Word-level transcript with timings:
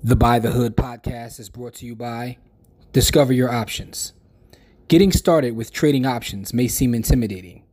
The 0.00 0.14
Buy 0.14 0.38
the 0.38 0.52
Hood 0.52 0.76
podcast 0.76 1.40
is 1.40 1.48
brought 1.48 1.74
to 1.74 1.86
you 1.86 1.96
by 1.96 2.38
Discover 2.92 3.32
Your 3.32 3.50
Options. 3.50 4.12
Getting 4.86 5.10
started 5.10 5.56
with 5.56 5.72
trading 5.72 6.06
options 6.06 6.54
may 6.54 6.68
seem 6.68 6.94
intimidating, 6.94 7.64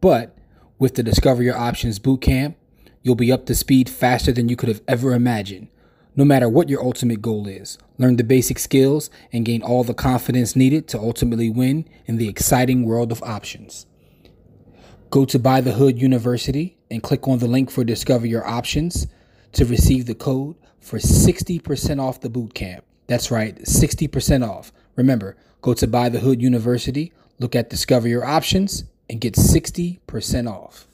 but 0.00 0.34
with 0.78 0.94
the 0.94 1.02
Discover 1.02 1.42
Your 1.42 1.58
Options 1.58 1.98
Bootcamp, 1.98 2.54
you'll 3.02 3.14
be 3.14 3.30
up 3.30 3.44
to 3.44 3.54
speed 3.54 3.90
faster 3.90 4.32
than 4.32 4.48
you 4.48 4.56
could 4.56 4.70
have 4.70 4.80
ever 4.88 5.12
imagined. 5.12 5.68
No 6.16 6.24
matter 6.24 6.48
what 6.48 6.70
your 6.70 6.82
ultimate 6.82 7.20
goal 7.20 7.46
is, 7.46 7.76
learn 7.98 8.16
the 8.16 8.24
basic 8.24 8.58
skills 8.58 9.10
and 9.30 9.44
gain 9.44 9.60
all 9.60 9.84
the 9.84 9.92
confidence 9.92 10.56
needed 10.56 10.88
to 10.88 10.98
ultimately 10.98 11.50
win 11.50 11.86
in 12.06 12.16
the 12.16 12.26
exciting 12.28 12.86
world 12.86 13.12
of 13.12 13.22
options. 13.22 13.84
Go 15.10 15.26
to 15.26 15.38
Buy 15.38 15.60
the 15.60 15.74
Hood 15.74 16.00
University 16.00 16.78
and 16.90 17.02
click 17.02 17.28
on 17.28 17.38
the 17.38 17.46
link 17.46 17.70
for 17.70 17.84
Discover 17.84 18.26
Your 18.26 18.46
Options 18.46 19.06
to 19.52 19.66
receive 19.66 20.06
the 20.06 20.14
code 20.14 20.56
for 20.80 20.98
60% 20.98 22.00
off 22.00 22.20
the 22.20 22.30
boot 22.30 22.54
camp. 22.54 22.84
That's 23.06 23.30
right, 23.30 23.56
60% 23.56 24.48
off. 24.48 24.72
Remember, 24.96 25.36
go 25.62 25.74
to 25.74 25.86
Buy 25.86 26.08
the 26.08 26.20
Hood 26.20 26.42
University, 26.42 27.12
look 27.38 27.54
at 27.54 27.70
Discover 27.70 28.08
Your 28.08 28.24
Options, 28.24 28.84
and 29.08 29.20
get 29.20 29.34
60% 29.34 30.50
off. 30.50 30.88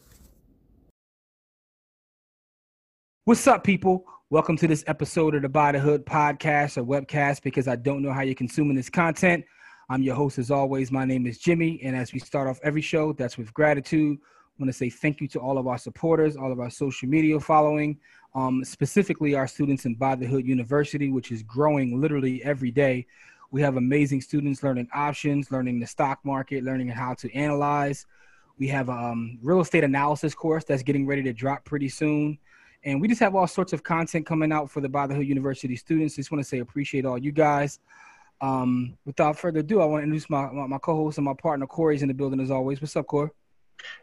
What's 3.24 3.46
up, 3.46 3.64
people? 3.64 4.04
Welcome 4.30 4.56
to 4.56 4.66
this 4.66 4.82
episode 4.86 5.34
of 5.34 5.42
the 5.42 5.48
Buy 5.48 5.72
the 5.72 5.78
Hood 5.78 6.04
podcast 6.06 6.76
or 6.76 6.84
webcast 6.84 7.42
because 7.42 7.68
I 7.68 7.76
don't 7.76 8.02
know 8.02 8.12
how 8.12 8.22
you're 8.22 8.34
consuming 8.34 8.74
this 8.74 8.90
content. 8.90 9.44
I'm 9.88 10.02
your 10.02 10.14
host, 10.14 10.38
as 10.38 10.50
always. 10.50 10.90
My 10.90 11.04
name 11.04 11.26
is 11.26 11.38
Jimmy. 11.38 11.78
And 11.84 11.94
as 11.94 12.12
we 12.12 12.18
start 12.18 12.48
off 12.48 12.58
every 12.62 12.80
show, 12.80 13.12
that's 13.12 13.36
with 13.36 13.52
gratitude. 13.52 14.18
I 14.18 14.62
want 14.62 14.70
to 14.70 14.76
say 14.76 14.88
thank 14.90 15.20
you 15.20 15.28
to 15.28 15.38
all 15.38 15.58
of 15.58 15.66
our 15.66 15.76
supporters, 15.78 16.36
all 16.36 16.50
of 16.50 16.60
our 16.60 16.70
social 16.70 17.08
media 17.08 17.38
following, 17.38 17.98
um, 18.34 18.64
specifically 18.64 19.34
our 19.34 19.46
students 19.46 19.84
in 19.84 19.94
Buy 19.94 20.14
the 20.14 20.26
Hood 20.26 20.46
University, 20.46 21.10
which 21.10 21.30
is 21.30 21.42
growing 21.42 22.00
literally 22.00 22.42
every 22.44 22.70
day. 22.70 23.06
We 23.50 23.60
have 23.62 23.76
amazing 23.76 24.22
students 24.22 24.62
learning 24.62 24.88
options, 24.94 25.50
learning 25.50 25.80
the 25.80 25.86
stock 25.86 26.20
market, 26.24 26.64
learning 26.64 26.88
how 26.88 27.14
to 27.14 27.34
analyze. 27.34 28.06
We 28.58 28.68
have 28.68 28.88
a 28.88 28.92
um, 28.92 29.38
real 29.42 29.60
estate 29.60 29.84
analysis 29.84 30.34
course 30.34 30.64
that's 30.64 30.82
getting 30.82 31.06
ready 31.06 31.22
to 31.24 31.32
drop 31.32 31.64
pretty 31.64 31.88
soon. 31.88 32.38
And 32.84 33.00
we 33.00 33.08
just 33.08 33.20
have 33.20 33.34
all 33.34 33.46
sorts 33.46 33.72
of 33.72 33.82
content 33.82 34.26
coming 34.26 34.52
out 34.52 34.70
for 34.70 34.80
the 34.80 34.88
Buy 34.88 35.06
the 35.06 35.14
Hood 35.14 35.26
University 35.26 35.76
students. 35.76 36.16
Just 36.16 36.32
want 36.32 36.42
to 36.42 36.48
say 36.48 36.58
appreciate 36.60 37.04
all 37.04 37.18
you 37.18 37.32
guys. 37.32 37.78
Um, 38.40 38.96
without 39.04 39.38
further 39.38 39.60
ado, 39.60 39.80
I 39.80 39.84
want 39.84 40.00
to 40.00 40.04
introduce 40.04 40.28
my, 40.28 40.50
my, 40.50 40.66
my 40.66 40.78
co-host 40.78 41.18
and 41.18 41.24
my 41.24 41.34
partner 41.34 41.66
Corey's 41.66 42.02
in 42.02 42.08
the 42.08 42.14
building 42.14 42.40
as 42.40 42.50
always. 42.50 42.80
What's 42.80 42.96
up, 42.96 43.06
Corey? 43.06 43.30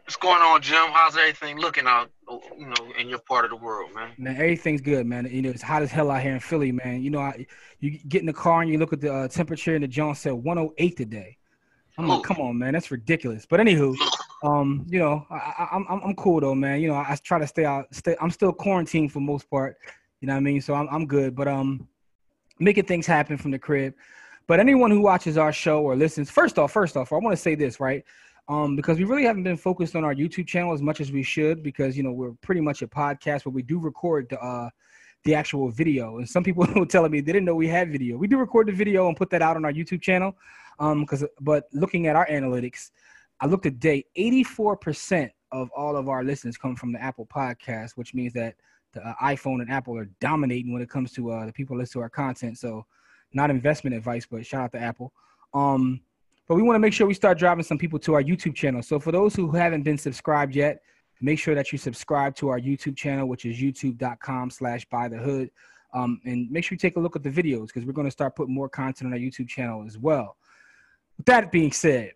What's 0.04 0.16
going 0.16 0.42
on, 0.42 0.62
Jim? 0.62 0.88
How's 0.92 1.16
everything 1.16 1.58
looking 1.58 1.86
out, 1.86 2.10
you 2.58 2.66
know, 2.66 2.92
in 2.98 3.08
your 3.08 3.20
part 3.20 3.44
of 3.44 3.50
the 3.50 3.56
world, 3.56 3.94
man? 3.94 4.12
Man, 4.18 4.34
everything's 4.36 4.80
good, 4.80 5.06
man. 5.06 5.28
You 5.30 5.42
know, 5.42 5.50
it's 5.50 5.62
hot 5.62 5.82
as 5.82 5.90
hell 5.90 6.10
out 6.10 6.22
here 6.22 6.32
in 6.32 6.40
Philly, 6.40 6.72
man. 6.72 7.02
You 7.02 7.10
know, 7.10 7.20
I, 7.20 7.46
you 7.80 7.98
get 8.08 8.20
in 8.20 8.26
the 8.26 8.32
car 8.32 8.62
and 8.62 8.70
you 8.70 8.78
look 8.78 8.92
at 8.92 9.00
the 9.00 9.12
uh, 9.12 9.28
temperature, 9.28 9.74
and 9.74 9.84
the 9.84 9.88
John 9.88 10.14
said 10.14 10.32
108 10.32 10.96
today. 10.96 11.36
I'm 11.98 12.08
like, 12.08 12.22
come 12.22 12.38
on, 12.38 12.58
man, 12.58 12.72
that's 12.72 12.90
ridiculous. 12.90 13.46
But 13.46 13.60
anywho, 13.60 13.94
um, 14.42 14.86
you 14.88 14.98
know, 14.98 15.26
I, 15.30 15.68
am 15.72 15.86
I'm 15.88 16.00
I'm 16.02 16.14
cool 16.16 16.40
though, 16.40 16.54
man. 16.54 16.80
You 16.80 16.88
know, 16.88 16.94
I, 16.94 17.12
I 17.12 17.16
try 17.16 17.38
to 17.38 17.46
stay 17.46 17.64
out. 17.64 17.94
Stay. 17.94 18.16
I'm 18.20 18.30
still 18.30 18.52
quarantined 18.52 19.12
for 19.12 19.20
most 19.20 19.50
part. 19.50 19.76
You 20.20 20.26
know 20.26 20.34
what 20.34 20.38
I 20.38 20.40
mean? 20.40 20.60
So 20.60 20.74
I'm 20.74 20.88
I'm 20.90 21.06
good. 21.06 21.34
But 21.34 21.48
um, 21.48 21.86
making 22.58 22.84
things 22.84 23.06
happen 23.06 23.36
from 23.36 23.50
the 23.50 23.58
crib. 23.58 23.94
But 24.46 24.60
anyone 24.60 24.90
who 24.90 25.00
watches 25.00 25.36
our 25.36 25.52
show 25.52 25.82
or 25.82 25.94
listens, 25.94 26.30
first 26.30 26.58
off, 26.58 26.72
first 26.72 26.96
off, 26.96 27.12
I 27.12 27.16
want 27.16 27.36
to 27.36 27.40
say 27.40 27.54
this, 27.54 27.78
right? 27.80 28.04
Um, 28.50 28.74
because 28.74 28.98
we 28.98 29.04
really 29.04 29.22
haven't 29.22 29.44
been 29.44 29.56
focused 29.56 29.94
on 29.94 30.04
our 30.04 30.12
YouTube 30.12 30.48
channel 30.48 30.72
as 30.72 30.82
much 30.82 31.00
as 31.00 31.12
we 31.12 31.22
should 31.22 31.62
because 31.62 31.96
you 31.96 32.02
know 32.02 32.10
we're 32.10 32.32
pretty 32.42 32.60
much 32.60 32.82
a 32.82 32.88
podcast, 32.88 33.44
but 33.44 33.50
we 33.50 33.62
do 33.62 33.78
record 33.78 34.26
the 34.28 34.40
uh, 34.40 34.68
the 35.22 35.36
actual 35.36 35.70
video. 35.70 36.18
And 36.18 36.28
some 36.28 36.42
people 36.42 36.66
were 36.74 36.84
telling 36.84 37.12
me 37.12 37.20
they 37.20 37.32
didn't 37.32 37.44
know 37.44 37.54
we 37.54 37.68
had 37.68 37.92
video. 37.92 38.16
We 38.16 38.26
do 38.26 38.38
record 38.38 38.66
the 38.66 38.72
video 38.72 39.06
and 39.06 39.16
put 39.16 39.30
that 39.30 39.40
out 39.40 39.56
on 39.56 39.64
our 39.64 39.72
YouTube 39.72 40.02
channel. 40.02 40.36
Um, 40.80 41.02
because 41.02 41.24
but 41.40 41.68
looking 41.72 42.08
at 42.08 42.16
our 42.16 42.26
analytics, 42.26 42.90
I 43.40 43.46
looked 43.46 43.78
date, 43.78 44.06
84% 44.18 45.30
of 45.52 45.70
all 45.70 45.96
of 45.96 46.08
our 46.08 46.24
listens 46.24 46.58
come 46.58 46.74
from 46.74 46.92
the 46.92 47.00
Apple 47.00 47.26
podcast, 47.26 47.92
which 47.92 48.14
means 48.14 48.32
that 48.32 48.56
the 48.92 49.06
uh, 49.06 49.14
iPhone 49.22 49.62
and 49.62 49.70
Apple 49.70 49.96
are 49.96 50.10
dominating 50.20 50.72
when 50.72 50.82
it 50.82 50.90
comes 50.90 51.12
to 51.12 51.30
uh, 51.30 51.46
the 51.46 51.52
people 51.52 51.76
listen 51.76 52.00
to 52.00 52.02
our 52.02 52.10
content. 52.10 52.58
So, 52.58 52.84
not 53.32 53.48
investment 53.48 53.94
advice, 53.94 54.26
but 54.28 54.44
shout 54.44 54.64
out 54.64 54.72
to 54.72 54.80
Apple. 54.80 55.12
Um, 55.54 56.00
but 56.50 56.56
we 56.56 56.62
want 56.62 56.74
to 56.74 56.80
make 56.80 56.92
sure 56.92 57.06
we 57.06 57.14
start 57.14 57.38
driving 57.38 57.62
some 57.62 57.78
people 57.78 57.96
to 58.00 58.14
our 58.14 58.24
YouTube 58.24 58.56
channel. 58.56 58.82
So 58.82 58.98
for 58.98 59.12
those 59.12 59.36
who 59.36 59.52
haven't 59.52 59.84
been 59.84 59.96
subscribed 59.96 60.56
yet, 60.56 60.82
make 61.20 61.38
sure 61.38 61.54
that 61.54 61.70
you 61.70 61.78
subscribe 61.78 62.34
to 62.38 62.48
our 62.48 62.58
YouTube 62.58 62.96
channel, 62.96 63.28
which 63.28 63.44
is 63.44 63.56
youtube.com 63.56 64.50
slash 64.50 64.84
buy 64.86 65.06
the 65.06 65.16
hood. 65.16 65.52
Um, 65.94 66.20
and 66.24 66.50
make 66.50 66.64
sure 66.64 66.74
you 66.74 66.80
take 66.80 66.96
a 66.96 66.98
look 66.98 67.14
at 67.14 67.22
the 67.22 67.30
videos 67.30 67.68
because 67.68 67.84
we're 67.84 67.92
going 67.92 68.08
to 68.08 68.10
start 68.10 68.34
putting 68.34 68.52
more 68.52 68.68
content 68.68 69.06
on 69.06 69.12
our 69.12 69.18
YouTube 69.20 69.46
channel 69.46 69.84
as 69.86 69.96
well. 69.96 70.38
With 71.18 71.26
that 71.26 71.52
being 71.52 71.70
said, 71.70 72.14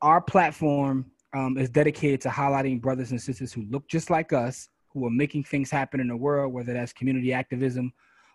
our 0.00 0.20
platform 0.20 1.10
um, 1.34 1.58
is 1.58 1.68
dedicated 1.68 2.20
to 2.20 2.28
highlighting 2.28 2.80
brothers 2.80 3.10
and 3.10 3.20
sisters 3.20 3.52
who 3.52 3.64
look 3.68 3.88
just 3.88 4.10
like 4.10 4.32
us, 4.32 4.68
who 4.90 5.04
are 5.08 5.10
making 5.10 5.42
things 5.42 5.72
happen 5.72 5.98
in 5.98 6.06
the 6.06 6.16
world, 6.16 6.52
whether 6.52 6.72
that's 6.72 6.92
community 6.92 7.32
activism, 7.32 7.92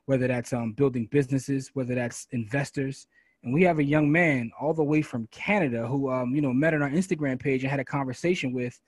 whether 0.08 0.28
that's 0.28 0.52
um, 0.52 0.74
building 0.74 1.08
businesses, 1.10 1.72
whether 1.74 1.96
that's 1.96 2.28
investors, 2.32 3.08
and 3.44 3.54
we 3.54 3.64
have 3.64 3.80
a 3.80 3.84
young 3.84 4.12
man 4.12 4.52
all 4.60 4.74
the 4.74 4.84
way 4.84 5.02
from 5.02 5.28
Canada 5.32 5.88
who, 5.88 6.12
um, 6.12 6.36
you 6.36 6.42
know, 6.42 6.54
met 6.54 6.74
on 6.74 6.82
our 6.82 6.90
Instagram 6.90 7.40
page 7.40 7.64
and 7.64 7.72
had 7.72 7.80
a 7.80 7.86
conversation 7.86 8.54
with. 8.54 8.80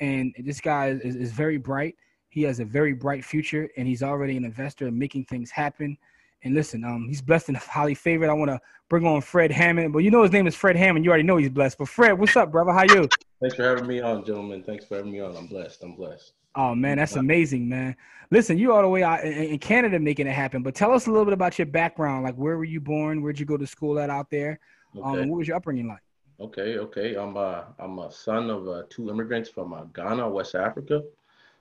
And 0.00 0.34
this 0.38 0.60
guy 0.60 0.88
is, 0.88 1.14
is 1.14 1.32
very 1.32 1.58
bright. 1.58 1.96
He 2.28 2.42
has 2.42 2.60
a 2.60 2.64
very 2.64 2.94
bright 2.94 3.24
future, 3.24 3.68
and 3.76 3.86
he's 3.86 4.02
already 4.02 4.36
an 4.36 4.44
investor 4.44 4.86
and 4.86 4.98
making 4.98 5.26
things 5.26 5.50
happen. 5.50 5.96
And 6.44 6.54
listen, 6.54 6.82
um, 6.82 7.06
he's 7.06 7.22
blessed 7.22 7.48
and 7.48 7.56
highly 7.58 7.94
favored. 7.94 8.28
I 8.28 8.32
want 8.32 8.50
to 8.50 8.60
bring 8.88 9.06
on 9.06 9.20
Fred 9.20 9.52
Hammond, 9.52 9.92
but 9.92 10.00
you 10.00 10.10
know 10.10 10.22
his 10.22 10.32
name 10.32 10.46
is 10.46 10.54
Fred 10.54 10.76
Hammond. 10.76 11.04
You 11.04 11.10
already 11.10 11.24
know 11.24 11.36
he's 11.36 11.50
blessed. 11.50 11.78
But 11.78 11.88
Fred, 11.88 12.18
what's 12.18 12.36
up, 12.36 12.50
brother? 12.50 12.72
How 12.72 12.82
you? 12.82 13.08
Thanks 13.40 13.56
for 13.56 13.62
having 13.64 13.86
me 13.86 14.00
on, 14.00 14.24
gentlemen. 14.24 14.62
Thanks 14.64 14.86
for 14.86 14.96
having 14.96 15.12
me 15.12 15.20
on. 15.20 15.36
I'm 15.36 15.46
blessed. 15.46 15.82
I'm 15.82 15.94
blessed. 15.94 16.32
Oh 16.54 16.74
man, 16.74 16.98
that's 16.98 17.16
amazing, 17.16 17.68
man. 17.68 17.96
Listen, 18.30 18.58
you 18.58 18.72
all 18.72 18.82
the 18.82 18.88
way 18.88 19.02
out 19.02 19.24
in 19.24 19.58
Canada 19.58 19.98
making 19.98 20.26
it 20.26 20.32
happen. 20.32 20.62
But 20.62 20.74
tell 20.74 20.92
us 20.92 21.06
a 21.06 21.10
little 21.10 21.24
bit 21.24 21.34
about 21.34 21.58
your 21.58 21.66
background. 21.66 22.24
Like, 22.24 22.34
where 22.34 22.56
were 22.56 22.64
you 22.64 22.80
born? 22.80 23.22
Where'd 23.22 23.38
you 23.38 23.46
go 23.46 23.56
to 23.56 23.66
school 23.66 23.98
at 23.98 24.10
out 24.10 24.30
there? 24.30 24.58
Um, 24.96 25.02
okay. 25.02 25.22
Um, 25.22 25.28
what 25.28 25.38
was 25.38 25.48
your 25.48 25.56
upbringing 25.56 25.88
like? 25.88 26.00
Okay, 26.40 26.78
okay. 26.78 27.14
I'm 27.14 27.36
a 27.36 27.66
I'm 27.78 27.98
a 27.98 28.10
son 28.10 28.50
of 28.50 28.68
uh, 28.68 28.82
two 28.88 29.10
immigrants 29.10 29.48
from 29.48 29.72
uh, 29.72 29.84
Ghana, 29.94 30.28
West 30.28 30.54
Africa. 30.54 31.02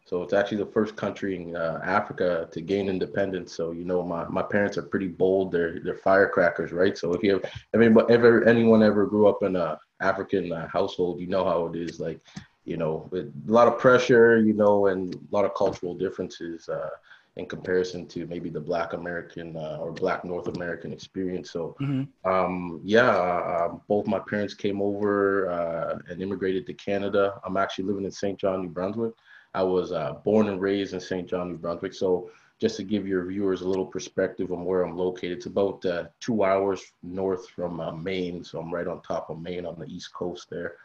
So 0.05 0.23
it's 0.23 0.33
actually 0.33 0.57
the 0.57 0.71
first 0.71 0.95
country 0.95 1.35
in 1.35 1.55
uh, 1.55 1.79
Africa 1.83 2.49
to 2.51 2.61
gain 2.61 2.89
independence. 2.89 3.53
So 3.53 3.71
you 3.71 3.85
know, 3.85 4.01
my, 4.03 4.25
my 4.27 4.41
parents 4.41 4.77
are 4.77 4.83
pretty 4.83 5.07
bold. 5.07 5.51
They're 5.51 5.79
they're 5.79 5.95
firecrackers, 5.95 6.71
right? 6.71 6.97
So 6.97 7.13
if 7.13 7.21
you 7.21 7.33
have 7.33 7.43
if 7.73 8.09
ever 8.09 8.43
anyone 8.47 8.81
ever 8.81 9.05
grew 9.05 9.27
up 9.27 9.43
in 9.43 9.55
a 9.55 9.77
African 9.99 10.51
uh, 10.51 10.67
household, 10.67 11.19
you 11.19 11.27
know 11.27 11.45
how 11.45 11.67
it 11.67 11.75
is. 11.75 11.99
Like 11.99 12.19
you 12.65 12.77
know, 12.77 13.07
with 13.11 13.33
a 13.47 13.51
lot 13.51 13.67
of 13.67 13.79
pressure, 13.79 14.39
you 14.39 14.53
know, 14.53 14.87
and 14.87 15.15
a 15.15 15.17
lot 15.31 15.45
of 15.45 15.53
cultural 15.55 15.95
differences 15.95 16.69
uh, 16.69 16.89
in 17.37 17.45
comparison 17.45 18.05
to 18.07 18.27
maybe 18.27 18.49
the 18.49 18.59
Black 18.59 18.93
American 18.93 19.55
uh, 19.55 19.77
or 19.79 19.91
Black 19.91 20.25
North 20.25 20.47
American 20.55 20.91
experience. 20.91 21.51
So, 21.51 21.75
mm-hmm. 21.81 22.29
um, 22.29 22.81
yeah, 22.83 23.09
uh, 23.09 23.75
both 23.87 24.05
my 24.05 24.19
parents 24.19 24.53
came 24.53 24.81
over 24.81 25.49
uh, 25.49 25.99
and 26.09 26.21
immigrated 26.21 26.67
to 26.67 26.73
Canada. 26.73 27.39
I'm 27.45 27.57
actually 27.57 27.85
living 27.85 28.05
in 28.05 28.11
Saint 28.11 28.39
John, 28.39 28.61
New 28.61 28.69
Brunswick. 28.69 29.13
I 29.53 29.63
was 29.63 29.91
uh, 29.91 30.13
born 30.23 30.49
and 30.49 30.61
raised 30.61 30.93
in 30.93 30.99
Saint 30.99 31.29
John, 31.29 31.49
New 31.49 31.57
Brunswick. 31.57 31.93
So, 31.93 32.29
just 32.59 32.77
to 32.77 32.83
give 32.83 33.07
your 33.07 33.25
viewers 33.25 33.61
a 33.61 33.67
little 33.67 33.87
perspective 33.87 34.51
on 34.51 34.65
where 34.65 34.83
I'm 34.83 34.95
located, 34.95 35.31
it's 35.31 35.47
about 35.47 35.83
uh, 35.83 36.03
two 36.19 36.43
hours 36.43 36.83
north 37.01 37.49
from 37.49 38.03
Maine. 38.03 38.43
So, 38.43 38.59
I'm 38.59 38.73
right 38.73 38.87
on 38.87 39.01
top 39.01 39.29
of 39.29 39.41
Maine 39.41 39.65
on 39.65 39.79
the 39.79 39.87
east 39.87 40.13
coast 40.13 40.49
there. 40.49 40.75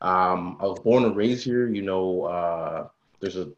Um, 0.00 0.56
I 0.60 0.66
was 0.66 0.80
born 0.80 1.04
and 1.04 1.16
raised 1.16 1.44
here. 1.44 1.68
You 1.68 1.82
know, 1.82 2.24
uh, 2.24 2.88
there's 3.20 3.36
a 3.36 3.48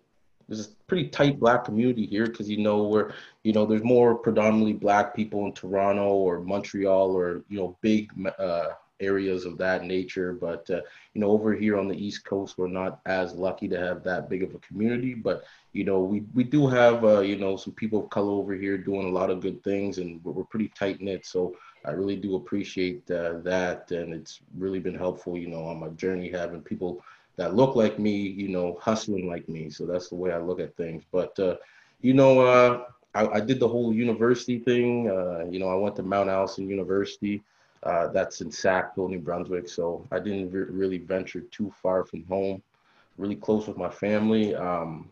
there's 0.48 0.66
a 0.66 0.70
pretty 0.86 1.08
tight 1.08 1.38
black 1.38 1.64
community 1.64 2.06
here 2.06 2.26
because 2.26 2.48
you 2.48 2.58
know 2.58 2.84
where 2.84 3.12
you 3.42 3.52
know 3.52 3.66
there's 3.66 3.84
more 3.84 4.14
predominantly 4.14 4.72
black 4.72 5.14
people 5.14 5.44
in 5.46 5.52
Toronto 5.52 6.08
or 6.08 6.40
Montreal 6.40 7.10
or 7.10 7.42
you 7.48 7.58
know 7.58 7.76
big 7.82 8.10
uh, 8.38 8.68
areas 9.00 9.44
of 9.44 9.58
that 9.58 9.84
nature. 9.84 10.32
But 10.32 10.68
uh, 10.70 10.80
you 11.14 11.20
know 11.20 11.30
over 11.30 11.54
here 11.54 11.78
on 11.78 11.88
the 11.88 11.96
East 11.96 12.24
Coast, 12.24 12.56
we're 12.56 12.68
not 12.68 13.00
as 13.06 13.34
lucky 13.34 13.68
to 13.68 13.78
have 13.78 14.02
that 14.04 14.28
big 14.30 14.42
of 14.42 14.54
a 14.54 14.58
community. 14.58 15.14
But 15.14 15.44
you 15.72 15.84
know 15.84 16.00
we 16.00 16.22
we 16.34 16.44
do 16.44 16.66
have 16.66 17.04
uh, 17.04 17.20
you 17.20 17.36
know 17.36 17.56
some 17.56 17.74
people 17.74 18.04
of 18.04 18.10
color 18.10 18.32
over 18.32 18.54
here 18.54 18.78
doing 18.78 19.06
a 19.06 19.12
lot 19.12 19.30
of 19.30 19.40
good 19.40 19.62
things, 19.62 19.98
and 19.98 20.24
we're, 20.24 20.32
we're 20.32 20.44
pretty 20.44 20.68
tight 20.68 21.00
knit. 21.00 21.26
So 21.26 21.54
I 21.88 21.92
really 21.92 22.16
do 22.16 22.36
appreciate 22.36 23.10
uh, 23.10 23.38
that, 23.44 23.90
and 23.90 24.12
it's 24.12 24.40
really 24.56 24.78
been 24.78 24.94
helpful, 24.94 25.38
you 25.38 25.48
know, 25.48 25.64
on 25.64 25.80
my 25.80 25.88
journey 25.90 26.30
having 26.30 26.60
people 26.60 27.02
that 27.36 27.54
look 27.54 27.76
like 27.76 27.98
me, 27.98 28.14
you 28.16 28.48
know, 28.48 28.78
hustling 28.80 29.26
like 29.26 29.48
me. 29.48 29.70
So 29.70 29.86
that's 29.86 30.08
the 30.08 30.16
way 30.16 30.32
I 30.32 30.38
look 30.38 30.60
at 30.60 30.76
things. 30.76 31.02
But 31.10 31.38
uh, 31.38 31.56
you 32.02 32.12
know, 32.12 32.40
uh, 32.40 32.84
I, 33.14 33.26
I, 33.28 33.40
did 33.40 33.58
the 33.58 33.68
whole 33.68 33.94
university 33.94 34.58
thing. 34.58 35.08
Uh, 35.08 35.46
you 35.50 35.58
know, 35.58 35.68
I 35.68 35.74
went 35.74 35.96
to 35.96 36.02
Mount 36.02 36.28
Allison 36.28 36.68
University. 36.68 37.42
Uh, 37.84 38.08
that's 38.08 38.40
in 38.40 38.50
Sackville, 38.50 39.08
New 39.08 39.20
Brunswick. 39.20 39.68
So 39.68 40.04
I 40.10 40.18
didn't 40.18 40.50
re- 40.50 40.64
really 40.64 40.98
venture 40.98 41.40
too 41.40 41.72
far 41.80 42.04
from 42.04 42.24
home. 42.24 42.60
Really 43.16 43.36
close 43.36 43.66
with 43.66 43.76
my 43.76 43.88
family. 43.88 44.54
Um, 44.54 45.08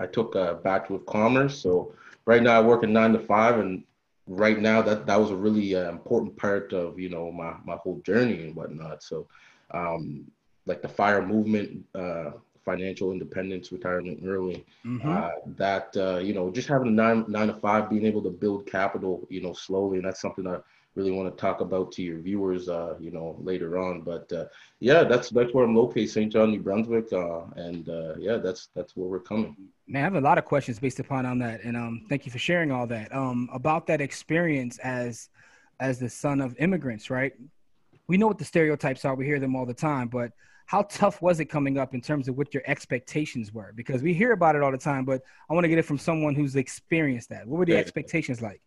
I 0.00 0.06
took 0.06 0.34
a 0.34 0.58
Bachelor 0.64 0.96
of 0.96 1.06
Commerce. 1.06 1.58
So 1.58 1.92
right 2.24 2.42
now 2.42 2.58
I 2.58 2.64
work 2.64 2.82
a 2.82 2.86
nine 2.86 3.12
to 3.12 3.20
five, 3.20 3.58
and 3.58 3.84
right 4.28 4.60
now 4.60 4.82
that 4.82 5.06
that 5.06 5.18
was 5.18 5.30
a 5.30 5.36
really 5.36 5.74
uh, 5.74 5.88
important 5.88 6.36
part 6.36 6.72
of 6.72 6.98
you 6.98 7.08
know 7.08 7.32
my 7.32 7.54
my 7.64 7.76
whole 7.76 8.00
journey 8.04 8.44
and 8.44 8.54
whatnot. 8.54 9.02
So, 9.02 9.26
um, 9.72 10.30
like 10.66 10.82
the 10.82 10.88
fire 10.88 11.26
movement, 11.26 11.84
uh, 11.94 12.32
financial 12.64 13.12
independence, 13.12 13.72
retirement 13.72 14.20
early, 14.26 14.64
mm-hmm. 14.84 15.08
uh, 15.10 15.30
that 15.56 15.96
uh, 15.96 16.18
you 16.18 16.34
know 16.34 16.50
just 16.50 16.68
having 16.68 16.88
a 16.88 16.90
nine 16.90 17.24
nine 17.28 17.48
to 17.48 17.54
five, 17.54 17.90
being 17.90 18.06
able 18.06 18.22
to 18.22 18.30
build 18.30 18.66
capital, 18.66 19.26
you 19.30 19.40
know, 19.40 19.52
slowly, 19.52 19.96
and 19.96 20.06
that's 20.06 20.20
something 20.20 20.44
that 20.44 20.62
really 20.98 21.12
want 21.12 21.34
to 21.34 21.40
talk 21.40 21.60
about 21.60 21.92
to 21.92 22.02
your 22.02 22.18
viewers, 22.18 22.68
uh, 22.68 22.96
you 22.98 23.12
know, 23.12 23.36
later 23.40 23.78
on. 23.78 24.02
But 24.02 24.30
uh, 24.32 24.46
yeah, 24.80 25.04
that's 25.04 25.30
that's 25.30 25.54
where 25.54 25.64
I'm 25.64 25.74
located, 25.74 26.10
Saint 26.10 26.32
John, 26.32 26.50
New 26.50 26.60
Brunswick, 26.60 27.12
uh, 27.12 27.42
and 27.56 27.88
uh, 27.88 28.16
yeah, 28.18 28.36
that's 28.36 28.68
that's 28.74 28.96
where 28.96 29.08
we're 29.08 29.20
coming. 29.20 29.56
Man, 29.86 30.02
I 30.02 30.04
have 30.04 30.16
a 30.16 30.20
lot 30.20 30.36
of 30.36 30.44
questions 30.44 30.78
based 30.78 30.98
upon 30.98 31.24
on 31.24 31.38
that, 31.38 31.62
and 31.62 31.76
um, 31.76 32.04
thank 32.08 32.26
you 32.26 32.32
for 32.32 32.38
sharing 32.38 32.72
all 32.72 32.86
that. 32.88 33.14
Um, 33.14 33.48
about 33.52 33.86
that 33.86 34.00
experience 34.00 34.78
as 34.78 35.30
as 35.80 35.98
the 36.00 36.10
son 36.10 36.40
of 36.40 36.56
immigrants, 36.58 37.08
right? 37.08 37.32
We 38.08 38.16
know 38.16 38.26
what 38.26 38.38
the 38.38 38.44
stereotypes 38.44 39.04
are. 39.04 39.14
We 39.14 39.24
hear 39.24 39.38
them 39.38 39.54
all 39.54 39.66
the 39.66 39.74
time, 39.74 40.08
but 40.08 40.32
how 40.66 40.82
tough 40.82 41.22
was 41.22 41.40
it 41.40 41.46
coming 41.46 41.78
up 41.78 41.94
in 41.94 42.00
terms 42.00 42.28
of 42.28 42.36
what 42.36 42.52
your 42.52 42.62
expectations 42.66 43.54
were? 43.54 43.72
Because 43.74 44.02
we 44.02 44.12
hear 44.12 44.32
about 44.32 44.56
it 44.56 44.62
all 44.62 44.72
the 44.72 44.76
time, 44.76 45.04
but 45.04 45.22
I 45.48 45.54
want 45.54 45.64
to 45.64 45.68
get 45.68 45.78
it 45.78 45.84
from 45.84 45.98
someone 45.98 46.34
who's 46.34 46.56
experienced 46.56 47.30
that. 47.30 47.46
What 47.46 47.58
were 47.58 47.64
the 47.64 47.72
yeah. 47.72 47.78
expectations 47.78 48.42
like? 48.42 48.60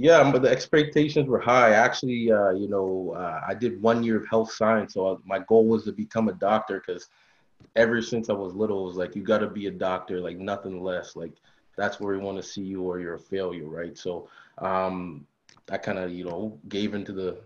Yeah, 0.00 0.30
but 0.30 0.42
the 0.42 0.48
expectations 0.48 1.26
were 1.26 1.40
high. 1.40 1.72
Actually, 1.72 2.30
uh, 2.30 2.50
you 2.50 2.68
know, 2.68 3.14
uh, 3.16 3.40
I 3.46 3.52
did 3.54 3.82
one 3.82 4.04
year 4.04 4.18
of 4.18 4.28
health 4.28 4.52
science, 4.52 4.94
so 4.94 5.14
I, 5.14 5.16
my 5.24 5.40
goal 5.40 5.66
was 5.66 5.82
to 5.84 5.92
become 5.92 6.28
a 6.28 6.34
doctor 6.34 6.80
because 6.86 7.08
ever 7.74 8.00
since 8.00 8.30
I 8.30 8.32
was 8.32 8.54
little, 8.54 8.84
it 8.84 8.86
was 8.86 8.96
like 8.96 9.16
you 9.16 9.24
got 9.24 9.38
to 9.38 9.48
be 9.48 9.66
a 9.66 9.72
doctor, 9.72 10.20
like 10.20 10.38
nothing 10.38 10.80
less. 10.84 11.16
Like 11.16 11.32
that's 11.76 11.98
where 11.98 12.16
we 12.16 12.22
want 12.22 12.36
to 12.36 12.44
see 12.44 12.62
you, 12.62 12.82
or 12.84 13.00
you're 13.00 13.16
a 13.16 13.18
failure, 13.18 13.66
right? 13.66 13.98
So 13.98 14.28
um, 14.58 15.26
I 15.68 15.78
kind 15.78 15.98
of, 15.98 16.12
you 16.12 16.24
know, 16.24 16.56
gave 16.68 16.94
into 16.94 17.12
the 17.12 17.38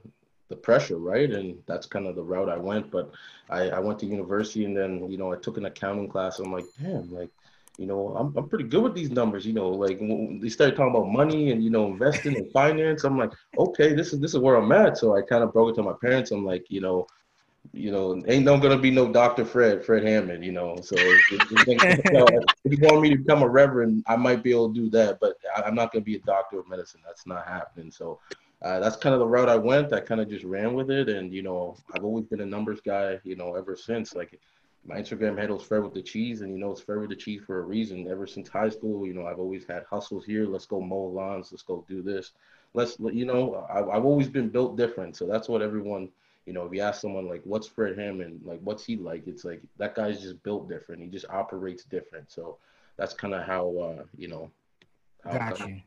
the 0.50 0.56
pressure, 0.56 0.98
right? 0.98 1.30
And 1.30 1.56
that's 1.66 1.86
kind 1.86 2.06
of 2.06 2.16
the 2.16 2.22
route 2.22 2.50
I 2.50 2.58
went. 2.58 2.90
But 2.90 3.12
I, 3.48 3.70
I 3.70 3.78
went 3.78 3.98
to 4.00 4.06
university, 4.06 4.66
and 4.66 4.76
then 4.76 5.10
you 5.10 5.16
know, 5.16 5.32
I 5.32 5.36
took 5.36 5.56
an 5.56 5.64
accounting 5.64 6.06
class. 6.06 6.38
I'm 6.38 6.52
like, 6.52 6.66
damn, 6.78 7.10
like 7.10 7.30
you 7.78 7.86
know, 7.86 8.14
I'm, 8.16 8.36
I'm 8.36 8.48
pretty 8.48 8.64
good 8.64 8.82
with 8.82 8.94
these 8.94 9.10
numbers, 9.10 9.46
you 9.46 9.54
know, 9.54 9.70
like 9.70 9.98
when 9.98 10.40
they 10.40 10.48
started 10.48 10.76
talking 10.76 10.94
about 10.94 11.08
money 11.08 11.52
and, 11.52 11.64
you 11.64 11.70
know, 11.70 11.86
investing 11.86 12.36
and 12.36 12.50
finance, 12.52 13.04
I'm 13.04 13.18
like, 13.18 13.32
okay, 13.58 13.94
this 13.94 14.12
is, 14.12 14.20
this 14.20 14.34
is 14.34 14.40
where 14.40 14.56
I'm 14.56 14.72
at. 14.72 14.98
So 14.98 15.16
I 15.16 15.22
kind 15.22 15.42
of 15.42 15.52
broke 15.52 15.70
it 15.70 15.76
to 15.76 15.82
my 15.82 15.94
parents. 16.00 16.30
I'm 16.30 16.44
like, 16.44 16.66
you 16.68 16.80
know, 16.80 17.06
you 17.72 17.90
know, 17.90 18.22
ain't 18.26 18.44
no 18.44 18.58
gonna 18.58 18.78
be 18.78 18.90
no 18.90 19.10
Dr. 19.10 19.44
Fred, 19.44 19.84
Fred 19.84 20.04
Hammond, 20.04 20.44
you 20.44 20.52
know. 20.52 20.76
So 20.82 20.96
if, 20.98 21.50
you 22.64 22.78
want 22.80 23.02
me 23.02 23.10
to 23.10 23.16
become 23.16 23.42
a 23.42 23.48
reverend, 23.48 24.04
I 24.06 24.16
might 24.16 24.42
be 24.42 24.50
able 24.50 24.74
to 24.74 24.74
do 24.74 24.90
that, 24.90 25.18
but 25.20 25.36
I'm 25.56 25.74
not 25.74 25.92
gonna 25.92 26.04
be 26.04 26.16
a 26.16 26.20
doctor 26.20 26.58
of 26.58 26.68
medicine. 26.68 27.00
That's 27.06 27.26
not 27.26 27.46
happening. 27.46 27.90
So 27.90 28.18
uh, 28.62 28.80
that's 28.80 28.96
kind 28.96 29.14
of 29.14 29.20
the 29.20 29.26
route 29.26 29.48
I 29.48 29.56
went. 29.56 29.92
I 29.92 30.00
kind 30.00 30.20
of 30.20 30.28
just 30.28 30.44
ran 30.44 30.74
with 30.74 30.90
it, 30.90 31.08
and 31.08 31.32
you 31.32 31.42
know, 31.42 31.76
I've 31.94 32.04
always 32.04 32.26
been 32.26 32.40
a 32.40 32.46
numbers 32.46 32.80
guy, 32.80 33.18
you 33.24 33.36
know, 33.36 33.54
ever 33.54 33.76
since. 33.76 34.14
Like 34.14 34.38
my 34.84 34.96
Instagram 34.96 35.38
handle 35.38 35.60
is 35.60 35.62
Fred 35.62 35.82
with 35.82 35.94
the 35.94 36.02
cheese, 36.02 36.40
and 36.40 36.52
you 36.52 36.58
know 36.58 36.72
it's 36.72 36.80
Fred 36.80 36.98
with 36.98 37.10
the 37.10 37.16
cheese 37.16 37.42
for 37.46 37.60
a 37.60 37.62
reason. 37.62 38.08
Ever 38.10 38.26
since 38.26 38.48
high 38.48 38.68
school, 38.68 39.06
you 39.06 39.14
know 39.14 39.26
I've 39.26 39.38
always 39.38 39.64
had 39.64 39.84
hustles 39.88 40.24
here. 40.24 40.46
Let's 40.46 40.66
go 40.66 40.80
mow 40.80 41.04
lawns. 41.04 41.52
Let's 41.52 41.62
go 41.62 41.84
do 41.88 42.02
this. 42.02 42.32
Let's 42.74 42.96
you 42.98 43.24
know 43.24 43.66
I, 43.70 43.78
I've 43.78 44.04
always 44.04 44.28
been 44.28 44.48
built 44.48 44.76
different. 44.76 45.16
So 45.16 45.26
that's 45.26 45.48
what 45.48 45.62
everyone 45.62 46.08
you 46.46 46.52
know 46.52 46.64
if 46.66 46.72
you 46.72 46.80
ask 46.80 47.00
someone 47.00 47.28
like 47.28 47.42
what's 47.44 47.66
Fred 47.66 47.96
Hammond 47.96 48.40
like 48.44 48.60
what's 48.64 48.84
he 48.84 48.96
like, 48.96 49.26
it's 49.26 49.44
like 49.44 49.62
that 49.78 49.94
guy's 49.94 50.20
just 50.20 50.42
built 50.42 50.68
different. 50.68 51.02
He 51.02 51.08
just 51.08 51.26
operates 51.30 51.84
different. 51.84 52.32
So 52.32 52.58
that's 52.96 53.14
kind 53.14 53.34
of 53.34 53.44
how 53.44 53.76
uh, 53.78 54.04
you 54.16 54.28
know. 54.28 54.50
Got 55.24 55.60
you. 55.60 55.80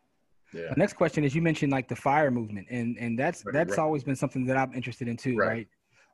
Yeah. 0.54 0.70
The 0.70 0.76
next 0.78 0.94
question 0.94 1.26
is 1.26 1.36
you 1.36 1.42
mentioned 1.42 1.72
like 1.72 1.90
the 1.90 1.98
fire 1.98 2.32
movement, 2.32 2.68
and 2.70 2.98
and 2.98 3.20
that's 3.20 3.46
right, 3.46 3.54
that's 3.54 3.72
right. 3.72 3.80
always 3.80 4.06
been 4.06 4.16
something 4.16 4.46
that 4.46 4.56
I'm 4.56 4.74
interested 4.74 5.10
in 5.10 5.18
too, 5.18 5.36
right? 5.36 5.68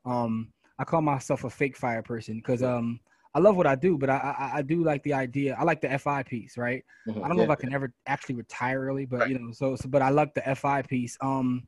right? 0.06 0.14
Um, 0.24 0.52
I 0.82 0.84
call 0.84 1.02
myself 1.04 1.44
a 1.44 1.50
fake 1.50 1.78
fire 1.78 2.02
person 2.02 2.38
because 2.38 2.64
um 2.64 3.00
I 3.34 3.40
love 3.40 3.56
what 3.56 3.68
I 3.68 3.76
do, 3.76 3.98
but 3.98 4.10
I, 4.10 4.18
I, 4.18 4.58
I 4.58 4.62
do 4.62 4.84
like 4.84 5.04
the 5.04 5.14
idea. 5.14 5.56
I 5.58 5.64
like 5.64 5.80
the 5.80 5.98
FI 5.98 6.24
piece, 6.24 6.58
right? 6.58 6.84
Mm-hmm. 7.08 7.24
I 7.24 7.28
don't 7.28 7.38
know 7.38 7.44
yeah. 7.44 7.52
if 7.54 7.58
I 7.58 7.62
can 7.62 7.74
ever 7.74 7.94
actually 8.06 8.36
retire 8.36 8.82
early, 8.82 9.06
but 9.06 9.22
right. 9.22 9.30
you 9.30 9.40
know, 9.40 9.54
so, 9.54 9.78
so 9.78 9.88
but 9.88 10.02
I 10.02 10.10
like 10.10 10.34
the 10.34 10.42
FI 10.54 10.82
piece. 10.82 11.18
Um, 11.22 11.66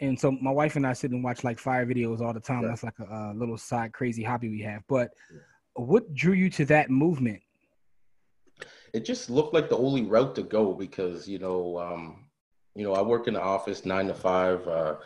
and 0.00 0.18
so 0.18 0.30
my 0.30 0.50
wife 0.50 0.76
and 0.76 0.86
I 0.86 0.92
sit 0.92 1.10
and 1.10 1.24
watch 1.24 1.42
like 1.42 1.58
fire 1.58 1.86
videos 1.86 2.20
all 2.20 2.34
the 2.34 2.40
time. 2.40 2.66
That's 2.66 2.82
like 2.82 2.98
a, 2.98 3.04
a, 3.04 3.34
little 3.34 3.56
side 3.56 3.94
crazy 3.94 4.22
hobby 4.22 4.50
we 4.50 4.60
have. 4.60 4.82
But 4.88 5.12
yeah. 5.32 5.38
what 5.74 6.12
drew 6.12 6.34
you 6.34 6.50
to 6.50 6.66
that 6.66 6.90
movement? 6.90 7.40
It 8.92 9.06
just 9.06 9.30
looked 9.30 9.54
like 9.54 9.70
the 9.70 9.78
only 9.78 10.02
route 10.02 10.34
to 10.34 10.42
go 10.42 10.74
because 10.74 11.26
you 11.26 11.38
know, 11.38 11.78
um, 11.78 12.26
you 12.74 12.84
know, 12.84 12.94
I 12.94 13.00
work 13.00 13.26
in 13.26 13.34
the 13.34 13.42
office 13.42 13.86
nine 13.86 14.08
to 14.08 14.14
five. 14.14 14.68
Uh, 14.68 14.96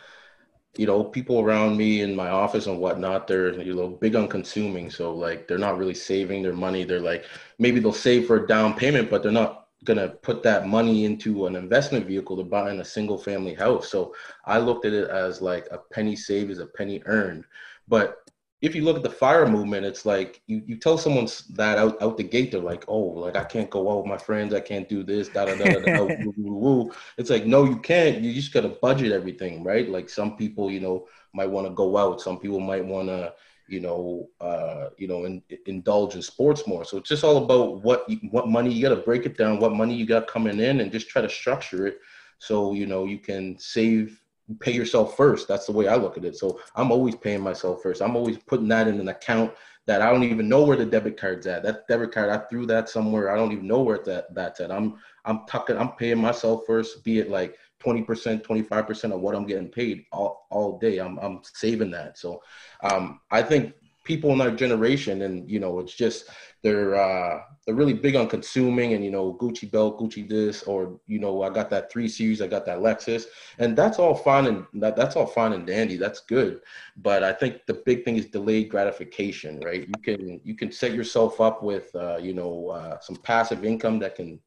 you 0.77 0.85
know, 0.85 1.03
people 1.03 1.39
around 1.39 1.77
me 1.77 2.01
in 2.01 2.15
my 2.15 2.29
office 2.29 2.67
and 2.67 2.79
whatnot, 2.79 3.27
they're 3.27 3.59
you 3.61 3.73
know 3.73 3.89
big 3.89 4.15
on 4.15 4.27
consuming. 4.27 4.89
So 4.89 5.13
like 5.13 5.47
they're 5.47 5.57
not 5.57 5.77
really 5.77 5.93
saving 5.93 6.43
their 6.43 6.53
money. 6.53 6.83
They're 6.83 6.99
like 6.99 7.25
maybe 7.59 7.79
they'll 7.79 7.93
save 7.93 8.27
for 8.27 8.43
a 8.43 8.47
down 8.47 8.75
payment, 8.75 9.09
but 9.09 9.23
they're 9.23 9.31
not 9.31 9.67
gonna 9.83 10.09
put 10.09 10.43
that 10.43 10.67
money 10.67 11.05
into 11.05 11.45
an 11.45 11.55
investment 11.55 12.07
vehicle 12.07 12.35
to 12.37 12.43
buy 12.43 12.71
in 12.71 12.79
a 12.79 12.85
single 12.85 13.17
family 13.17 13.53
house. 13.53 13.89
So 13.89 14.15
I 14.45 14.57
looked 14.59 14.85
at 14.85 14.93
it 14.93 15.09
as 15.09 15.41
like 15.41 15.67
a 15.71 15.77
penny 15.77 16.15
saved 16.15 16.51
is 16.51 16.59
a 16.59 16.65
penny 16.65 17.01
earned. 17.05 17.45
But 17.87 18.17
if 18.65 18.73
you 18.73 18.83
look 18.83 18.97
at 18.97 19.03
the 19.03 19.09
fire 19.09 19.47
movement, 19.47 19.85
it's 19.85 20.07
like 20.07 20.41
you, 20.47 20.63
you 20.65 20.77
tell 20.77 20.97
someone 20.97 21.27
that 21.51 21.77
out, 21.77 22.01
out 22.01 22.17
the 22.17 22.23
gate, 22.23 22.51
they're 22.51 22.59
like, 22.59 22.83
oh, 22.87 22.97
like 22.97 23.35
I 23.35 23.43
can't 23.43 23.69
go 23.69 23.91
out 23.91 23.97
with 23.97 24.07
my 24.07 24.17
friends, 24.17 24.55
I 24.55 24.59
can't 24.59 24.89
do 24.89 25.03
this, 25.03 25.29
da 25.29 25.45
da 25.45 25.55
da 25.55 25.65
da, 25.65 25.79
da 25.79 26.03
woo, 26.19 26.33
woo, 26.35 26.53
woo. 26.55 26.91
It's 27.17 27.29
like, 27.29 27.45
no, 27.45 27.63
you 27.65 27.77
can't. 27.77 28.21
You 28.21 28.33
just 28.33 28.51
gotta 28.51 28.69
budget 28.69 29.11
everything, 29.11 29.63
right? 29.63 29.87
Like 29.87 30.09
some 30.09 30.35
people, 30.35 30.71
you 30.71 30.79
know, 30.79 31.07
might 31.31 31.49
want 31.49 31.67
to 31.67 31.73
go 31.75 31.95
out. 31.95 32.21
Some 32.21 32.39
people 32.39 32.59
might 32.59 32.83
want 32.83 33.07
to, 33.09 33.33
you 33.67 33.81
know, 33.81 34.29
uh, 34.41 34.89
you 34.97 35.07
know, 35.07 35.25
in, 35.25 35.43
indulge 35.67 36.15
in 36.15 36.23
sports 36.23 36.65
more. 36.65 36.85
So 36.85 36.97
it's 36.97 37.09
just 37.09 37.23
all 37.23 37.37
about 37.37 37.83
what 37.83 38.09
you, 38.09 38.17
what 38.31 38.47
money 38.47 38.73
you 38.73 38.81
gotta 38.81 39.01
break 39.01 39.27
it 39.27 39.37
down, 39.37 39.59
what 39.59 39.75
money 39.75 39.93
you 39.93 40.07
got 40.07 40.25
coming 40.25 40.59
in, 40.59 40.81
and 40.81 40.91
just 40.91 41.07
try 41.07 41.21
to 41.21 41.29
structure 41.29 41.85
it 41.85 41.99
so 42.39 42.73
you 42.73 42.85
know 42.85 43.05
you 43.05 43.19
can 43.19 43.57
save 43.59 44.19
pay 44.59 44.71
yourself 44.71 45.17
first. 45.17 45.47
That's 45.47 45.65
the 45.65 45.71
way 45.71 45.87
I 45.87 45.95
look 45.95 46.17
at 46.17 46.25
it. 46.25 46.37
So 46.37 46.59
I'm 46.75 46.91
always 46.91 47.15
paying 47.15 47.41
myself 47.41 47.81
first. 47.81 48.01
I'm 48.01 48.15
always 48.15 48.37
putting 48.37 48.67
that 48.69 48.87
in 48.87 48.99
an 48.99 49.07
account 49.07 49.53
that 49.87 50.01
I 50.01 50.11
don't 50.11 50.23
even 50.23 50.49
know 50.49 50.63
where 50.63 50.77
the 50.77 50.85
debit 50.85 51.17
card's 51.17 51.47
at. 51.47 51.63
That 51.63 51.87
debit 51.87 52.11
card, 52.11 52.29
I 52.29 52.37
threw 52.47 52.65
that 52.67 52.89
somewhere. 52.89 53.31
I 53.31 53.35
don't 53.35 53.51
even 53.51 53.67
know 53.67 53.81
where 53.81 53.99
that 54.05 54.33
that's 54.33 54.59
at. 54.59 54.71
I'm 54.71 54.95
I'm 55.25 55.45
tucking, 55.47 55.77
I'm 55.77 55.93
paying 55.93 56.19
myself 56.19 56.63
first, 56.67 57.03
be 57.03 57.19
it 57.19 57.29
like 57.29 57.57
20%, 57.83 58.05
25% 58.43 59.11
of 59.11 59.21
what 59.21 59.35
I'm 59.35 59.45
getting 59.45 59.69
paid 59.69 60.05
all, 60.11 60.47
all 60.49 60.79
day. 60.79 60.99
I'm 60.99 61.17
I'm 61.19 61.41
saving 61.43 61.91
that. 61.91 62.17
So 62.17 62.41
um, 62.83 63.21
I 63.31 63.41
think 63.41 63.73
people 64.05 64.31
in 64.31 64.39
our 64.39 64.51
generation 64.51 65.23
and 65.23 65.49
you 65.51 65.59
know, 65.59 65.79
it's 65.79 65.93
just 65.93 66.29
they're 66.65 66.95
uh, 66.95 67.41
they're 67.65 67.75
really 67.75 67.93
big 67.93 68.15
on 68.15 68.27
consuming 68.27 68.93
and 68.93 69.03
you 69.03 69.11
know 69.11 69.37
Gucci 69.39 69.69
belt, 69.69 69.99
Gucci 69.99 70.27
this, 70.27 70.63
or 70.63 70.99
you 71.05 71.19
know 71.19 71.43
I 71.43 71.49
got 71.49 71.69
that 71.69 71.91
three 71.91 72.07
series, 72.07 72.41
I 72.41 72.47
got 72.47 72.65
that 72.65 72.79
Lexus, 72.79 73.25
and 73.59 73.77
that's 73.77 73.99
all 73.99 74.15
fine 74.15 74.47
and 74.47 74.65
that, 74.81 74.95
that's 74.95 75.15
all 75.15 75.27
fine 75.27 75.53
and 75.53 75.67
dandy. 75.67 75.97
That's 75.97 76.21
good, 76.21 76.61
but 76.97 77.23
I 77.23 77.33
think 77.33 77.65
the 77.67 77.81
big 77.85 78.03
thing 78.05 78.17
is 78.17 78.25
delayed 78.25 78.69
gratification, 78.69 79.59
right? 79.59 79.87
You 79.87 80.01
can 80.03 80.41
you 80.43 80.55
can 80.55 80.71
set 80.71 80.93
yourself 80.93 81.41
up 81.41 81.61
with 81.61 81.93
uh, 81.95 82.17
you 82.17 82.33
know 82.33 82.69
uh, 82.69 82.99
some 82.99 83.17
passive 83.17 83.65
income 83.65 83.99
that 83.99 84.15
can 84.15 84.39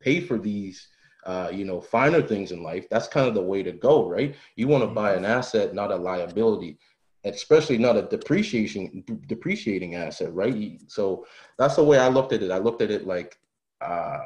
pay 0.00 0.20
for 0.20 0.38
these 0.38 0.88
uh, 1.24 1.48
you 1.52 1.64
know 1.64 1.80
finer 1.80 2.20
things 2.20 2.52
in 2.52 2.62
life. 2.62 2.86
That's 2.90 3.08
kind 3.08 3.28
of 3.28 3.34
the 3.34 3.42
way 3.42 3.62
to 3.62 3.72
go, 3.72 4.06
right? 4.08 4.34
You 4.56 4.68
want 4.68 4.84
to 4.84 4.88
buy 4.88 5.14
an 5.14 5.24
asset, 5.24 5.74
not 5.74 5.90
a 5.90 5.96
liability 5.96 6.78
especially 7.24 7.78
not 7.78 7.96
a 7.96 8.02
depreciation 8.02 9.04
depreciating 9.26 9.94
asset, 9.94 10.32
right? 10.34 10.80
So 10.88 11.26
that's 11.58 11.76
the 11.76 11.84
way 11.84 11.98
I 11.98 12.08
looked 12.08 12.32
at 12.32 12.42
it. 12.42 12.50
I 12.50 12.58
looked 12.58 12.82
at 12.82 12.90
it 12.90 13.06
like 13.06 13.38
uh, 13.80 14.18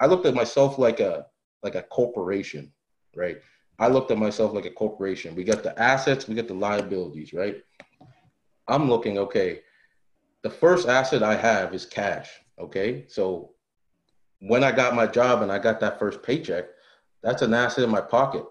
I 0.00 0.06
looked 0.06 0.26
at 0.26 0.34
myself 0.34 0.78
like 0.78 1.00
a 1.00 1.26
like 1.62 1.74
a 1.76 1.82
corporation, 1.82 2.72
right? 3.14 3.38
I 3.78 3.88
looked 3.88 4.10
at 4.10 4.18
myself 4.18 4.52
like 4.52 4.66
a 4.66 4.70
corporation. 4.70 5.34
We 5.34 5.44
got 5.44 5.62
the 5.62 5.78
assets, 5.80 6.28
we 6.28 6.34
got 6.34 6.48
the 6.48 6.54
liabilities, 6.54 7.32
right? 7.32 7.56
I'm 8.68 8.88
looking, 8.88 9.18
okay, 9.18 9.60
the 10.42 10.50
first 10.50 10.88
asset 10.88 11.22
I 11.22 11.36
have 11.36 11.74
is 11.74 11.86
cash, 11.86 12.28
okay? 12.58 13.04
So 13.08 13.54
when 14.40 14.62
I 14.62 14.72
got 14.72 14.94
my 14.94 15.06
job 15.06 15.42
and 15.42 15.50
I 15.50 15.58
got 15.58 15.80
that 15.80 15.98
first 15.98 16.22
paycheck, 16.22 16.66
that's 17.22 17.42
an 17.42 17.54
asset 17.54 17.84
in 17.84 17.90
my 17.90 18.00
pocket 18.00 18.44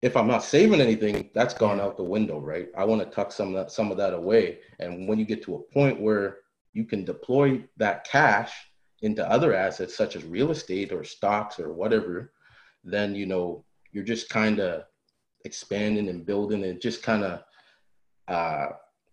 if 0.00 0.16
I'm 0.16 0.28
not 0.28 0.44
saving 0.44 0.80
anything, 0.80 1.30
that's 1.34 1.54
gone 1.54 1.80
out 1.80 1.96
the 1.96 2.04
window, 2.04 2.38
right? 2.38 2.68
I 2.76 2.84
want 2.84 3.02
to 3.02 3.14
tuck 3.14 3.32
some 3.32 3.48
of 3.48 3.54
that, 3.54 3.72
some 3.72 3.90
of 3.90 3.96
that 3.96 4.14
away. 4.14 4.58
And 4.78 5.08
when 5.08 5.18
you 5.18 5.24
get 5.24 5.42
to 5.44 5.56
a 5.56 5.72
point 5.72 6.00
where 6.00 6.38
you 6.72 6.84
can 6.84 7.04
deploy 7.04 7.64
that 7.78 8.04
cash 8.04 8.52
into 9.02 9.28
other 9.28 9.54
assets 9.54 9.96
such 9.96 10.14
as 10.14 10.24
real 10.24 10.50
estate 10.50 10.92
or 10.92 11.02
stocks 11.02 11.58
or 11.58 11.72
whatever, 11.72 12.32
then 12.84 13.14
you 13.14 13.26
know 13.26 13.64
you're 13.92 14.04
just 14.04 14.28
kind 14.28 14.60
of 14.60 14.84
expanding 15.44 16.08
and 16.08 16.26
building 16.26 16.64
and 16.64 16.80
just 16.80 17.02
kind 17.02 17.24
of 17.24 17.42
uh, 18.28 18.68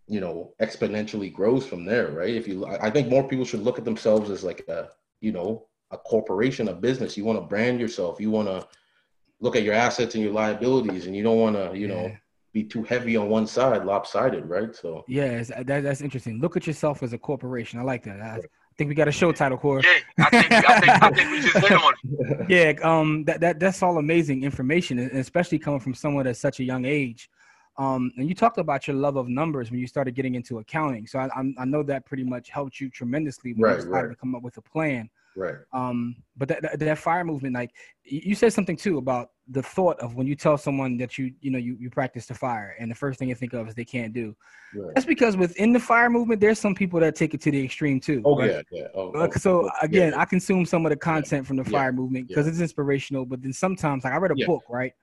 you 0.08 0.20
know 0.20 0.54
exponentially 0.62 1.34
grows 1.34 1.66
from 1.66 1.86
there, 1.86 2.12
right? 2.12 2.36
If 2.36 2.48
you, 2.48 2.66
I 2.68 2.92
think 2.92 3.10
more 3.10 3.28
people 3.28 3.46
should 3.46 3.64
look 3.64 3.80
at 3.80 3.86
themselves 3.86 4.30
as 4.30 4.44
like 4.44 4.68
a 4.68 4.90
you 5.22 5.32
know 5.32 5.66
a 5.92 5.98
corporation, 5.98 6.68
a 6.68 6.74
business. 6.74 7.18
You 7.18 7.26
want 7.26 7.40
to 7.40 7.46
brand 7.46 7.80
yourself. 7.80 8.20
You 8.20 8.30
want 8.30 8.48
to 8.48 8.68
look 9.46 9.56
at 9.56 9.62
your 9.64 9.76
assets 9.76 10.16
and 10.16 10.24
your 10.24 10.34
liabilities, 10.34 11.06
and 11.06 11.16
you 11.16 11.24
don't 11.24 11.38
want 11.40 11.56
to, 11.56 11.78
you 11.78 11.88
know, 11.88 12.12
be 12.52 12.64
too 12.64 12.82
heavy 12.84 13.16
on 13.16 13.30
one 13.30 13.46
side, 13.46 13.86
lopsided, 13.86 14.44
right? 14.50 14.76
So 14.76 15.06
Yeah, 15.08 15.40
it's- 15.42 15.52
that, 15.70 15.84
that's 15.84 16.02
interesting. 16.02 16.40
Look 16.40 16.58
at 16.58 16.66
yourself 16.66 17.04
as 17.04 17.14
a 17.14 17.18
corporation. 17.18 17.80
I 17.80 17.84
like 17.84 18.04
that. 18.06 18.20
I, 18.22 18.38
I 18.38 18.74
think 18.78 18.88
we 18.90 18.96
got 18.96 19.08
a 19.08 19.12
show 19.12 19.32
title, 19.32 19.58
Core. 19.58 19.82
Yeah, 19.84 20.26
I 20.26 20.30
think 20.32 20.52
I 20.52 20.80
think 20.82 21.04
I 21.04 21.10
think 21.12 21.32
we 21.32 21.42
just 21.42 21.58
hit 21.68 21.72
on 21.72 21.94
it. 21.94 22.50
Yeah, 22.50 22.70
um, 22.92 23.24
that, 23.26 23.40
that 23.40 23.60
that's 23.60 23.82
all 23.84 23.98
amazing 24.00 24.44
information, 24.44 24.98
and 25.00 25.12
especially 25.12 25.60
coming 25.60 25.80
from 25.80 25.94
someone 25.94 26.26
at 26.28 26.36
such 26.38 26.60
a 26.60 26.64
young 26.64 26.84
age. 26.86 27.30
Um, 27.78 28.12
and 28.18 28.28
you 28.30 28.34
talked 28.36 28.58
about 28.58 28.88
your 28.88 28.96
love 28.96 29.16
of 29.18 29.28
numbers 29.28 29.70
when 29.70 29.80
you 29.80 29.88
started 29.88 30.16
getting 30.16 30.36
into 30.36 30.60
accounting. 30.60 31.06
So 31.08 31.20
I, 31.20 31.26
I'm- 31.38 31.56
I 31.58 31.66
know 31.66 31.84
that 31.84 32.06
pretty 32.06 32.24
much 32.24 32.50
helped 32.50 32.80
you 32.82 32.90
tremendously 32.90 33.54
when 33.54 33.62
Right, 33.70 33.76
you 33.78 33.82
started 33.84 34.08
right. 34.08 34.14
to 34.16 34.20
come 34.20 34.34
up 34.36 34.42
with 34.44 34.58
a 34.58 34.62
plan. 34.62 35.10
Right, 35.36 35.56
Um, 35.74 36.16
but 36.38 36.48
that, 36.48 36.62
that 36.62 36.80
that 36.80 36.98
fire 36.98 37.24
movement, 37.26 37.56
like 37.56 37.72
you 38.04 38.36
said 38.36 38.54
something 38.54 38.78
too 38.78 38.98
about 38.98 39.32
the 39.50 39.62
thought 39.62 40.00
of 40.00 40.16
when 40.16 40.28
you 40.28 40.36
tell 40.36 40.58
someone 40.58 40.98
that 40.98 41.18
you 41.18 41.34
you 41.42 41.52
know 41.52 41.58
you, 41.58 41.76
you 41.80 41.90
practice 41.90 42.26
the 42.26 42.34
fire, 42.34 42.76
and 42.80 42.90
the 42.90 42.96
first 42.96 43.20
thing 43.20 43.28
you 43.30 43.36
think 43.36 43.54
of 43.54 43.68
is 43.68 43.76
they 43.76 43.84
can't 43.86 44.14
do. 44.14 44.36
right. 44.74 44.94
That's 44.96 45.06
because 45.06 45.36
within 45.36 45.74
the 45.74 45.80
fire 45.80 46.10
movement, 46.10 46.40
there's 46.40 46.60
some 46.60 46.74
people 46.74 47.00
that 47.02 47.16
take 47.16 47.34
it 47.34 47.42
to 47.42 47.52
the 47.52 47.64
extreme 47.64 48.00
too. 48.00 48.22
Oh 48.24 48.40
right? 48.40 48.50
yeah, 48.50 48.62
yeah. 48.72 48.88
Oh, 48.96 49.12
Uh, 49.12 49.28
oh, 49.28 49.32
So 49.32 49.70
again, 49.82 50.14
yeah. 50.14 50.22
I 50.22 50.26
consume 50.26 50.66
some 50.66 50.86
of 50.86 50.90
the 50.92 50.96
content 50.96 51.46
from 51.46 51.58
the 51.58 51.64
Yeah. 51.66 51.72
fire 51.72 51.92
movement 51.92 52.28
because 52.30 52.46
Yeah. 52.46 52.52
it's 52.52 52.62
inspirational. 52.62 53.26
But 53.26 53.42
then 53.42 53.52
sometimes, 53.52 54.06
like 54.06 54.14
I 54.14 54.18
read 54.18 54.32
a 54.32 54.36
Yeah. 54.38 54.48
book, 54.48 54.64
right? 54.70 54.94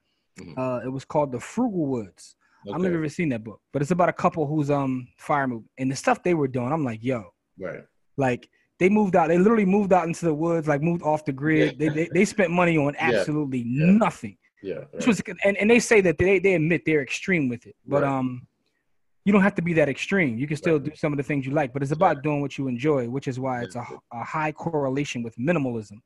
Mhm. 0.40 0.56
Uh, 0.56 0.80
it 0.84 0.88
was 0.88 1.04
called 1.04 1.30
The 1.32 1.38
Frugalwoods. 1.38 2.34
I've 2.72 2.80
never 2.80 3.08
seen 3.08 3.28
that 3.30 3.44
book, 3.44 3.60
but 3.72 3.82
it's 3.82 3.90
about 3.90 4.08
a 4.08 4.12
couple 4.14 4.46
who's 4.46 4.70
um 4.70 5.08
fire 5.18 5.46
movement 5.46 5.70
and 5.78 5.90
the 5.90 5.96
stuff 5.96 6.22
they 6.22 6.32
were 6.34 6.48
doing. 6.48 6.72
I'm 6.72 6.84
like, 6.84 7.02
yo, 7.02 7.34
right, 7.58 7.84
like 8.16 8.48
they 8.82 8.88
moved 9.00 9.14
out. 9.18 9.26
They 9.28 9.38
literally 9.38 9.64
moved 9.76 9.92
out 9.96 10.06
into 10.10 10.24
the 10.30 10.34
woods, 10.44 10.66
like 10.72 10.82
moved 10.90 11.02
off 11.10 11.20
the 11.24 11.32
grid. 11.42 11.78
They, 11.80 11.88
they 11.96 12.06
they 12.16 12.24
spent 12.36 12.50
money 12.62 12.76
on 12.84 12.92
absolutely 12.98 13.62
Yeah. 13.64 13.86
nothing. 14.06 14.36
yeah, 14.70 14.80
Which 14.96 15.06
was 15.10 15.18
and, 15.46 15.56
and 15.60 15.68
they 15.72 15.80
say 15.90 15.98
that 16.06 16.16
they 16.18 16.38
they 16.44 16.54
admit 16.60 16.80
they're 16.86 17.02
extreme 17.10 17.44
with 17.52 17.62
it, 17.70 17.76
but 17.92 18.02
Right. 18.02 18.12
um. 18.16 18.28
You 19.24 19.32
don't 19.32 19.42
have 19.48 19.54
to 19.60 19.62
be 19.62 19.74
that 19.80 19.88
extreme. 19.96 20.32
You 20.42 20.48
can 20.50 20.56
still 20.64 20.78
Right. 20.80 20.90
do 20.90 20.96
some 21.02 21.12
of 21.12 21.16
the 21.16 21.22
things 21.22 21.46
you 21.46 21.52
like, 21.60 21.72
but 21.72 21.80
it's 21.84 21.92
about 22.00 22.14
Yeah. 22.16 22.22
doing 22.26 22.40
what 22.44 22.52
you 22.58 22.64
enjoy, 22.66 23.02
which 23.16 23.28
is 23.32 23.36
why 23.44 23.62
it's 23.64 23.76
a, 23.76 23.84
a 24.20 24.24
high 24.36 24.50
correlation 24.64 25.22
with 25.26 25.34
minimalism 25.48 25.98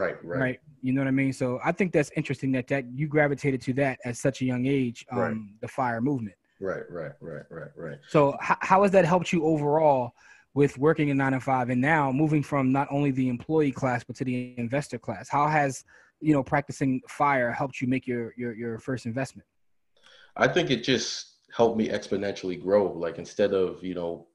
right, 0.00 0.16
right. 0.24 0.40
right, 0.44 0.58
You 0.80 0.92
know 0.92 1.00
what 1.00 1.08
I 1.08 1.16
mean? 1.22 1.32
So 1.32 1.46
I 1.64 1.72
think 1.72 1.88
that's 1.96 2.12
interesting 2.20 2.52
that 2.52 2.66
that 2.68 2.82
you 2.98 3.08
gravitated 3.16 3.60
to 3.66 3.72
that 3.82 3.94
at 4.04 4.14
such 4.26 4.36
a 4.42 4.44
young 4.52 4.64
age, 4.66 4.98
um, 5.10 5.18
Right. 5.18 5.36
the 5.64 5.66
fire 5.78 6.00
movement. 6.10 6.36
right, 6.60 6.84
right, 6.98 7.14
right, 7.20 7.46
right, 7.58 7.72
right. 7.84 7.98
So 8.14 8.20
how, 8.48 8.56
how 8.70 8.78
has 8.84 8.92
that 8.96 9.04
helped 9.04 9.32
you 9.32 9.40
overall 9.52 10.12
with 10.54 10.76
working 10.78 11.08
in 11.08 11.16
nine 11.16 11.34
and 11.34 11.42
five, 11.42 11.70
and 11.70 11.80
now 11.80 12.10
moving 12.10 12.42
from 12.42 12.72
not 12.72 12.88
only 12.90 13.10
the 13.10 13.28
employee 13.28 13.72
class 13.72 14.02
but 14.04 14.16
to 14.16 14.24
the 14.24 14.54
investor 14.56 14.98
class? 14.98 15.28
How 15.28 15.46
has 15.46 15.84
you 16.20 16.32
know 16.32 16.42
practicing 16.42 17.00
fire 17.08 17.50
helped 17.52 17.80
you 17.80 17.88
make 17.88 18.06
your 18.06 18.34
your 18.36 18.54
your 18.54 18.78
first 18.78 19.06
investment? 19.06 19.46
I 20.36 20.48
think 20.48 20.70
it 20.70 20.82
just 20.84 21.30
helped 21.54 21.76
me 21.76 21.88
exponentially 21.88 22.60
grow. 22.60 22.92
Like 22.92 23.18
instead 23.18 23.52
of, 23.52 23.82
you 23.84 23.94
know, 23.94 24.26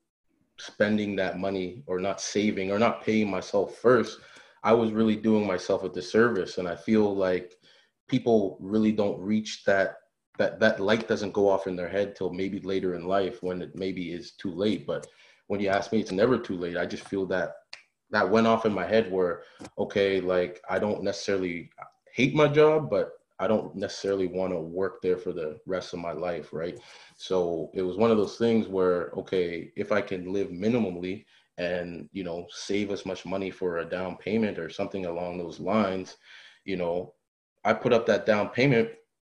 spending 0.57 1.15
that 1.15 1.39
money 1.39 1.83
or 1.87 1.99
not 1.99 2.21
saving 2.21 2.71
or 2.71 2.79
not 2.79 3.03
paying 3.03 3.29
myself 3.29 3.77
first, 3.77 4.19
I 4.63 4.73
was 4.73 4.91
really 4.91 5.15
doing 5.15 5.45
myself 5.45 5.83
a 5.83 5.89
disservice. 5.89 6.57
And 6.57 6.67
I 6.67 6.75
feel 6.75 7.15
like 7.15 7.55
people 8.07 8.57
really 8.59 8.91
don't 8.91 9.19
reach 9.19 9.63
that 9.65 9.97
that 10.37 10.59
that 10.59 10.81
light 10.81 11.07
doesn't 11.07 11.31
go 11.31 11.47
off 11.47 11.65
in 11.65 11.77
their 11.77 11.87
head 11.87 12.13
till 12.13 12.29
maybe 12.29 12.59
later 12.59 12.95
in 12.95 13.07
life 13.07 13.41
when 13.41 13.61
it 13.61 13.73
maybe 13.75 14.11
is 14.11 14.33
too 14.33 14.51
late. 14.51 14.85
But 14.85 15.07
when 15.47 15.59
you 15.59 15.69
ask 15.69 15.91
me, 15.91 15.99
it's 15.99 16.11
never 16.11 16.37
too 16.37 16.57
late. 16.57 16.77
I 16.77 16.85
just 16.85 17.07
feel 17.07 17.25
that 17.27 17.53
that 18.11 18.29
went 18.29 18.47
off 18.47 18.65
in 18.65 18.73
my 18.73 18.85
head 18.85 19.11
where, 19.11 19.43
okay, 19.77 20.21
like 20.21 20.61
I 20.69 20.79
don't 20.79 21.03
necessarily 21.03 21.69
hate 22.11 22.35
my 22.35 22.47
job, 22.47 22.89
but 22.89 23.11
I 23.39 23.47
don't 23.47 23.75
necessarily 23.75 24.27
want 24.27 24.53
to 24.53 24.59
work 24.59 25.01
there 25.01 25.17
for 25.17 25.33
the 25.33 25.59
rest 25.65 25.93
of 25.93 25.99
my 25.99 26.13
life, 26.13 26.53
right? 26.53 26.79
So 27.17 27.69
it 27.73 27.81
was 27.81 27.97
one 27.97 28.11
of 28.11 28.17
those 28.17 28.37
things 28.37 28.67
where, 28.67 29.11
okay, 29.17 29.71
if 29.75 29.91
I 29.91 30.01
can 30.01 30.31
live 30.31 30.49
minimally 30.49 31.25
and, 31.57 32.07
you 32.13 32.23
know, 32.23 32.47
save 32.49 32.91
as 32.91 33.05
much 33.05 33.25
money 33.25 33.51
for 33.51 33.79
a 33.79 33.85
down 33.85 34.15
payment 34.17 34.57
or 34.57 34.69
something 34.69 35.05
along 35.05 35.37
those 35.37 35.59
lines, 35.59 36.15
you 36.63 36.77
know, 36.77 37.13
I 37.65 37.73
put 37.73 37.91
up 37.91 38.05
that 38.05 38.25
down 38.25 38.49
payment 38.49 38.89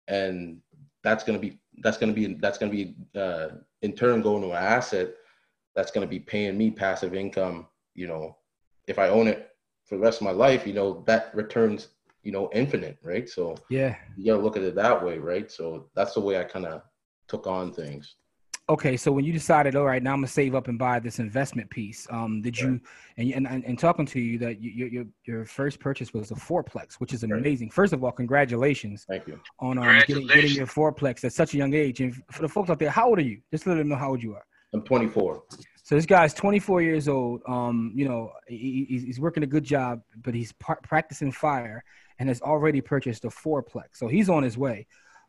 and 0.09 0.59
that's 1.03 1.25
to 1.25 1.39
be, 1.39 1.59
that's 1.79 1.97
to 1.97 2.13
be, 2.13 2.35
that's 2.35 2.59
to 2.59 2.69
be, 2.69 2.97
uh, 3.17 3.49
in 3.81 3.93
turn 3.95 4.21
going 4.21 4.43
to 4.43 4.51
an 4.51 4.63
asset 4.63 5.15
that's 5.75 5.91
going 5.91 6.07
to 6.07 6.11
be 6.11 6.21
paying 6.21 6.57
me 6.57 6.71
passive 6.71 7.15
income, 7.15 7.67
you 7.95 8.07
know, 8.07 8.37
if 8.87 8.99
I 8.99 9.09
own 9.09 9.27
it 9.27 9.51
for 9.85 9.97
the 9.97 10.03
rest 10.03 10.21
of 10.21 10.25
my 10.25 10.31
life, 10.31 10.67
you 10.67 10.73
know, 10.73 11.03
that 11.07 11.35
returns, 11.35 11.89
you 12.23 12.33
know, 12.33 12.49
infinite, 12.53 12.99
right? 13.03 13.29
So, 13.29 13.57
Yeah. 13.69 13.97
you 14.17 14.33
gotta 14.33 14.43
look 14.43 14.57
at 14.57 14.63
it 14.63 14.75
that 14.77 15.05
way, 15.05 15.19
right? 15.19 15.51
So 15.51 15.91
that's 15.95 16.15
the 16.15 16.21
way 16.21 16.39
I 16.39 16.45
kind 16.45 16.67
of 16.67 16.83
took 17.29 17.47
on 17.47 17.73
things. 17.73 18.17
Okay, 18.71 18.97
so 18.97 19.13
when 19.13 19.27
you 19.27 19.33
decided, 19.33 19.77
all 19.77 19.85
right, 19.85 20.03
now 20.03 20.13
I'm 20.13 20.19
gonna 20.19 20.29
save 20.29 20.55
up 20.55 20.69
and 20.69 20.79
buy 20.79 20.99
this 20.99 21.19
investment 21.19 21.69
piece, 21.69 22.07
um, 22.11 22.41
did 22.41 22.59
you 22.59 22.81
and 23.19 23.31
and 23.33 23.47
and, 23.47 23.65
and 23.65 23.79
talking 23.79 24.07
to 24.07 24.21
you 24.21 24.39
that 24.39 24.59
you, 24.61 24.71
your 24.71 24.89
your 24.89 25.05
your 25.27 25.45
first 25.45 25.81
purchase 25.81 26.15
was 26.15 26.31
a 26.31 26.35
fourplex, 26.35 26.95
which 26.95 27.13
is 27.13 27.25
Right. 27.25 27.33
amazing. 27.41 27.71
First 27.71 27.93
of 27.93 28.03
all, 28.03 28.13
congratulations 28.13 29.05
Thank 29.07 29.27
you. 29.27 29.39
on 29.59 29.77
um, 29.77 29.99
getting, 30.07 30.27
getting 30.29 30.55
your 30.55 30.67
fourplex 30.67 31.25
at 31.25 31.35
such 31.35 31.53
a 31.53 31.59
young 31.59 31.75
age. 31.75 32.01
And 32.01 32.15
for 32.31 32.41
the 32.41 32.49
folks 32.49 32.71
out 32.71 32.79
there, 32.79 32.91
how 32.91 33.09
old 33.09 33.19
are 33.19 33.23
you? 33.23 33.41
Just 33.51 33.67
let 33.67 33.75
them 33.75 33.89
know 33.89 33.97
how 33.97 34.11
old 34.11 34.23
you 34.23 34.35
are. 34.35 34.47
I'm 34.75 34.83
24. 34.83 35.43
So 35.83 35.95
this 35.95 36.07
guy's 36.07 36.35
24 36.35 36.83
years 36.83 37.09
old. 37.09 37.43
Um, 37.47 37.93
you 37.95 38.09
know, 38.09 38.33
he, 38.49 38.87
he's, 38.89 39.03
he's 39.03 39.21
working 39.21 39.43
a 39.43 39.47
good 39.47 39.65
job, 39.65 40.01
but 40.23 40.35
he's 40.35 40.53
par- 40.53 40.81
practicing 40.83 41.31
fire 41.31 41.85
and 42.19 42.29
has 42.29 42.41
already 42.41 42.81
purchased 42.81 43.25
a 43.25 43.29
fourplex. 43.29 43.89
So 43.95 44.09
he's 44.09 44.29
on 44.29 44.43
his 44.43 44.59
way. 44.59 44.87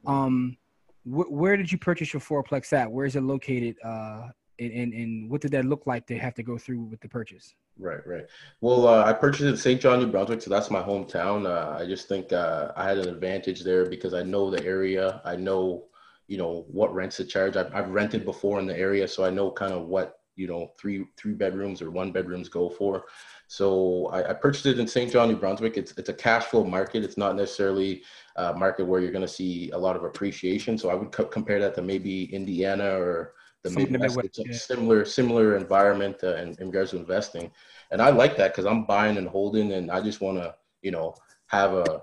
Um, 0.07 0.57
wh- 1.03 1.31
where 1.31 1.57
did 1.57 1.71
you 1.71 1.77
purchase 1.77 2.13
your 2.13 2.21
fourplex 2.21 2.73
at? 2.73 2.91
Where 2.91 3.05
is 3.05 3.15
it 3.15 3.21
located? 3.21 3.75
Uh, 3.83 4.29
and, 4.59 4.71
and, 4.71 4.93
and 4.93 5.29
what 5.29 5.41
did 5.41 5.51
that 5.51 5.65
look 5.65 5.85
like 5.85 6.07
to 6.07 6.17
have 6.17 6.33
to 6.35 6.43
go 6.43 6.57
through 6.57 6.81
with 6.81 7.01
the 7.01 7.09
purchase? 7.09 7.53
Right, 7.77 8.05
right. 8.07 8.25
Well, 8.61 8.87
uh, 8.87 9.03
I 9.03 9.11
purchased 9.11 9.43
it 9.43 9.49
in 9.49 9.57
Saint 9.57 9.81
John, 9.81 9.99
New 9.99 10.07
Brunswick, 10.07 10.41
so 10.41 10.49
that's 10.49 10.71
my 10.71 10.81
hometown. 10.81 11.45
Uh, 11.45 11.77
I 11.77 11.85
just 11.85 12.07
think 12.07 12.31
uh, 12.31 12.71
I 12.77 12.87
had 12.87 12.97
an 12.97 13.09
advantage 13.09 13.63
there 13.63 13.85
because 13.85 14.13
I 14.13 14.23
know 14.23 14.49
the 14.49 14.63
area. 14.63 15.21
I 15.25 15.35
know, 15.35 15.85
you 16.27 16.37
know, 16.37 16.65
what 16.69 16.93
rents 16.93 17.17
to 17.17 17.25
charge. 17.25 17.55
I've, 17.55 17.73
I've 17.73 17.89
rented 17.89 18.25
before 18.25 18.59
in 18.59 18.65
the 18.65 18.77
area, 18.77 19.07
so 19.07 19.25
I 19.25 19.29
know 19.29 19.51
kind 19.51 19.73
of 19.73 19.87
what 19.87 20.19
you 20.35 20.47
know 20.47 20.71
three 20.77 21.05
three 21.17 21.33
bedrooms 21.33 21.81
or 21.81 21.91
one 21.91 22.11
bedrooms 22.11 22.49
go 22.49 22.69
for. 22.69 23.05
So 23.47 24.07
I, 24.07 24.31
I 24.31 24.33
purchased 24.33 24.65
it 24.65 24.79
in 24.79 24.87
Saint 24.87 25.11
John, 25.11 25.29
New 25.29 25.37
Brunswick. 25.37 25.77
It's 25.77 25.93
it's 25.97 26.09
a 26.09 26.13
cash 26.13 26.45
flow 26.45 26.63
market. 26.63 27.03
It's 27.03 27.17
not 27.17 27.35
necessarily 27.35 28.03
a 28.35 28.53
market 28.53 28.85
where 28.85 28.99
you're 28.99 29.11
going 29.11 29.21
to 29.21 29.27
see 29.27 29.69
a 29.71 29.77
lot 29.77 29.95
of 29.95 30.03
appreciation. 30.03 30.77
So 30.77 30.89
I 30.89 30.95
would 30.95 31.11
co- 31.11 31.25
compare 31.25 31.59
that 31.61 31.75
to 31.75 31.81
maybe 31.81 32.33
Indiana 32.33 32.99
or 32.99 33.33
the 33.63 33.69
Midwest. 33.69 34.17
Midwest, 34.17 34.25
It's 34.25 34.39
a 34.39 34.43
yeah. 34.45 34.57
similar 34.57 35.05
similar 35.05 35.57
environment 35.57 36.17
uh, 36.23 36.35
in, 36.35 36.55
in 36.59 36.67
regards 36.67 36.91
to 36.91 36.97
investing, 36.97 37.51
and 37.91 38.01
I 38.01 38.09
like 38.09 38.35
that 38.37 38.51
because 38.51 38.65
I'm 38.65 38.85
buying 38.85 39.17
and 39.17 39.27
holding, 39.27 39.73
and 39.73 39.91
I 39.91 40.01
just 40.01 40.21
want 40.21 40.37
to 40.37 40.55
you 40.81 40.91
know 40.91 41.15
have 41.47 41.73
a 41.73 42.01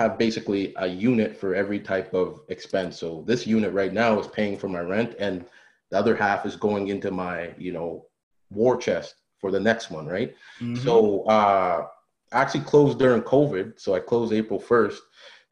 have 0.00 0.16
basically 0.18 0.72
a 0.76 0.86
unit 0.86 1.36
for 1.36 1.54
every 1.54 1.78
type 1.78 2.14
of 2.14 2.40
expense. 2.48 2.98
So 2.98 3.22
this 3.26 3.46
unit 3.46 3.72
right 3.72 3.92
now 3.92 4.18
is 4.18 4.26
paying 4.26 4.56
for 4.56 4.68
my 4.68 4.80
rent, 4.80 5.14
and 5.18 5.44
the 5.90 5.98
other 5.98 6.16
half 6.16 6.46
is 6.46 6.56
going 6.56 6.88
into 6.88 7.10
my 7.10 7.52
you 7.58 7.72
know 7.72 8.06
war 8.50 8.76
chest 8.76 9.14
for 9.40 9.50
the 9.50 9.60
next 9.60 9.90
one, 9.90 10.06
right? 10.06 10.34
Mhm. 10.60 10.78
So 10.84 11.24
uh, 11.24 11.86
I 12.32 12.40
actually 12.42 12.64
closed 12.64 12.98
during 12.98 13.22
COVID. 13.22 13.80
So 13.80 13.94
I 13.94 14.00
closed 14.00 14.32
April 14.32 14.60
1st. 14.60 15.00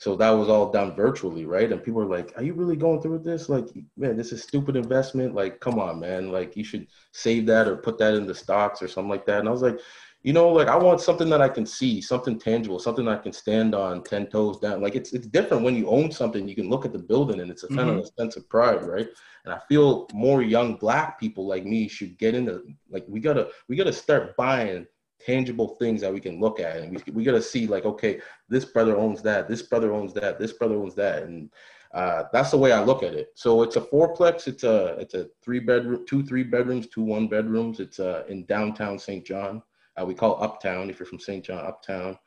So 0.00 0.14
that 0.17 0.31
was 0.31 0.49
all 0.49 0.71
done 0.71 0.95
virtually, 0.95 1.45
right? 1.45 1.73
And 1.73 1.83
people 1.83 2.00
are 2.00 2.17
like, 2.19 2.33
Are 2.37 2.45
you 2.45 2.55
really 2.55 2.76
going 2.76 3.00
through 3.02 3.19
this? 3.19 3.49
Like, 3.49 3.67
man, 3.97 4.17
this 4.17 4.33
is 4.33 4.43
stupid 4.43 4.76
investment. 4.76 5.35
Like, 5.35 5.59
come 5.59 5.78
on, 5.81 5.99
man. 5.99 6.31
Like, 6.31 6.57
you 6.57 6.62
should 6.62 6.87
save 7.12 7.47
that 7.47 7.67
or 7.67 7.76
put 7.76 7.99
that 7.99 8.14
in 8.14 8.25
the 8.26 8.35
stocks 8.35 8.81
or 8.81 8.88
something 8.88 9.11
like 9.11 9.26
that. 9.26 9.40
And 9.40 9.49
I 9.49 9.52
was 9.52 9.62
like, 9.62 9.81
you 10.23 10.33
know, 10.33 10.49
like 10.49 10.69
I 10.69 10.77
want 10.77 11.01
something 11.01 11.29
that 11.31 11.41
I 11.41 11.49
can 11.49 11.65
see, 11.65 12.01
something 12.01 12.39
tangible, 12.39 12.79
something 12.79 13.07
I 13.07 13.17
can 13.17 13.33
stand 13.33 13.75
on 13.75 14.03
ten 14.03 14.27
toes 14.27 14.59
down. 14.59 14.83
Like 14.83 14.97
it's 14.97 15.13
it's 15.13 15.27
different 15.27 15.63
when 15.63 15.77
you 15.77 15.89
own 15.89 16.11
something, 16.11 16.49
you 16.49 16.57
can 16.57 16.69
look 16.69 16.85
at 16.85 16.93
the 16.93 16.99
building 16.99 17.41
and 17.41 17.51
it's 17.51 17.63
a 17.63 17.69
kind 17.69 17.89
of 17.89 17.99
a 17.99 18.07
sense 18.19 18.37
of 18.37 18.49
pride, 18.49 18.85
right? 18.85 19.09
And 19.45 19.55
I 19.55 19.61
feel 19.69 20.09
more 20.13 20.43
young 20.43 20.77
black 20.77 21.21
people 21.21 21.47
like 21.47 21.65
me 21.65 21.89
should 21.89 22.19
get 22.19 22.35
into 22.35 22.63
like 22.91 23.05
we 23.09 23.21
gotta 23.21 23.49
we 23.69 23.77
gotta 23.77 23.93
start 23.93 24.37
buying 24.37 24.87
tangible 25.25 25.77
things 25.77 26.01
that 26.01 26.13
we 26.13 26.21
can 26.21 26.41
look 26.41 26.61
at 26.61 26.77
and 26.77 26.95
we, 26.95 27.13
we 27.13 27.25
gotta 27.25 27.43
see 27.43 27.67
like 27.67 27.85
okay 27.85 28.21
this 28.49 28.65
brother 28.65 28.97
owns 28.97 29.21
that 29.21 29.49
this 29.49 29.63
brother 29.63 29.93
owns 29.93 30.15
that 30.15 30.39
this 30.39 30.53
brother 30.53 30.77
owns 30.77 30.95
that 30.95 31.25
and 31.25 31.51
uh, 31.95 32.25
that's 32.33 32.51
the 32.51 32.59
way 32.59 32.73
I 32.73 32.85
look 32.85 33.03
at 33.03 33.15
it. 33.15 33.31
So 33.35 33.63
it's 33.63 33.77
a 33.77 33.81
fourplex. 33.81 34.47
It's 34.47 34.63
a 34.63 34.97
it's 34.99 35.15
a 35.15 35.29
three 35.43 35.59
bedroom, 35.59 36.05
two 36.07 36.23
three 36.23 36.43
bedrooms, 36.43 36.87
two 36.89 37.03
one 37.03 37.29
bedrooms. 37.29 37.81
It's 37.81 37.99
uh, 37.99 38.25
in 38.29 38.45
downtown 38.45 38.99
Saint 38.99 39.25
John. 39.25 39.63
Uh, 39.99 40.05
we 40.05 40.14
call 40.14 40.43
Uptown 40.43 40.90
if 40.90 40.99
you're 40.99 41.07
from 41.07 41.19
Saint 41.19 41.45
John, 41.45 41.64
Uptown. 41.67 42.19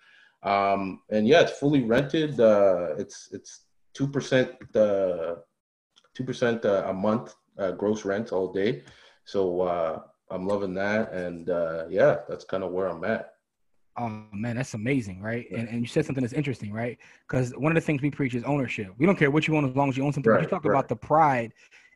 Um, 0.44 1.02
and 1.10 1.28
yeah, 1.28 1.42
it's 1.42 1.52
fully 1.60 1.84
rented. 1.84 2.40
Uh, 2.40 2.96
it's 2.98 3.30
it's 3.32 3.66
two 3.94 4.08
percent 4.08 4.52
uh, 4.76 5.36
two 6.16 6.24
percent 6.24 6.66
uh, 6.66 6.84
a 6.88 6.94
month 6.94 7.36
uh, 7.58 7.72
gross 7.72 8.06
rent 8.06 8.32
all 8.32 8.52
day. 8.52 8.84
So 9.26 9.62
uh, 9.62 10.00
I'm 10.30 10.48
loving 10.48 10.74
that, 10.76 11.14
and 11.14 11.50
uh, 11.50 11.86
yeah, 11.90 12.18
that's 12.28 12.44
kind 12.44 12.64
of 12.64 12.72
where 12.72 12.88
I'm 12.88 13.04
at. 13.04 13.34
Oh 13.98 14.10
man, 14.34 14.56
that's 14.56 14.74
amazing, 14.74 15.22
right? 15.22 15.46
And 15.52 15.68
and 15.70 15.82
you 15.82 15.88
said 15.88 16.06
something 16.06 16.24
that's 16.24 16.34
interesting, 16.34 16.72
right? 16.72 16.98
Because 17.28 17.52
one 17.52 17.72
of 17.72 17.76
the 17.76 17.82
things 17.82 18.02
we 18.02 18.10
preach 18.10 18.34
is 18.34 18.44
ownership. 18.46 18.94
We 18.98 19.06
don't 19.06 19.18
care 19.18 19.30
what 19.30 19.48
you 19.48 19.56
own 19.56 19.70
as 19.70 19.76
long 19.76 19.90
as 19.90 19.98
you 19.98 20.04
own 20.06 20.14
something. 20.14 20.32
Right, 20.32 20.40
but 20.40 20.44
you 20.44 20.50
talk 20.50 20.66
right. 20.66 20.72
about 20.72 20.88
the 20.88 20.96
pride 20.96 21.54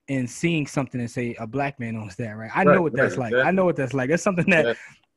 in 0.08 0.28
seeing 0.28 0.68
something 0.68 1.02
and 1.02 1.10
say 1.10 1.36
a 1.40 1.48
black 1.48 1.80
man 1.80 1.96
owns 1.96 2.16
that, 2.18 2.38
right? 2.38 2.52
I 2.54 2.64
right, 2.64 2.76
know 2.76 2.82
what 2.84 2.94
that's 2.96 3.18
like. 3.18 3.32
Exactly. 3.32 3.48
I 3.48 3.52
know 3.52 3.66
what 3.66 3.76
that's 3.76 3.94
like. 3.94 4.10
That's 4.10 4.22
something 4.22 4.46
that 4.52 4.66
yeah. 4.66 4.74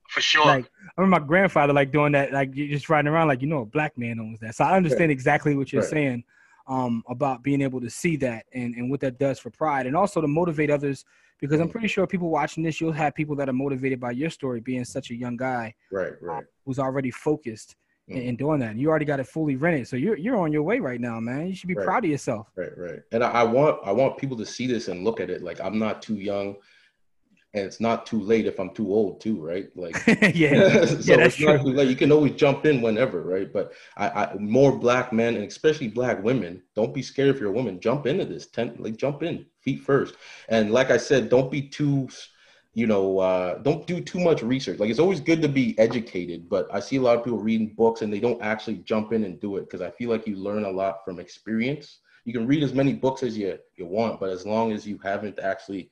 For 0.08 0.20
sure. 0.20 0.44
Like 0.44 0.64
I 0.64 1.00
remember 1.00 1.20
my 1.20 1.26
grandfather 1.26 1.72
like 1.72 1.92
doing 1.92 2.12
that, 2.12 2.32
like 2.32 2.50
you're 2.54 2.68
just 2.68 2.88
riding 2.88 3.08
around 3.08 3.28
like 3.28 3.42
you 3.42 3.48
know 3.48 3.62
a 3.62 3.66
black 3.66 3.96
man 3.96 4.18
owns 4.18 4.40
that. 4.40 4.54
So 4.54 4.64
I 4.64 4.76
understand 4.76 5.12
exactly 5.12 5.54
what 5.54 5.72
you're 5.72 5.82
saying 5.82 6.24
um, 6.66 7.02
about 7.08 7.42
being 7.42 7.62
able 7.62 7.80
to 7.80 7.90
see 7.90 8.16
that 8.16 8.46
and, 8.52 8.74
and 8.74 8.90
what 8.90 9.00
that 9.00 9.18
does 9.18 9.38
for 9.38 9.50
pride 9.50 9.86
and 9.86 9.96
also 9.96 10.20
to 10.20 10.28
motivate 10.28 10.70
others 10.70 11.04
because 11.40 11.60
I'm 11.60 11.68
pretty 11.68 11.88
sure 11.88 12.06
people 12.06 12.30
watching 12.30 12.64
this, 12.64 12.80
you'll 12.80 12.92
have 12.92 13.14
people 13.14 13.36
that 13.36 13.48
are 13.48 13.52
motivated 13.52 14.00
by 14.00 14.10
your 14.10 14.30
story 14.30 14.60
being 14.60 14.84
such 14.84 15.10
a 15.10 15.14
young 15.14 15.36
guy, 15.36 15.74
right, 15.92 16.12
right, 16.20 16.44
who's 16.64 16.80
already 16.80 17.12
focused 17.12 17.76
mm-hmm. 18.10 18.20
in, 18.20 18.36
doing 18.36 18.58
that. 18.60 18.76
You 18.76 18.88
already 18.88 19.04
got 19.04 19.20
it 19.20 19.26
fully 19.28 19.54
rented, 19.54 19.86
so 19.86 19.96
you're 19.96 20.16
you're 20.16 20.36
on 20.36 20.52
your 20.52 20.64
way 20.64 20.80
right 20.80 21.00
now, 21.00 21.20
man. 21.20 21.46
You 21.46 21.54
should 21.54 21.68
be 21.68 21.74
right. 21.74 21.86
proud 21.86 22.04
of 22.04 22.10
yourself. 22.10 22.48
Right, 22.56 22.76
right. 22.76 23.00
And 23.12 23.22
I, 23.22 23.30
I 23.30 23.42
want 23.44 23.78
I 23.84 23.92
want 23.92 24.18
people 24.18 24.36
to 24.36 24.46
see 24.46 24.66
this 24.66 24.88
and 24.88 25.04
look 25.04 25.20
at 25.20 25.30
it 25.30 25.42
like 25.42 25.60
I'm 25.60 25.78
not 25.78 26.02
too 26.02 26.16
young 26.16 26.56
and 27.54 27.64
it's 27.64 27.80
not 27.80 28.04
too 28.04 28.20
late 28.20 28.46
if 28.46 28.60
I'm 28.60 28.70
too 28.70 28.92
old 28.92 29.20
too, 29.20 29.40
right? 29.40 29.68
Like, 29.74 29.96
yeah, 30.34 30.84
so 30.84 30.98
yeah, 31.00 31.16
that's 31.16 31.36
true. 31.36 31.82
You 31.82 31.96
can 31.96 32.12
always 32.12 32.32
jump 32.32 32.66
in 32.66 32.82
whenever, 32.82 33.22
right? 33.22 33.50
But 33.50 33.72
I, 33.96 34.08
I, 34.08 34.34
more 34.38 34.78
black 34.78 35.12
men 35.12 35.34
and 35.34 35.44
especially 35.44 35.88
black 35.88 36.22
women, 36.22 36.62
don't 36.74 36.92
be 36.92 37.02
scared 37.02 37.34
if 37.34 37.40
you're 37.40 37.50
a 37.50 37.54
woman. 37.54 37.80
Jump 37.80 38.06
into 38.06 38.26
this, 38.26 38.46
ten, 38.46 38.76
like 38.78 38.96
jump 38.96 39.22
in, 39.22 39.46
feet 39.60 39.82
first. 39.82 40.14
And 40.48 40.72
like 40.72 40.90
I 40.90 40.98
said, 40.98 41.30
don't 41.30 41.50
be 41.50 41.62
too, 41.62 42.08
you 42.74 42.86
know, 42.86 43.18
uh, 43.18 43.58
don't 43.58 43.86
do 43.86 44.02
too 44.02 44.20
much 44.20 44.42
research. 44.42 44.78
Like 44.78 44.90
it's 44.90 45.00
always 45.00 45.20
good 45.20 45.40
to 45.40 45.48
be 45.48 45.78
educated, 45.78 46.50
but 46.50 46.68
I 46.70 46.80
see 46.80 46.96
a 46.96 47.02
lot 47.02 47.16
of 47.16 47.24
people 47.24 47.38
reading 47.38 47.74
books 47.74 48.02
and 48.02 48.12
they 48.12 48.20
don't 48.20 48.42
actually 48.42 48.78
jump 48.78 49.14
in 49.14 49.24
and 49.24 49.40
do 49.40 49.56
it 49.56 49.62
because 49.62 49.80
I 49.80 49.90
feel 49.92 50.10
like 50.10 50.26
you 50.26 50.36
learn 50.36 50.64
a 50.64 50.70
lot 50.70 51.02
from 51.02 51.18
experience. 51.18 52.00
You 52.26 52.34
can 52.34 52.46
read 52.46 52.62
as 52.62 52.74
many 52.74 52.92
books 52.92 53.22
as 53.22 53.38
you 53.38 53.58
you 53.76 53.86
want, 53.86 54.20
but 54.20 54.28
as 54.28 54.44
long 54.44 54.72
as 54.72 54.86
you 54.86 54.98
haven't 55.02 55.38
actually 55.38 55.90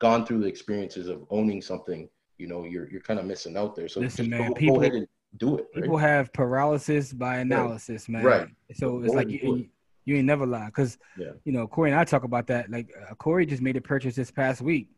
gone 0.00 0.26
through 0.26 0.40
the 0.40 0.46
experiences 0.46 1.08
of 1.08 1.24
owning 1.30 1.62
something, 1.62 2.08
you 2.38 2.48
know, 2.48 2.64
you're 2.64 2.90
you're 2.90 3.02
kind 3.02 3.20
of 3.20 3.26
missing 3.26 3.56
out 3.56 3.76
there. 3.76 3.86
So 3.86 4.00
listen, 4.00 4.28
man, 4.28 4.48
go, 4.48 4.54
people 4.54 4.76
go 4.76 4.82
ahead 4.82 4.94
and 4.94 5.06
do 5.36 5.58
it. 5.58 5.66
Right? 5.74 5.84
People 5.84 5.98
have 5.98 6.32
paralysis 6.32 7.12
by 7.12 7.38
analysis, 7.38 8.08
right. 8.08 8.12
man. 8.12 8.24
Right. 8.24 8.48
So 8.74 8.98
go 8.98 9.04
it's 9.04 9.14
like 9.14 9.28
you, 9.28 9.38
you, 9.42 9.68
you, 10.06 10.16
ain't 10.16 10.26
never 10.26 10.46
lie, 10.46 10.66
because 10.66 10.98
yeah. 11.16 11.32
you 11.44 11.52
know 11.52 11.68
Corey 11.68 11.90
and 11.90 12.00
I 12.00 12.04
talk 12.04 12.24
about 12.24 12.48
that. 12.48 12.70
Like 12.70 12.90
uh, 13.08 13.14
Corey 13.14 13.46
just 13.46 13.62
made 13.62 13.76
a 13.76 13.80
purchase 13.80 14.16
this 14.16 14.30
past 14.30 14.60
week. 14.60 14.88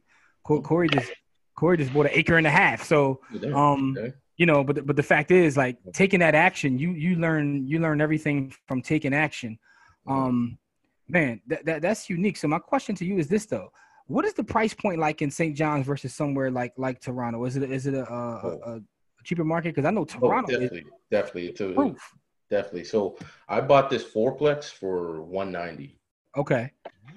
Corey 0.45 0.89
just 0.89 1.11
Corey 1.57 1.77
just 1.77 1.93
bought 1.93 2.07
an 2.07 2.13
acre 2.15 2.39
and 2.39 2.47
a 2.47 2.51
half. 2.51 2.85
So 2.85 3.21
um. 3.53 3.97
Okay. 3.99 4.15
You 4.39 4.47
know, 4.47 4.65
but 4.65 4.87
but 4.87 4.97
the 4.97 5.03
fact 5.03 5.31
is, 5.31 5.59
like 5.59 5.77
taking 5.93 6.21
that 6.21 6.35
action, 6.35 6.79
you 6.79 6.93
you 6.93 7.17
learn 7.17 7.69
you 7.69 7.79
learn 7.79 8.01
everything 8.01 8.53
from 8.67 8.81
taking 8.81 9.13
action. 9.15 9.59
Um, 10.07 10.59
man, 11.07 11.43
that, 11.47 11.65
that 11.67 11.83
that's 11.83 12.09
unique. 12.09 12.39
So 12.39 12.49
my 12.49 12.59
question 12.59 12.97
to 12.97 13.05
you 13.05 13.19
is 13.19 13.29
this 13.29 13.45
though: 13.47 13.71
what 14.13 14.25
is 14.25 14.35
the 14.35 14.45
price 14.45 14.75
point 14.75 14.99
like 14.99 15.23
in 15.23 15.31
St. 15.31 15.57
John's 15.57 15.87
versus 15.87 16.15
somewhere 16.15 16.51
like 16.51 16.75
like 16.77 17.01
Toronto? 17.01 17.45
Is 17.45 17.57
it 17.57 17.71
is 17.71 17.87
it 17.87 17.95
a, 17.95 18.05
a, 18.05 18.13
oh. 18.13 18.61
a 18.67 18.81
cheaper 19.25 19.45
market? 19.45 19.75
Because 19.75 19.87
I 19.87 19.91
know 19.91 20.03
oh, 20.03 20.05
Toronto. 20.05 20.55
Oh, 20.55 20.61
definitely, 20.61 20.79
is 20.81 20.85
definitely, 21.11 21.47
it's 21.49 21.61
a, 21.61 21.73
proof. 21.73 22.15
definitely. 22.51 22.85
So 22.85 23.17
I 23.49 23.61
bought 23.61 23.89
this 23.89 24.05
fourplex 24.05 24.65
for 24.65 25.23
one 25.23 25.51
ninety. 25.51 25.99
Okay. 26.37 26.71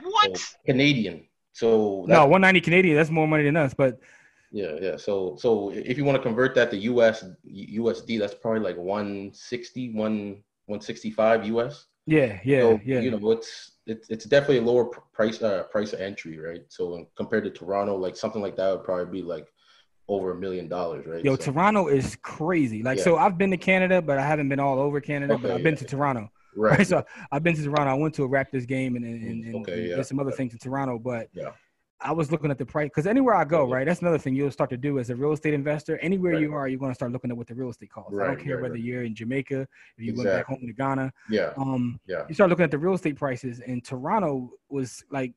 What 0.04 0.38
so, 0.38 0.56
Canadian? 0.66 1.28
So 1.52 2.06
no, 2.08 2.26
one 2.28 2.42
ninety 2.42 2.62
Canadian. 2.62 2.96
That's 2.96 3.10
more 3.10 3.28
money 3.28 3.44
than 3.44 3.58
us, 3.58 3.74
but. 3.74 4.00
Yeah, 4.52 4.78
yeah. 4.80 4.96
So, 4.96 5.36
so 5.38 5.72
if 5.72 5.98
you 5.98 6.06
want 6.06 6.16
to 6.16 6.22
convert 6.22 6.56
that 6.56 6.72
to 6.72 6.78
US 6.78 7.26
USD, 7.46 8.20
that's 8.20 8.34
probably 8.34 8.62
like 8.62 8.78
160, 8.78 9.92
1 9.92 10.44
165 10.68 11.46
US. 11.48 11.88
Yeah, 12.06 12.40
yeah, 12.44 12.62
so, 12.62 12.80
yeah. 12.86 13.00
You 13.00 13.12
know, 13.12 13.32
it's 13.32 13.72
it's 13.88 14.10
it's 14.10 14.26
definitely 14.26 14.60
a 14.60 14.62
lower 14.62 14.86
price 14.86 15.42
uh, 15.42 15.64
price 15.64 15.94
of 15.94 16.02
entry, 16.02 16.40
right? 16.40 16.62
So 16.70 17.08
compared 17.16 17.44
to 17.46 17.50
Toronto, 17.50 17.96
like 17.96 18.16
something 18.16 18.42
like 18.42 18.56
that 18.58 18.72
would 18.72 18.84
probably 18.84 19.22
be 19.22 19.26
like 19.26 19.48
over 20.08 20.32
a 20.32 20.36
million 20.36 20.68
dollars, 20.68 21.06
right? 21.08 21.24
Yo, 21.24 21.36
so, 21.36 21.52
Toronto 21.52 21.88
is 21.88 22.16
crazy. 22.18 22.84
Like, 22.84 23.00
yeah. 23.00 23.04
so 23.04 23.18
I've 23.18 23.38
been 23.38 23.50
to 23.52 23.58
Canada, 23.58 24.02
but 24.02 24.20
I 24.20 24.26
haven't 24.26 24.50
been 24.50 24.60
all 24.60 24.80
over 24.80 25.02
Canada. 25.02 25.34
Okay, 25.34 25.42
but 25.44 25.52
I've 25.52 25.64
been 25.64 25.74
yeah. 25.74 25.80
to 25.80 25.86
Toronto. 25.86 26.32
Right. 26.56 26.78
right. 26.78 26.88
So 26.88 27.04
I've 27.32 27.44
been 27.44 27.56
to 27.56 27.64
Toronto. 27.64 27.92
I 27.92 27.96
went 27.96 28.14
to 28.16 28.24
a 28.24 28.30
Raptors 28.30 28.68
game 28.68 28.96
and 28.96 29.06
and, 29.06 29.46
and, 29.46 29.56
okay, 29.58 29.74
and 29.74 29.98
yeah. 29.98 30.02
some 30.04 30.20
other 30.20 30.32
things 30.32 30.54
in 30.54 30.60
Toronto, 30.60 31.00
but 31.00 31.30
yeah. 31.34 31.52
I 32.02 32.12
was 32.12 32.32
looking 32.32 32.52
at 32.52 32.58
the 32.58 32.66
price 32.66 32.90
because 32.90 33.08
anywhere 33.08 33.36
I 33.36 33.46
go, 33.46 33.70
right, 33.70 33.86
that's 33.86 34.02
another 34.02 34.18
thing 34.18 34.36
you'll 34.36 34.52
start 34.52 34.70
to 34.72 34.78
do 34.78 35.00
as 35.00 35.10
a 35.10 35.16
real 35.16 35.32
estate 35.32 35.54
investor. 35.54 35.98
Anywhere 36.00 36.34
right. 36.34 36.42
you 36.42 36.54
are, 36.54 36.68
you're 36.68 36.80
going 36.80 36.92
to 36.92 36.96
start 36.96 37.12
looking 37.12 37.32
at 37.32 37.38
what 37.38 37.48
the 37.48 37.56
real 37.56 37.70
estate 37.70 37.90
costs. 37.90 38.14
Right, 38.14 38.26
I 38.26 38.36
don't 38.36 38.44
care 38.44 38.56
right, 38.56 38.64
whether 38.64 38.78
you're 38.78 39.04
in 39.04 39.16
Jamaica, 39.16 39.62
if 39.98 40.04
you 40.04 40.12
exactly. 40.12 40.26
went 40.26 40.38
back 40.38 40.46
home 40.48 40.68
to 40.68 40.74
Ghana. 40.74 41.14
Yeah. 41.30 41.54
Um. 41.58 42.00
Yeah. 42.06 42.24
You 42.28 42.36
start 42.36 42.50
looking 42.50 42.66
at 42.66 42.72
the 42.72 42.78
real 42.78 42.94
estate 42.94 43.16
prices, 43.16 43.62
and 43.66 43.84
Toronto 43.84 44.52
was 44.70 45.04
like 45.10 45.34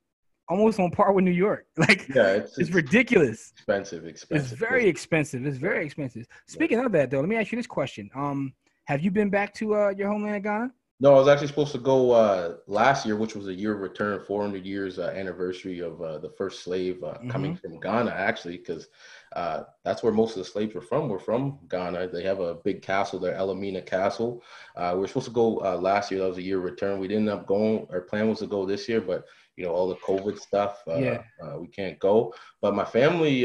almost 0.48 0.80
on 0.80 0.90
par 0.90 1.12
with 1.12 1.24
New 1.24 1.30
York. 1.30 1.66
Like, 1.78 2.08
yeah, 2.08 2.32
it's, 2.32 2.50
it's, 2.52 2.58
it's 2.58 2.70
ridiculous. 2.70 3.52
Expensive, 3.56 4.04
expensive. 4.04 4.52
It's 4.52 4.58
very 4.58 4.88
expensive. 4.88 5.46
It's 5.46 5.58
very 5.58 5.84
expensive. 5.84 6.26
Speaking 6.46 6.78
yeah. 6.78 6.86
of 6.86 6.92
that, 6.92 7.10
though, 7.10 7.20
let 7.20 7.28
me 7.28 7.36
ask 7.36 7.52
you 7.52 7.56
this 7.56 7.68
question. 7.68 8.10
Um, 8.14 8.52
have 8.86 9.00
you 9.00 9.10
been 9.10 9.30
back 9.30 9.54
to 9.54 9.74
uh, 9.74 9.94
your 9.96 10.08
homeland, 10.08 10.42
Ghana? 10.42 10.72
No, 11.00 11.14
I 11.14 11.18
was 11.18 11.28
actually 11.28 11.46
supposed 11.46 11.70
to 11.72 11.78
go 11.78 12.10
uh, 12.10 12.56
last 12.66 13.06
year, 13.06 13.14
which 13.14 13.36
was 13.36 13.46
a 13.46 13.54
year 13.54 13.72
of 13.72 13.80
return, 13.80 14.20
400 14.24 14.66
years 14.66 14.98
uh, 14.98 15.12
anniversary 15.14 15.78
of 15.78 16.02
uh, 16.02 16.18
the 16.18 16.30
first 16.30 16.64
slave 16.64 17.04
uh, 17.04 17.12
mm-hmm. 17.14 17.30
coming 17.30 17.54
from 17.54 17.78
Ghana, 17.78 18.10
actually, 18.10 18.56
because 18.56 18.88
uh, 19.36 19.62
that's 19.84 20.02
where 20.02 20.12
most 20.12 20.32
of 20.32 20.38
the 20.38 20.50
slaves 20.50 20.74
were 20.74 20.80
from. 20.80 21.08
We're 21.08 21.20
from 21.20 21.60
Ghana. 21.70 22.08
They 22.08 22.24
have 22.24 22.40
a 22.40 22.54
big 22.54 22.82
castle 22.82 23.20
there, 23.20 23.36
Elmina 23.36 23.82
Castle. 23.82 24.42
Uh, 24.74 24.94
we 24.96 25.04
are 25.04 25.06
supposed 25.06 25.26
to 25.26 25.32
go 25.32 25.50
last 25.78 26.10
year. 26.10 26.18
That 26.18 26.30
was 26.30 26.38
a 26.38 26.42
year 26.42 26.58
of 26.58 26.64
return. 26.64 26.98
We 26.98 27.06
didn't 27.06 27.28
end 27.28 27.38
up 27.38 27.46
going. 27.46 27.86
Our 27.92 28.00
plan 28.00 28.28
was 28.28 28.40
to 28.40 28.48
go 28.48 28.66
this 28.66 28.88
year, 28.88 29.00
but 29.00 29.24
you 29.56 29.66
know 29.66 29.72
all 29.72 29.88
the 29.88 29.96
COVID 29.96 30.36
stuff. 30.40 30.82
yeah. 30.88 31.22
we 31.58 31.68
can't 31.68 31.98
go. 32.00 32.34
But 32.60 32.74
my 32.74 32.84
family, 32.84 33.44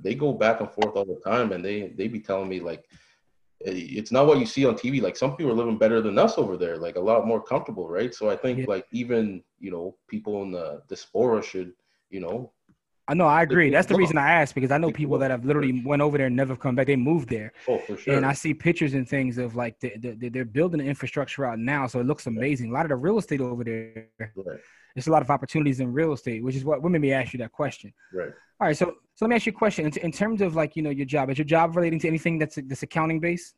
they 0.00 0.14
go 0.14 0.32
back 0.32 0.60
and 0.60 0.70
forth 0.70 0.94
all 0.94 1.04
the 1.04 1.20
time, 1.28 1.50
and 1.50 1.64
they 1.64 1.88
they 1.88 2.06
be 2.06 2.20
telling 2.20 2.48
me 2.48 2.60
like 2.60 2.84
Eh, 3.66 3.88
it's 3.98 4.12
not 4.12 4.26
what 4.26 4.38
you 4.38 4.46
see 4.46 4.66
on 4.66 4.74
TV. 4.74 5.00
Like 5.00 5.16
some 5.16 5.36
people 5.36 5.52
are 5.52 5.56
living 5.56 5.78
better 5.78 6.00
than 6.00 6.18
us 6.18 6.38
over 6.38 6.56
there, 6.56 6.76
like 6.76 6.96
a 6.96 7.00
lot 7.00 7.26
more 7.26 7.42
comfortable, 7.42 7.88
right? 7.88 8.14
So 8.14 8.30
I 8.30 8.36
think 8.36 8.60
yeah. 8.60 8.64
like 8.68 8.86
even 8.92 9.42
you 9.58 9.70
know 9.70 9.96
people 10.08 10.42
in 10.42 10.52
the 10.52 10.82
diaspora 10.88 11.42
should 11.42 11.72
you 12.10 12.20
know. 12.20 12.52
I 13.06 13.12
know, 13.12 13.26
I 13.26 13.42
agree. 13.42 13.68
That's 13.68 13.86
the 13.86 13.96
reason 13.96 14.16
I 14.16 14.30
asked 14.30 14.54
because 14.54 14.70
I 14.70 14.78
know 14.78 14.90
people 14.90 15.18
that 15.18 15.30
have 15.30 15.44
literally 15.44 15.82
went 15.84 16.00
over 16.00 16.16
there 16.16 16.28
and 16.28 16.36
never 16.36 16.56
come 16.56 16.74
back. 16.74 16.86
They 16.86 16.96
moved 16.96 17.28
there. 17.28 17.52
Oh, 17.68 17.78
for 17.80 17.98
sure. 17.98 18.14
And 18.14 18.24
I 18.24 18.32
see 18.32 18.54
pictures 18.54 18.94
and 18.94 19.06
things 19.06 19.36
of 19.36 19.54
like 19.54 19.78
the, 19.80 19.92
the, 19.98 20.30
they're 20.30 20.46
building 20.46 20.78
the 20.78 20.86
infrastructure 20.86 21.44
out 21.44 21.58
now, 21.58 21.86
so 21.86 22.00
it 22.00 22.06
looks 22.06 22.26
amazing. 22.26 22.70
A 22.70 22.72
lot 22.72 22.86
of 22.86 22.88
the 22.88 22.96
real 22.96 23.18
estate 23.18 23.42
over 23.42 23.62
there. 23.62 24.08
Right. 24.18 24.58
There's 24.94 25.08
a 25.08 25.10
lot 25.10 25.22
of 25.22 25.30
opportunities 25.30 25.80
in 25.80 25.92
real 25.92 26.12
estate, 26.12 26.42
which 26.42 26.54
is 26.54 26.64
what 26.64 26.82
women 26.82 27.00
may 27.00 27.12
ask 27.12 27.32
you 27.32 27.38
that 27.38 27.52
question. 27.52 27.92
Right. 28.12 28.30
All 28.60 28.68
right. 28.68 28.76
So, 28.76 28.86
so 29.14 29.24
let 29.24 29.30
me 29.30 29.36
ask 29.36 29.46
you 29.46 29.52
a 29.52 29.54
question. 29.54 29.86
In, 29.86 29.92
in 29.98 30.12
terms 30.12 30.40
of 30.40 30.54
like 30.54 30.76
you 30.76 30.82
know 30.82 30.90
your 30.90 31.06
job, 31.06 31.30
is 31.30 31.38
your 31.38 31.44
job 31.44 31.76
relating 31.76 31.98
to 32.00 32.08
anything 32.08 32.38
that's 32.38 32.58
that's 32.66 32.82
accounting 32.82 33.20
based? 33.20 33.56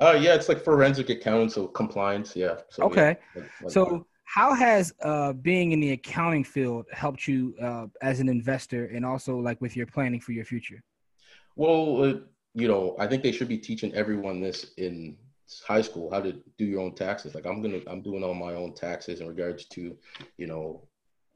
Uh, 0.00 0.18
yeah, 0.20 0.34
it's 0.34 0.48
like 0.48 0.62
forensic 0.62 1.08
accounting, 1.08 1.48
so 1.48 1.68
compliance. 1.68 2.34
Yeah. 2.34 2.56
So, 2.70 2.82
okay. 2.84 3.16
Yeah, 3.36 3.42
like, 3.42 3.50
like 3.62 3.72
so, 3.72 3.84
that. 3.84 4.02
how 4.24 4.52
has 4.52 4.92
uh, 5.02 5.32
being 5.34 5.70
in 5.70 5.78
the 5.78 5.92
accounting 5.92 6.42
field 6.42 6.86
helped 6.92 7.28
you 7.28 7.54
uh, 7.62 7.86
as 8.02 8.18
an 8.18 8.28
investor, 8.28 8.86
and 8.86 9.06
also 9.06 9.38
like 9.38 9.60
with 9.60 9.76
your 9.76 9.86
planning 9.86 10.20
for 10.20 10.32
your 10.32 10.44
future? 10.44 10.82
Well, 11.54 12.02
uh, 12.02 12.14
you 12.54 12.66
know, 12.66 12.96
I 12.98 13.06
think 13.06 13.22
they 13.22 13.30
should 13.32 13.48
be 13.48 13.58
teaching 13.58 13.94
everyone 13.94 14.40
this 14.40 14.72
in 14.76 15.16
high 15.62 15.82
school 15.82 16.10
how 16.10 16.20
to 16.20 16.32
do 16.58 16.64
your 16.64 16.80
own 16.80 16.94
taxes. 16.94 17.34
Like 17.34 17.46
I'm 17.46 17.62
gonna, 17.62 17.80
I'm 17.86 18.02
doing 18.02 18.24
all 18.24 18.34
my 18.34 18.54
own 18.54 18.74
taxes 18.74 19.20
in 19.20 19.28
regards 19.28 19.66
to, 19.66 19.96
you 20.36 20.46
know, 20.46 20.86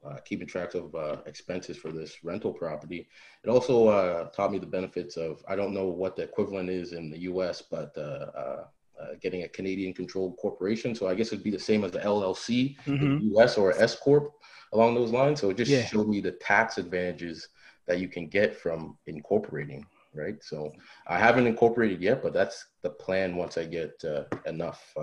uh, 0.05 0.17
keeping 0.25 0.47
track 0.47 0.73
of 0.75 0.93
uh, 0.95 1.17
expenses 1.25 1.77
for 1.77 1.91
this 1.91 2.23
rental 2.23 2.53
property. 2.53 3.07
It 3.43 3.49
also 3.49 3.87
uh, 3.87 4.29
taught 4.29 4.51
me 4.51 4.57
the 4.57 4.65
benefits 4.65 5.17
of, 5.17 5.43
I 5.47 5.55
don't 5.55 5.73
know 5.73 5.87
what 5.87 6.15
the 6.15 6.23
equivalent 6.23 6.69
is 6.69 6.93
in 6.93 7.09
the 7.09 7.19
US, 7.19 7.61
but 7.61 7.91
uh, 7.97 8.01
uh, 8.01 8.63
uh, 8.99 9.07
getting 9.21 9.43
a 9.43 9.49
Canadian 9.49 9.93
controlled 9.93 10.37
corporation. 10.37 10.95
So 10.95 11.07
I 11.07 11.15
guess 11.15 11.27
it'd 11.27 11.43
be 11.43 11.51
the 11.51 11.59
same 11.59 11.83
as 11.83 11.91
the 11.91 11.99
LLC 11.99 12.77
mm-hmm. 12.85 12.93
in 12.93 13.19
the 13.19 13.37
US 13.37 13.57
or 13.57 13.73
S 13.73 13.95
Corp 13.95 14.33
along 14.73 14.95
those 14.95 15.11
lines. 15.11 15.41
So 15.41 15.49
it 15.49 15.57
just 15.57 15.71
yeah. 15.71 15.85
showed 15.85 16.07
me 16.07 16.21
the 16.21 16.31
tax 16.33 16.77
advantages 16.77 17.49
that 17.87 17.99
you 17.99 18.07
can 18.07 18.27
get 18.27 18.55
from 18.55 18.97
incorporating. 19.07 19.85
Right. 20.13 20.43
So 20.43 20.71
I 21.07 21.19
haven't 21.19 21.45
incorporated 21.45 22.01
yet, 22.01 22.23
but 22.23 22.33
that's 22.33 22.65
the 22.81 22.89
plan 22.89 23.35
once 23.35 23.57
I 23.57 23.65
get 23.65 24.03
enough 24.45 24.93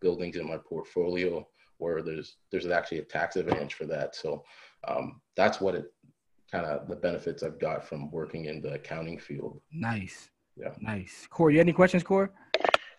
buildings 0.00 0.36
in 0.36 0.46
my 0.46 0.58
portfolio 0.58 1.46
where 1.78 2.02
there's 2.02 2.36
there's 2.50 2.66
actually 2.66 2.98
a 2.98 3.04
tax 3.04 3.36
advantage 3.36 3.74
for 3.74 3.86
that. 3.86 4.14
So 4.14 4.44
um, 4.86 5.20
that's 5.36 5.60
what 5.60 5.74
it 5.74 5.92
kind 6.52 6.66
of 6.66 6.88
the 6.88 6.96
benefits 6.96 7.42
I've 7.42 7.58
got 7.58 7.84
from 7.84 8.10
working 8.10 8.44
in 8.44 8.60
the 8.60 8.74
accounting 8.74 9.18
field. 9.18 9.60
Nice. 9.72 10.30
Yeah. 10.56 10.72
Nice. 10.80 11.26
Corey, 11.30 11.54
you 11.54 11.60
any 11.60 11.72
questions, 11.72 12.02
Corey? 12.02 12.28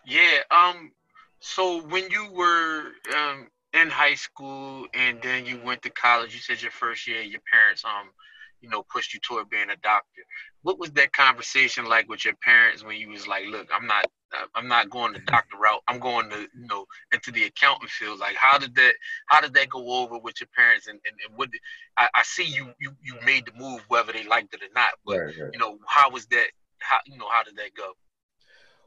Yeah. 0.04 0.40
Um. 0.50 0.92
So 1.40 1.82
when 1.86 2.10
you 2.10 2.30
were 2.32 2.92
um 3.16 3.48
in 3.72 3.88
high 3.88 4.14
school 4.14 4.86
and 4.94 5.20
then 5.22 5.46
you 5.46 5.60
went 5.64 5.82
to 5.82 5.90
college, 5.90 6.34
you 6.34 6.40
said 6.40 6.60
your 6.60 6.70
first 6.70 7.06
year, 7.06 7.22
your 7.22 7.40
parents 7.50 7.84
um 7.84 8.10
you 8.60 8.68
know, 8.68 8.82
pushed 8.92 9.14
you 9.14 9.20
toward 9.20 9.50
being 9.50 9.70
a 9.70 9.76
doctor. 9.76 10.22
What 10.62 10.78
was 10.78 10.90
that 10.92 11.12
conversation 11.12 11.86
like 11.86 12.08
with 12.08 12.24
your 12.24 12.34
parents 12.42 12.82
when 12.84 12.96
you 12.96 13.10
was 13.10 13.26
like, 13.26 13.44
look, 13.46 13.68
I'm 13.72 13.86
not, 13.86 14.06
uh, 14.36 14.46
I'm 14.54 14.68
not 14.68 14.90
going 14.90 15.12
the 15.12 15.20
doctor 15.20 15.56
route. 15.56 15.82
I'm 15.88 16.00
going 16.00 16.28
to, 16.30 16.40
you 16.40 16.66
know, 16.66 16.86
into 17.12 17.30
the 17.30 17.44
accounting 17.44 17.88
field. 17.88 18.18
Like, 18.18 18.36
how 18.36 18.58
did 18.58 18.74
that, 18.74 18.94
how 19.26 19.40
did 19.40 19.54
that 19.54 19.68
go 19.68 20.02
over 20.02 20.18
with 20.18 20.40
your 20.40 20.48
parents? 20.56 20.88
And, 20.88 20.98
and, 21.06 21.14
and 21.26 21.38
what, 21.38 21.50
did, 21.50 21.60
I, 21.96 22.08
I 22.14 22.22
see 22.24 22.44
you, 22.44 22.72
you, 22.80 22.92
you 23.02 23.14
made 23.24 23.46
the 23.46 23.52
move, 23.56 23.82
whether 23.88 24.12
they 24.12 24.24
liked 24.24 24.54
it 24.54 24.62
or 24.62 24.72
not. 24.74 24.90
But 25.04 25.18
right, 25.18 25.34
right. 25.40 25.50
you 25.52 25.58
know, 25.58 25.78
how 25.86 26.10
was 26.10 26.26
that? 26.26 26.46
How, 26.78 26.98
you 27.06 27.18
know, 27.18 27.28
how 27.30 27.42
did 27.42 27.56
that 27.56 27.74
go? 27.76 27.92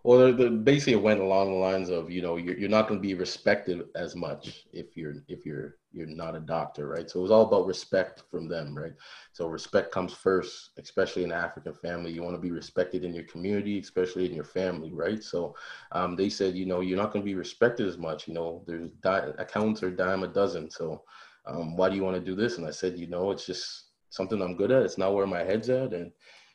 Well, 0.04 0.28
the, 0.32 0.44
the, 0.46 0.50
basically 0.50 0.94
it 0.94 1.02
went 1.02 1.20
along 1.20 1.50
the 1.52 1.58
lines 1.58 1.90
of 1.90 2.10
you 2.10 2.22
know 2.22 2.38
you're, 2.38 2.58
you're 2.58 2.70
not 2.70 2.88
going 2.88 3.02
to 3.02 3.08
be 3.08 3.14
respected 3.16 3.84
as 3.96 4.16
much 4.16 4.66
if 4.72 4.96
you're 4.96 5.16
if 5.28 5.46
you're 5.46 5.76
you're 5.92 6.08
not 6.08 6.36
a 6.36 6.40
doctor, 6.40 6.88
right? 6.88 7.10
So 7.10 7.20
it 7.20 7.24
was 7.24 7.32
all 7.32 7.48
about 7.48 7.66
respect 7.68 8.24
from 8.32 8.48
them, 8.48 8.78
right? 8.78 8.94
So 9.34 9.48
respect 9.48 9.92
comes 9.92 10.14
first, 10.14 10.70
especially 10.78 11.24
in 11.24 11.32
African 11.32 11.74
family. 11.74 12.12
You 12.12 12.24
want 12.24 12.36
to 12.36 12.42
be 12.42 12.52
respected 12.52 13.04
in 13.04 13.14
your 13.14 13.26
community, 13.26 13.80
especially 13.80 14.26
in 14.26 14.36
your 14.36 14.44
family, 14.46 14.94
right? 14.94 15.22
So 15.24 15.56
um, 15.92 16.16
they 16.16 16.30
said, 16.30 16.56
you 16.56 16.66
know, 16.66 16.82
you're 16.82 16.98
not 16.98 17.12
going 17.12 17.24
to 17.24 17.30
be 17.30 17.36
respected 17.36 17.88
as 17.88 17.98
much. 17.98 18.28
You 18.28 18.36
know, 18.36 18.64
there's 18.68 18.92
di- 19.02 19.34
accounts 19.40 19.82
are 19.84 19.92
dime 19.92 20.24
a 20.24 20.28
dozen. 20.28 20.70
So 20.70 21.04
um, 21.46 21.76
why 21.76 21.90
do 21.90 21.96
you 21.96 22.04
want 22.04 22.16
to 22.16 22.22
do 22.24 22.36
this? 22.36 22.58
And 22.58 22.68
I 22.68 22.72
said, 22.72 22.98
you 22.98 23.08
know, 23.08 23.32
it's 23.32 23.46
just 23.48 23.86
something 24.12 24.42
I'm 24.42 24.56
good 24.56 24.72
at. 24.72 24.84
It's 24.84 24.98
not 24.98 25.14
where 25.16 25.28
my 25.28 25.44
head's 25.44 25.70
at, 25.70 25.94
and 25.94 26.12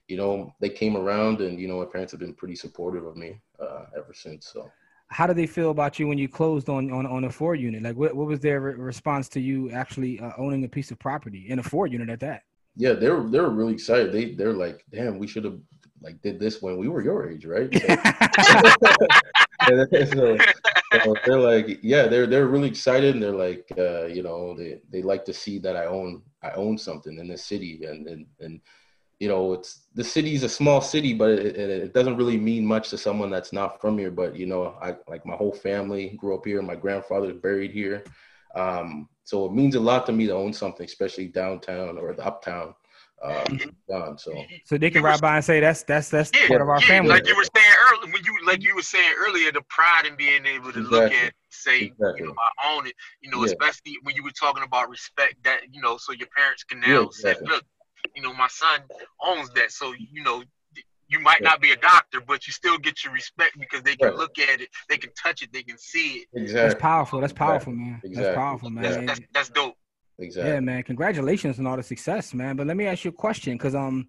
you 0.08 0.16
know, 0.16 0.54
they 0.60 0.68
came 0.68 0.96
around 0.96 1.40
and, 1.40 1.58
you 1.58 1.68
know, 1.68 1.78
my 1.78 1.86
parents 1.86 2.12
have 2.12 2.20
been 2.20 2.34
pretty 2.34 2.56
supportive 2.56 3.06
of 3.06 3.16
me 3.16 3.40
uh, 3.60 3.86
ever 3.96 4.12
since. 4.12 4.50
So 4.52 4.70
how 5.08 5.26
did 5.26 5.36
they 5.36 5.46
feel 5.46 5.70
about 5.70 5.98
you 5.98 6.08
when 6.08 6.18
you 6.18 6.28
closed 6.28 6.68
on, 6.68 6.90
on, 6.90 7.06
on 7.06 7.24
a 7.24 7.30
four 7.30 7.54
unit? 7.54 7.82
Like 7.82 7.96
what, 7.96 8.14
what 8.14 8.26
was 8.26 8.40
their 8.40 8.60
re- 8.60 8.74
response 8.74 9.28
to 9.30 9.40
you 9.40 9.70
actually 9.70 10.20
uh, 10.20 10.32
owning 10.38 10.64
a 10.64 10.68
piece 10.68 10.90
of 10.90 10.98
property 10.98 11.46
in 11.48 11.58
a 11.58 11.62
four 11.62 11.86
unit 11.86 12.10
at 12.10 12.20
that? 12.20 12.42
Yeah, 12.76 12.94
they're, 12.94 13.22
they 13.22 13.40
were 13.40 13.50
really 13.50 13.72
excited. 13.72 14.12
They, 14.12 14.32
they're 14.32 14.52
like, 14.52 14.84
damn, 14.90 15.18
we 15.18 15.26
should 15.26 15.44
have 15.44 15.58
like 16.02 16.20
did 16.20 16.38
this 16.38 16.60
when 16.60 16.76
we 16.76 16.88
were 16.88 17.02
your 17.02 17.30
age, 17.30 17.46
right? 17.46 17.70
So, 20.12 20.36
so, 21.04 21.14
they're 21.24 21.38
like, 21.38 21.78
yeah, 21.82 22.06
they're 22.06 22.26
they're 22.26 22.48
really 22.48 22.68
excited, 22.68 23.14
and 23.14 23.22
they're 23.22 23.32
like, 23.32 23.66
uh, 23.78 24.04
you 24.06 24.22
know, 24.22 24.54
they 24.54 24.80
they 24.90 25.00
like 25.00 25.24
to 25.24 25.32
see 25.32 25.58
that 25.60 25.74
I 25.74 25.86
own 25.86 26.22
I 26.42 26.50
own 26.50 26.76
something 26.76 27.18
in 27.18 27.28
the 27.28 27.38
city, 27.38 27.84
and 27.84 28.06
and 28.06 28.26
and 28.40 28.60
you 29.20 29.28
know, 29.28 29.52
it's 29.52 29.86
the 29.94 30.04
city's 30.04 30.42
a 30.42 30.48
small 30.48 30.80
city, 30.80 31.14
but 31.14 31.30
it, 31.30 31.56
it, 31.56 31.70
it, 31.70 31.94
doesn't 31.94 32.16
really 32.16 32.36
mean 32.36 32.66
much 32.66 32.90
to 32.90 32.98
someone 32.98 33.30
that's 33.30 33.52
not 33.52 33.80
from 33.80 33.96
here. 33.96 34.10
But 34.10 34.36
you 34.36 34.46
know, 34.46 34.76
I 34.82 34.96
like 35.08 35.24
my 35.24 35.36
whole 35.36 35.52
family 35.52 36.16
grew 36.18 36.34
up 36.34 36.44
here. 36.44 36.60
My 36.62 36.74
grandfather's 36.74 37.40
buried 37.40 37.70
here, 37.70 38.04
um, 38.54 39.08
so 39.24 39.46
it 39.46 39.52
means 39.52 39.74
a 39.74 39.80
lot 39.80 40.06
to 40.06 40.12
me 40.12 40.26
to 40.26 40.34
own 40.34 40.52
something, 40.52 40.84
especially 40.84 41.28
downtown 41.28 41.98
or 41.98 42.12
the 42.12 42.24
uptown. 42.24 42.74
Um, 43.22 44.18
so 44.18 44.44
so 44.64 44.76
they 44.76 44.90
can 44.90 45.02
ride 45.02 45.20
by 45.20 45.36
and 45.36 45.44
say 45.44 45.60
that's 45.60 45.82
that's 45.84 46.10
that's 46.10 46.30
yeah, 46.34 46.46
part 46.46 46.60
of 46.60 46.68
our 46.68 46.80
yeah, 46.80 46.88
family. 46.88 47.10
Like 47.10 47.26
you 47.26 47.36
were 47.36 47.46
saying 47.56 47.74
earlier, 47.90 48.12
when 48.12 48.22
you 48.24 48.46
like 48.46 48.62
you 48.62 48.74
were 48.74 48.82
saying 48.82 49.14
earlier, 49.18 49.50
the 49.50 49.62
pride 49.68 50.04
in 50.06 50.14
being 50.16 50.44
able 50.44 50.72
to 50.72 50.80
exactly. 50.80 50.98
look 50.98 51.12
at, 51.12 51.32
say, 51.48 51.80
exactly. 51.84 52.20
you 52.20 52.26
know, 52.26 52.34
I 52.60 52.74
own 52.74 52.86
it. 52.86 52.94
You 53.22 53.30
know, 53.30 53.38
yeah. 53.38 53.46
especially 53.46 53.96
when 54.02 54.14
you 54.14 54.24
were 54.24 54.32
talking 54.32 54.62
about 54.62 54.90
respect. 54.90 55.36
That 55.44 55.60
you 55.72 55.80
know, 55.80 55.96
so 55.96 56.12
your 56.12 56.28
parents 56.36 56.64
can 56.64 56.80
now 56.80 57.02
exactly. 57.04 57.46
say, 57.46 57.52
look 57.54 57.64
you 58.14 58.22
know, 58.22 58.32
my 58.32 58.48
son 58.48 58.80
owns 59.22 59.50
that. 59.50 59.72
So, 59.72 59.92
you 59.92 60.22
know, 60.22 60.42
you 61.08 61.20
might 61.20 61.42
not 61.42 61.60
be 61.60 61.72
a 61.72 61.76
doctor, 61.76 62.20
but 62.20 62.46
you 62.46 62.52
still 62.52 62.78
get 62.78 63.04
your 63.04 63.12
respect 63.12 63.58
because 63.58 63.82
they 63.82 63.96
can 63.96 64.08
right. 64.08 64.16
look 64.16 64.38
at 64.38 64.60
it, 64.60 64.68
they 64.88 64.96
can 64.96 65.10
touch 65.14 65.42
it, 65.42 65.52
they 65.52 65.62
can 65.62 65.78
see 65.78 66.18
it. 66.18 66.28
Exactly. 66.34 66.68
That's 66.68 66.80
powerful. 66.80 67.20
That's 67.20 67.32
powerful, 67.32 67.72
man. 67.72 68.00
Exactly. 68.02 68.22
That's 68.22 68.36
powerful, 68.36 68.70
man. 68.70 68.82
That's, 68.82 69.06
that's, 69.06 69.20
that's, 69.32 69.48
dope. 69.50 69.76
Exactly. 70.18 70.52
Yeah, 70.52 70.60
man. 70.60 70.82
Congratulations 70.82 71.58
on 71.58 71.66
all 71.66 71.76
the 71.76 71.82
success, 71.82 72.34
man. 72.34 72.56
But 72.56 72.66
let 72.66 72.76
me 72.76 72.86
ask 72.86 73.04
you 73.04 73.10
a 73.10 73.14
question, 73.14 73.54
because 73.54 73.74
um, 73.74 74.06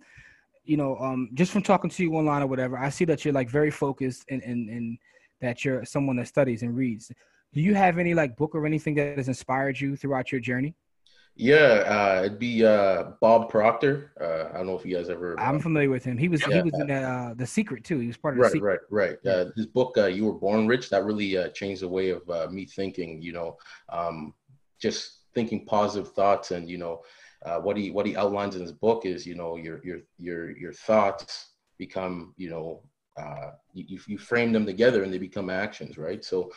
you 0.63 0.77
know, 0.77 0.97
um, 0.97 1.29
just 1.33 1.51
from 1.51 1.61
talking 1.61 1.89
to 1.89 2.03
you 2.03 2.13
online 2.15 2.41
or 2.41 2.47
whatever, 2.47 2.77
I 2.77 2.89
see 2.89 3.05
that 3.05 3.25
you're 3.25 3.33
like 3.33 3.49
very 3.49 3.71
focused 3.71 4.25
and 4.29 4.41
and 4.43 4.69
and 4.69 4.97
that 5.41 5.65
you're 5.65 5.83
someone 5.85 6.15
that 6.17 6.27
studies 6.27 6.61
and 6.63 6.75
reads. 6.75 7.11
Do 7.53 7.61
you 7.61 7.73
have 7.75 7.97
any 7.97 8.13
like 8.13 8.35
book 8.35 8.53
or 8.53 8.65
anything 8.65 8.95
that 8.95 9.17
has 9.17 9.27
inspired 9.27 9.79
you 9.79 9.95
throughout 9.95 10.31
your 10.31 10.41
journey? 10.41 10.75
Yeah, 11.37 12.17
uh, 12.17 12.21
it'd 12.25 12.39
be 12.39 12.65
uh, 12.65 13.11
Bob 13.19 13.49
Proctor. 13.49 14.13
Uh, 14.19 14.53
I 14.53 14.57
don't 14.57 14.67
know 14.67 14.77
if 14.77 14.85
you 14.85 14.95
guys 14.95 15.09
ever. 15.09 15.37
I'm 15.37 15.59
familiar 15.59 15.89
with 15.89 16.05
him. 16.05 16.17
He 16.17 16.29
was 16.29 16.41
yeah. 16.47 16.55
he 16.55 16.61
was 16.61 16.73
in 16.79 16.89
uh, 16.89 17.33
the 17.35 17.45
Secret 17.45 17.83
too. 17.83 17.99
He 17.99 18.07
was 18.07 18.15
part 18.15 18.35
of 18.35 18.39
right, 18.39 18.53
the 18.53 18.61
Right, 18.61 18.79
right, 18.89 19.17
right. 19.25 19.31
Uh, 19.31 19.51
his 19.55 19.65
book, 19.65 19.97
uh, 19.97 20.05
"You 20.05 20.25
Were 20.27 20.33
Born 20.33 20.65
Rich," 20.65 20.89
that 20.91 21.03
really 21.03 21.37
uh, 21.37 21.49
changed 21.49 21.81
the 21.81 21.89
way 21.89 22.11
of 22.11 22.29
uh, 22.29 22.47
me 22.49 22.65
thinking. 22.65 23.21
You 23.21 23.33
know, 23.33 23.57
um, 23.89 24.33
just 24.79 25.25
thinking 25.33 25.65
positive 25.65 26.13
thoughts, 26.13 26.51
and 26.51 26.69
you 26.69 26.77
know, 26.77 27.01
uh, 27.45 27.59
what 27.59 27.75
he 27.75 27.91
what 27.91 28.05
he 28.05 28.15
outlines 28.15 28.55
in 28.55 28.61
his 28.61 28.71
book 28.71 29.05
is, 29.05 29.25
you 29.25 29.35
know, 29.35 29.57
your 29.57 29.81
your 29.83 29.99
your 30.17 30.57
your 30.57 30.73
thoughts 30.73 31.49
become, 31.77 32.33
you 32.37 32.49
know, 32.49 32.81
uh, 33.17 33.51
you, 33.73 33.99
you 34.07 34.17
frame 34.17 34.51
them 34.51 34.65
together 34.65 35.03
and 35.03 35.13
they 35.13 35.17
become 35.17 35.49
actions, 35.49 35.97
right? 35.97 36.23
So 36.23 36.51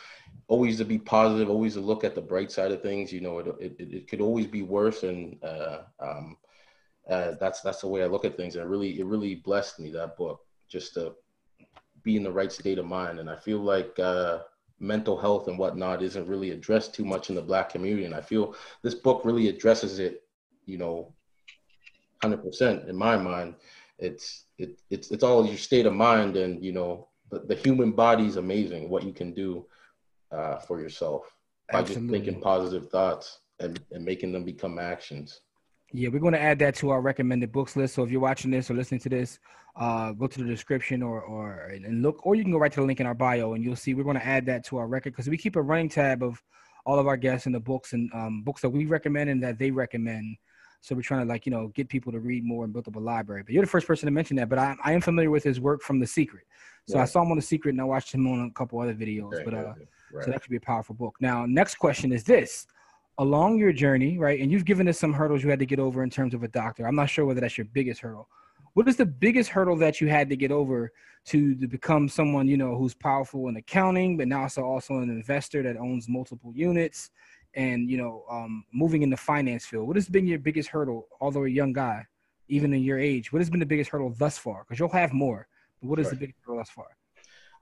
always 0.47 0.77
to 0.77 0.85
be 0.85 0.97
positive, 0.97 1.49
always 1.49 1.75
to 1.75 1.81
look 1.81 2.03
at 2.03 2.15
the 2.15 2.21
bright 2.21 2.51
side 2.51 2.71
of 2.71 2.81
things. 2.81 3.13
You 3.13 3.21
know, 3.21 3.39
it, 3.39 3.47
it, 3.59 3.75
it 3.79 4.07
could 4.09 4.21
always 4.21 4.47
be 4.47 4.61
worse. 4.61 5.03
And 5.03 5.41
uh, 5.43 5.79
um, 5.99 6.37
uh, 7.09 7.31
that's, 7.39 7.61
that's 7.61 7.81
the 7.81 7.87
way 7.87 8.03
I 8.03 8.07
look 8.07 8.25
at 8.25 8.35
things. 8.35 8.55
And 8.55 8.65
it 8.65 8.67
really, 8.67 8.99
it 8.99 9.05
really 9.05 9.35
blessed 9.35 9.79
me, 9.79 9.89
that 9.91 10.17
book, 10.17 10.41
just 10.67 10.93
to 10.95 11.13
be 12.03 12.17
in 12.17 12.23
the 12.23 12.31
right 12.31 12.51
state 12.51 12.77
of 12.77 12.85
mind. 12.85 13.19
And 13.19 13.29
I 13.29 13.37
feel 13.37 13.59
like 13.59 13.97
uh, 13.97 14.39
mental 14.79 15.17
health 15.17 15.47
and 15.47 15.57
whatnot 15.57 16.03
isn't 16.03 16.27
really 16.27 16.51
addressed 16.51 16.93
too 16.93 17.05
much 17.05 17.29
in 17.29 17.35
the 17.35 17.41
black 17.41 17.69
community. 17.69 18.05
And 18.05 18.15
I 18.15 18.21
feel 18.21 18.55
this 18.81 18.95
book 18.95 19.21
really 19.23 19.47
addresses 19.47 19.99
it, 19.99 20.23
you 20.65 20.77
know, 20.77 21.13
100% 22.23 22.89
in 22.89 22.95
my 22.97 23.15
mind 23.15 23.55
it's 23.99 24.45
it, 24.57 24.79
it's 24.89 25.11
it's 25.11 25.23
all 25.23 25.45
your 25.45 25.57
state 25.57 25.85
of 25.85 25.93
mind 25.93 26.37
and 26.37 26.63
you 26.63 26.71
know 26.71 27.07
the, 27.31 27.39
the 27.39 27.55
human 27.55 27.91
body 27.91 28.25
is 28.25 28.37
amazing 28.37 28.89
what 28.89 29.03
you 29.03 29.13
can 29.13 29.33
do 29.33 29.65
uh, 30.31 30.57
for 30.57 30.79
yourself 30.81 31.35
by 31.71 31.79
Absolutely. 31.79 32.07
just 32.07 32.25
thinking 32.25 32.41
positive 32.41 32.89
thoughts 32.89 33.39
and, 33.59 33.79
and 33.91 34.03
making 34.03 34.31
them 34.31 34.43
become 34.43 34.79
actions. 34.79 35.41
Yeah 35.91 36.09
we're 36.09 36.19
going 36.19 36.33
to 36.33 36.41
add 36.41 36.59
that 36.59 36.75
to 36.75 36.89
our 36.89 37.01
recommended 37.01 37.51
books 37.51 37.75
list. 37.75 37.95
So 37.95 38.03
if 38.03 38.11
you're 38.11 38.21
watching 38.21 38.51
this 38.51 38.69
or 38.69 38.75
listening 38.75 39.01
to 39.01 39.09
this 39.09 39.39
uh, 39.75 40.11
go 40.11 40.27
to 40.27 40.39
the 40.39 40.47
description 40.47 41.01
or 41.03 41.21
or 41.21 41.71
and 41.73 42.01
look 42.01 42.25
or 42.25 42.35
you 42.35 42.43
can 42.43 42.51
go 42.51 42.57
right 42.57 42.71
to 42.71 42.81
the 42.81 42.85
link 42.85 42.99
in 42.99 43.05
our 43.05 43.13
bio 43.13 43.53
and 43.53 43.63
you'll 43.63 43.75
see 43.75 43.93
we're 43.93 44.03
going 44.03 44.19
to 44.19 44.25
add 44.25 44.45
that 44.45 44.63
to 44.65 44.77
our 44.77 44.87
record 44.87 45.13
because 45.13 45.29
we 45.29 45.37
keep 45.37 45.55
a 45.55 45.61
running 45.61 45.89
tab 45.89 46.23
of 46.23 46.41
all 46.85 46.99
of 46.99 47.07
our 47.07 47.17
guests 47.17 47.45
and 47.45 47.53
the 47.53 47.59
books 47.59 47.93
and 47.93 48.09
um, 48.13 48.41
books 48.43 48.61
that 48.61 48.69
we 48.69 48.85
recommend 48.85 49.29
and 49.29 49.43
that 49.43 49.59
they 49.59 49.69
recommend 49.69 50.35
so 50.81 50.95
we're 50.95 51.01
trying 51.01 51.21
to 51.21 51.27
like, 51.27 51.45
you 51.45 51.51
know, 51.51 51.67
get 51.69 51.89
people 51.89 52.11
to 52.11 52.19
read 52.19 52.43
more 52.43 52.63
and 52.63 52.71
build 52.71 52.87
up 52.87 52.95
a 52.95 52.99
library. 52.99 53.43
But 53.43 53.53
you're 53.53 53.63
the 53.63 53.69
first 53.69 53.85
person 53.85 54.07
to 54.07 54.11
mention 54.11 54.37
that. 54.37 54.49
But 54.49 54.59
I, 54.59 54.75
I 54.83 54.93
am 54.93 55.01
familiar 55.01 55.29
with 55.29 55.43
his 55.43 55.59
work 55.59 55.81
from 55.81 55.99
The 55.99 56.07
Secret. 56.07 56.43
So 56.87 56.97
yeah. 56.97 57.03
I 57.03 57.05
saw 57.05 57.21
him 57.21 57.31
on 57.31 57.37
The 57.37 57.43
Secret 57.43 57.71
and 57.71 57.81
I 57.81 57.83
watched 57.83 58.13
him 58.13 58.27
on 58.27 58.47
a 58.47 58.51
couple 58.51 58.79
other 58.79 58.93
videos. 58.93 59.31
Right, 59.31 59.45
but 59.45 59.53
uh, 59.53 59.73
right. 60.13 60.25
so 60.25 60.31
that 60.31 60.41
could 60.41 60.49
be 60.49 60.57
a 60.57 60.61
powerful 60.61 60.95
book. 60.95 61.15
Now, 61.19 61.45
next 61.45 61.75
question 61.75 62.11
is 62.11 62.23
this. 62.23 62.65
Along 63.17 63.57
your 63.57 63.73
journey, 63.73 64.17
right, 64.17 64.39
and 64.39 64.49
you've 64.49 64.63
given 64.63 64.87
us 64.87 64.97
some 64.97 65.11
hurdles 65.11 65.43
you 65.43 65.49
had 65.49 65.59
to 65.59 65.65
get 65.65 65.77
over 65.77 66.03
in 66.03 66.09
terms 66.09 66.33
of 66.33 66.43
a 66.43 66.47
doctor. 66.47 66.87
I'm 66.87 66.95
not 66.95 67.09
sure 67.09 67.25
whether 67.25 67.41
that's 67.41 67.57
your 67.57 67.67
biggest 67.73 67.99
hurdle. 67.99 68.29
What 68.75 68.87
is 68.87 68.95
the 68.95 69.05
biggest 69.05 69.49
hurdle 69.49 69.75
that 69.77 69.99
you 69.99 70.07
had 70.07 70.29
to 70.29 70.37
get 70.37 70.53
over 70.53 70.93
to, 71.25 71.55
to 71.55 71.67
become 71.67 72.07
someone, 72.07 72.47
you 72.47 72.55
know, 72.55 72.77
who's 72.77 72.93
powerful 72.93 73.49
in 73.49 73.57
accounting, 73.57 74.15
but 74.15 74.29
now 74.29 74.43
also 74.43 74.63
also 74.63 74.99
an 74.99 75.09
investor 75.09 75.61
that 75.63 75.75
owns 75.75 76.07
multiple 76.07 76.53
units 76.55 77.11
and 77.55 77.89
you 77.89 77.97
know 77.97 78.23
um, 78.29 78.63
moving 78.71 79.01
in 79.01 79.09
the 79.09 79.17
finance 79.17 79.65
field 79.65 79.87
what 79.87 79.95
has 79.95 80.07
been 80.07 80.27
your 80.27 80.39
biggest 80.39 80.69
hurdle 80.69 81.07
although 81.21 81.45
a 81.45 81.49
young 81.49 81.73
guy 81.73 82.05
even 82.47 82.73
in 82.73 82.83
your 82.83 82.99
age 82.99 83.31
what 83.31 83.39
has 83.39 83.49
been 83.49 83.59
the 83.59 83.65
biggest 83.65 83.89
hurdle 83.89 84.13
thus 84.17 84.37
far 84.37 84.63
because 84.63 84.79
you'll 84.79 84.89
have 84.89 85.13
more 85.13 85.47
but 85.81 85.87
what 85.89 85.99
is 85.99 86.05
right. 86.05 86.11
the 86.11 86.19
biggest 86.19 86.37
hurdle 86.45 86.57
thus 86.57 86.69
far 86.69 86.87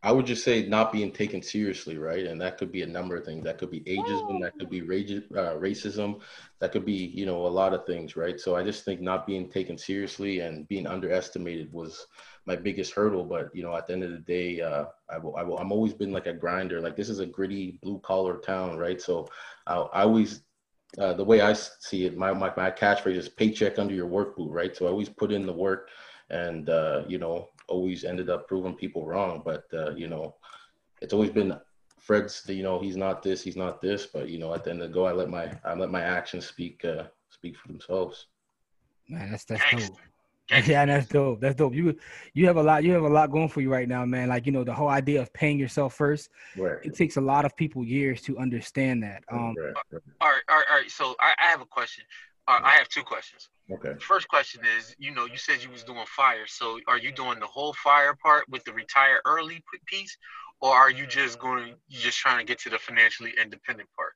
i 0.03 0.11
would 0.11 0.25
just 0.25 0.43
say 0.43 0.65
not 0.67 0.91
being 0.91 1.11
taken 1.11 1.41
seriously 1.41 1.97
right 1.97 2.25
and 2.25 2.39
that 2.39 2.57
could 2.57 2.71
be 2.71 2.81
a 2.83 2.87
number 2.87 3.15
of 3.15 3.25
things 3.25 3.43
that 3.43 3.57
could 3.57 3.71
be 3.71 3.81
ageism 3.81 4.39
that 4.41 4.53
could 4.59 4.69
be 4.69 4.81
uh, 4.81 5.55
racism 5.57 6.21
that 6.59 6.71
could 6.71 6.85
be 6.85 7.11
you 7.15 7.25
know 7.25 7.45
a 7.45 7.47
lot 7.47 7.73
of 7.73 7.85
things 7.85 8.15
right 8.15 8.39
so 8.39 8.55
i 8.55 8.63
just 8.63 8.85
think 8.85 9.01
not 9.01 9.27
being 9.27 9.49
taken 9.49 9.77
seriously 9.77 10.39
and 10.39 10.67
being 10.67 10.87
underestimated 10.87 11.71
was 11.71 12.05
my 12.47 12.55
biggest 12.55 12.93
hurdle. 12.93 13.25
But 13.25 13.49
you 13.53 13.61
know, 13.61 13.75
at 13.75 13.85
the 13.85 13.93
end 13.93 14.03
of 14.03 14.11
the 14.11 14.19
day, 14.19 14.61
uh, 14.61 14.85
I 15.09 15.19
will, 15.19 15.35
I 15.35 15.43
will, 15.43 15.59
I'm 15.59 15.71
always 15.71 15.93
been 15.93 16.11
like 16.11 16.25
a 16.25 16.33
grinder. 16.33 16.81
Like 16.81 16.95
this 16.95 17.09
is 17.09 17.19
a 17.19 17.25
gritty 17.25 17.77
blue 17.83 17.99
collar 17.99 18.37
town, 18.37 18.77
right? 18.77 18.99
So 18.99 19.27
I, 19.67 19.75
I 19.75 20.01
always, 20.03 20.41
uh, 20.97 21.13
the 21.13 21.23
way 21.23 21.41
I 21.41 21.53
see 21.53 22.05
it, 22.05 22.17
my, 22.17 22.33
my 22.33 22.51
my 22.55 22.71
catchphrase 22.71 23.17
is 23.17 23.29
paycheck 23.29 23.77
under 23.77 23.93
your 23.93 24.07
work 24.07 24.35
boot, 24.37 24.49
right? 24.51 24.75
So 24.75 24.87
I 24.87 24.89
always 24.89 25.09
put 25.09 25.31
in 25.31 25.45
the 25.45 25.53
work, 25.53 25.89
and 26.29 26.69
uh, 26.69 27.03
you 27.07 27.19
know, 27.19 27.49
always 27.67 28.03
ended 28.03 28.29
up 28.29 28.47
proving 28.47 28.75
people 28.75 29.05
wrong. 29.05 29.41
But 29.43 29.65
uh, 29.73 29.95
you 29.95 30.07
know, 30.07 30.35
it's 31.01 31.13
always 31.13 31.29
been 31.29 31.57
Fred's. 31.99 32.43
You 32.47 32.63
know, 32.63 32.79
he's 32.79 32.97
not 32.97 33.23
this, 33.23 33.41
he's 33.43 33.57
not 33.57 33.81
this. 33.81 34.05
But 34.05 34.29
you 34.29 34.39
know, 34.39 34.53
at 34.53 34.63
the 34.63 34.71
end 34.71 34.81
of 34.81 34.89
the 34.89 34.93
go, 34.93 35.05
I 35.05 35.11
let 35.11 35.29
my 35.29 35.51
I 35.63 35.73
let 35.75 35.91
my 35.91 36.01
actions 36.01 36.45
speak 36.45 36.83
uh, 36.85 37.03
speak 37.29 37.57
for 37.57 37.67
themselves. 37.67 38.27
Man, 39.09 39.31
that's 39.31 39.45
that's 39.45 39.63
dope. 39.71 39.97
Yeah, 40.65 40.85
that's 40.85 41.07
dope. 41.07 41.41
That's 41.41 41.55
dope. 41.55 41.73
You 41.73 41.97
you 42.33 42.47
have 42.47 42.55
a 42.55 42.63
lot. 42.63 42.81
You 42.85 42.93
have 42.93 43.03
a 43.03 43.09
lot 43.09 43.31
going 43.31 43.49
for 43.49 43.59
you 43.59 43.69
right 43.69 43.87
now, 43.87 44.05
man. 44.05 44.29
Like 44.29 44.45
you 44.45 44.53
know, 44.53 44.63
the 44.63 44.73
whole 44.73 44.87
idea 44.87 45.21
of 45.21 45.33
paying 45.33 45.59
yourself 45.59 45.93
first. 45.93 46.29
Right. 46.55 46.77
It 46.83 46.95
takes 46.95 47.17
a 47.17 47.21
lot 47.21 47.43
of 47.43 47.53
people 47.57 47.83
years 47.83 48.21
to 48.21 48.37
understand 48.37 49.03
that. 49.03 49.23
Um, 49.29 49.55
right, 49.57 49.73
right. 49.91 50.01
All 50.21 50.29
right, 50.29 50.41
all 50.47 50.55
right, 50.55 50.65
all 50.71 50.77
right. 50.77 50.89
So 50.89 51.15
I, 51.19 51.33
I 51.37 51.47
have 51.47 51.59
a 51.59 51.65
question. 51.65 52.05
Uh, 52.47 52.59
I 52.63 52.75
have 52.75 52.87
two 52.87 53.03
questions. 53.03 53.49
Okay. 53.71 53.93
First 53.99 54.27
question 54.29 54.61
is, 54.77 54.95
you 54.97 55.13
know, 55.13 55.25
you 55.25 55.37
said 55.37 55.61
you 55.61 55.69
was 55.69 55.83
doing 55.83 56.05
fire, 56.07 56.47
so 56.47 56.79
are 56.87 56.97
you 56.97 57.11
doing 57.11 57.39
the 57.39 57.47
whole 57.47 57.73
fire 57.73 58.15
part 58.15 58.47
with 58.49 58.63
the 58.63 58.71
retire 58.71 59.19
early 59.25 59.61
piece, 59.85 60.17
or 60.61 60.73
are 60.73 60.89
you 60.89 61.05
just 61.05 61.39
going, 61.39 61.75
you 61.89 61.99
just 61.99 62.17
trying 62.17 62.39
to 62.39 62.45
get 62.45 62.59
to 62.59 62.69
the 62.69 62.79
financially 62.79 63.33
independent 63.41 63.89
part? 63.95 64.13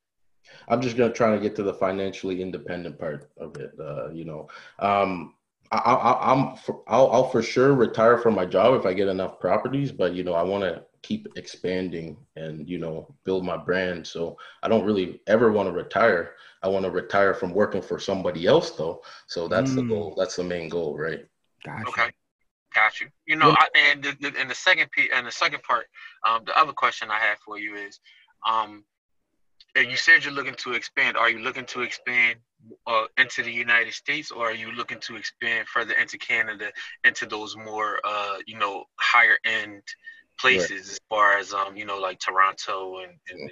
I'm 0.67 0.81
just 0.81 0.97
gonna 0.97 1.13
try 1.13 1.35
to 1.35 1.41
get 1.41 1.55
to 1.57 1.63
the 1.63 1.73
financially 1.73 2.41
independent 2.41 2.97
part 2.97 3.29
of 3.37 3.57
it. 3.57 3.71
Uh, 3.79 4.09
you 4.11 4.25
know, 4.25 4.47
um, 4.79 5.35
I, 5.71 6.31
am 6.31 6.55
I'll, 6.87 7.11
I'll 7.11 7.29
for 7.29 7.41
sure 7.41 7.73
retire 7.73 8.17
from 8.17 8.35
my 8.35 8.45
job 8.45 8.79
if 8.79 8.85
I 8.85 8.93
get 8.93 9.07
enough 9.07 9.39
properties, 9.39 9.91
but 9.91 10.13
you 10.13 10.23
know, 10.23 10.33
I 10.33 10.43
want 10.43 10.63
to 10.63 10.83
keep 11.03 11.27
expanding 11.35 12.17
and 12.35 12.67
you 12.69 12.77
know 12.77 13.13
build 13.23 13.45
my 13.45 13.57
brand. 13.57 14.05
So 14.05 14.37
I 14.63 14.67
don't 14.67 14.85
really 14.85 15.21
ever 15.27 15.51
want 15.51 15.67
to 15.67 15.73
retire. 15.73 16.35
I 16.63 16.67
want 16.67 16.85
to 16.85 16.91
retire 16.91 17.33
from 17.33 17.53
working 17.53 17.81
for 17.81 17.99
somebody 17.99 18.45
else 18.45 18.71
though. 18.71 19.01
So 19.27 19.47
that's 19.47 19.71
mm. 19.71 19.75
the 19.75 19.83
goal. 19.83 20.15
That's 20.17 20.35
the 20.35 20.43
main 20.43 20.69
goal, 20.69 20.97
right? 20.97 21.25
Gotcha. 21.65 21.87
Okay. 21.89 22.11
Got 22.73 23.01
you. 23.01 23.07
You 23.25 23.35
know, 23.35 23.51
I, 23.51 23.67
and 23.91 24.03
the, 24.03 24.15
the, 24.21 24.39
and 24.39 24.49
the 24.49 24.55
second 24.55 24.91
piece 24.91 25.09
and 25.13 25.27
the 25.27 25.31
second 25.31 25.61
part, 25.63 25.87
um, 26.27 26.43
the 26.45 26.57
other 26.57 26.71
question 26.71 27.09
I 27.11 27.19
have 27.19 27.37
for 27.39 27.59
you 27.59 27.75
is, 27.75 27.99
um, 28.47 28.85
you 29.75 29.97
said 29.97 30.23
you're 30.23 30.33
looking 30.33 30.55
to 30.55 30.73
expand. 30.73 31.17
Are 31.17 31.29
you 31.29 31.39
looking 31.39 31.65
to 31.65 31.81
expand 31.81 32.39
uh, 32.87 33.05
into 33.17 33.43
the 33.43 33.51
United 33.51 33.93
States, 33.93 34.31
or 34.31 34.49
are 34.49 34.53
you 34.53 34.71
looking 34.71 34.99
to 35.01 35.15
expand 35.15 35.67
further 35.67 35.93
into 35.93 36.17
Canada, 36.17 36.71
into 37.03 37.25
those 37.25 37.55
more, 37.57 37.99
uh, 38.03 38.37
you 38.45 38.57
know, 38.57 38.85
higher 38.99 39.37
end 39.45 39.81
places, 40.39 40.71
right. 40.71 40.79
as 40.79 40.99
far 41.09 41.37
as 41.37 41.53
um, 41.53 41.75
you 41.75 41.85
know, 41.85 41.99
like 41.99 42.19
Toronto 42.19 42.99
and, 42.99 43.13
and, 43.29 43.51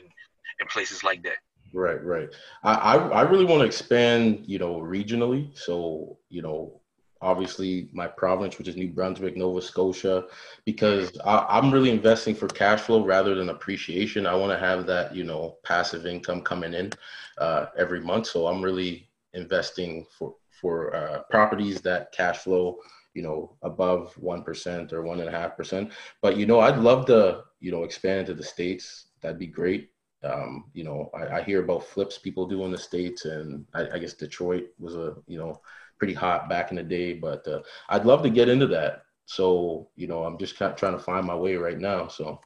and 0.59 0.69
places 0.69 1.03
like 1.03 1.23
that? 1.23 1.37
Right, 1.73 2.03
right. 2.03 2.29
I, 2.63 2.73
I, 2.73 2.95
I 2.95 3.21
really 3.21 3.45
want 3.45 3.61
to 3.61 3.65
expand, 3.65 4.43
you 4.45 4.59
know, 4.59 4.79
regionally. 4.79 5.55
So, 5.57 6.17
you 6.29 6.41
know, 6.41 6.81
obviously 7.21 7.89
my 7.93 8.07
province, 8.07 8.57
which 8.57 8.67
is 8.67 8.75
New 8.75 8.89
Brunswick, 8.89 9.35
Nova 9.35 9.61
Scotia, 9.61 10.25
because 10.65 11.11
I, 11.25 11.57
am 11.57 11.71
really 11.71 11.91
investing 11.91 12.33
for 12.33 12.47
cash 12.47 12.81
flow 12.81 13.03
rather 13.03 13.35
than 13.35 13.49
appreciation. 13.49 14.25
I 14.25 14.35
want 14.35 14.51
to 14.51 14.57
have 14.57 14.85
that, 14.87 15.15
you 15.15 15.23
know, 15.23 15.57
passive 15.63 16.05
income 16.05 16.41
coming 16.41 16.73
in 16.73 16.91
uh, 17.37 17.67
every 17.77 18.01
month. 18.01 18.27
So 18.27 18.47
I'm 18.47 18.61
really 18.61 19.09
investing 19.33 20.05
for 20.17 20.35
for 20.59 20.93
uh, 20.93 21.21
properties 21.29 21.79
that 21.81 22.11
cash 22.11 22.39
flow, 22.39 22.79
you 23.13 23.21
know, 23.21 23.55
above 23.61 24.13
one 24.17 24.43
percent 24.43 24.93
or 24.93 25.01
one 25.01 25.19
and 25.19 25.29
a 25.29 25.31
half 25.31 25.57
percent. 25.57 25.91
But 26.21 26.37
you 26.37 26.45
know, 26.45 26.59
I'd 26.59 26.79
love 26.79 27.05
to, 27.07 27.43
you 27.59 27.71
know, 27.71 27.83
expand 27.83 28.27
to 28.27 28.33
the 28.33 28.43
states. 28.43 29.07
That'd 29.21 29.39
be 29.39 29.47
great. 29.47 29.89
Um, 30.23 30.65
you 30.73 30.83
know, 30.83 31.09
I, 31.13 31.37
I, 31.37 31.43
hear 31.43 31.63
about 31.63 31.85
flips 31.85 32.17
people 32.17 32.45
do 32.45 32.65
in 32.65 32.71
the 32.71 32.77
states, 32.77 33.23
and 33.23 33.65
I, 33.73 33.87
I 33.93 33.99
guess 33.99 34.15
Detroit 34.15 34.65
was 34.77 34.95
a, 34.95 35.15
you 35.27 35.39
know, 35.39 35.61
pretty 35.97 36.13
hot 36.13 36.49
back 36.49 36.71
in 36.71 36.77
the 36.77 36.83
day, 36.83 37.13
but 37.13 37.47
uh, 37.47 37.61
I'd 37.87 38.05
love 38.05 38.21
to 38.23 38.29
get 38.29 38.49
into 38.49 38.67
that. 38.67 39.03
So, 39.25 39.89
you 39.95 40.07
know, 40.07 40.25
I'm 40.25 40.37
just 40.37 40.57
kind 40.57 40.73
of 40.73 40.77
trying 40.77 40.93
to 40.93 41.03
find 41.03 41.25
my 41.25 41.35
way 41.35 41.55
right 41.55 41.79
now. 41.79 42.07
So, 42.07 42.41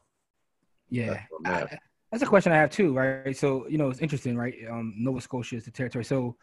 yeah, 0.88 1.22
that's, 1.42 1.72
I, 1.72 1.78
that's 2.12 2.22
a 2.22 2.26
question 2.26 2.52
I 2.52 2.56
have 2.56 2.70
too, 2.70 2.94
right? 2.94 3.36
So, 3.36 3.66
you 3.68 3.78
know, 3.78 3.90
it's 3.90 4.00
interesting, 4.00 4.36
right? 4.36 4.54
Um, 4.70 4.94
Nova 4.96 5.20
Scotia 5.20 5.56
is 5.56 5.64
the 5.64 5.70
territory. 5.70 6.04
So, 6.04 6.36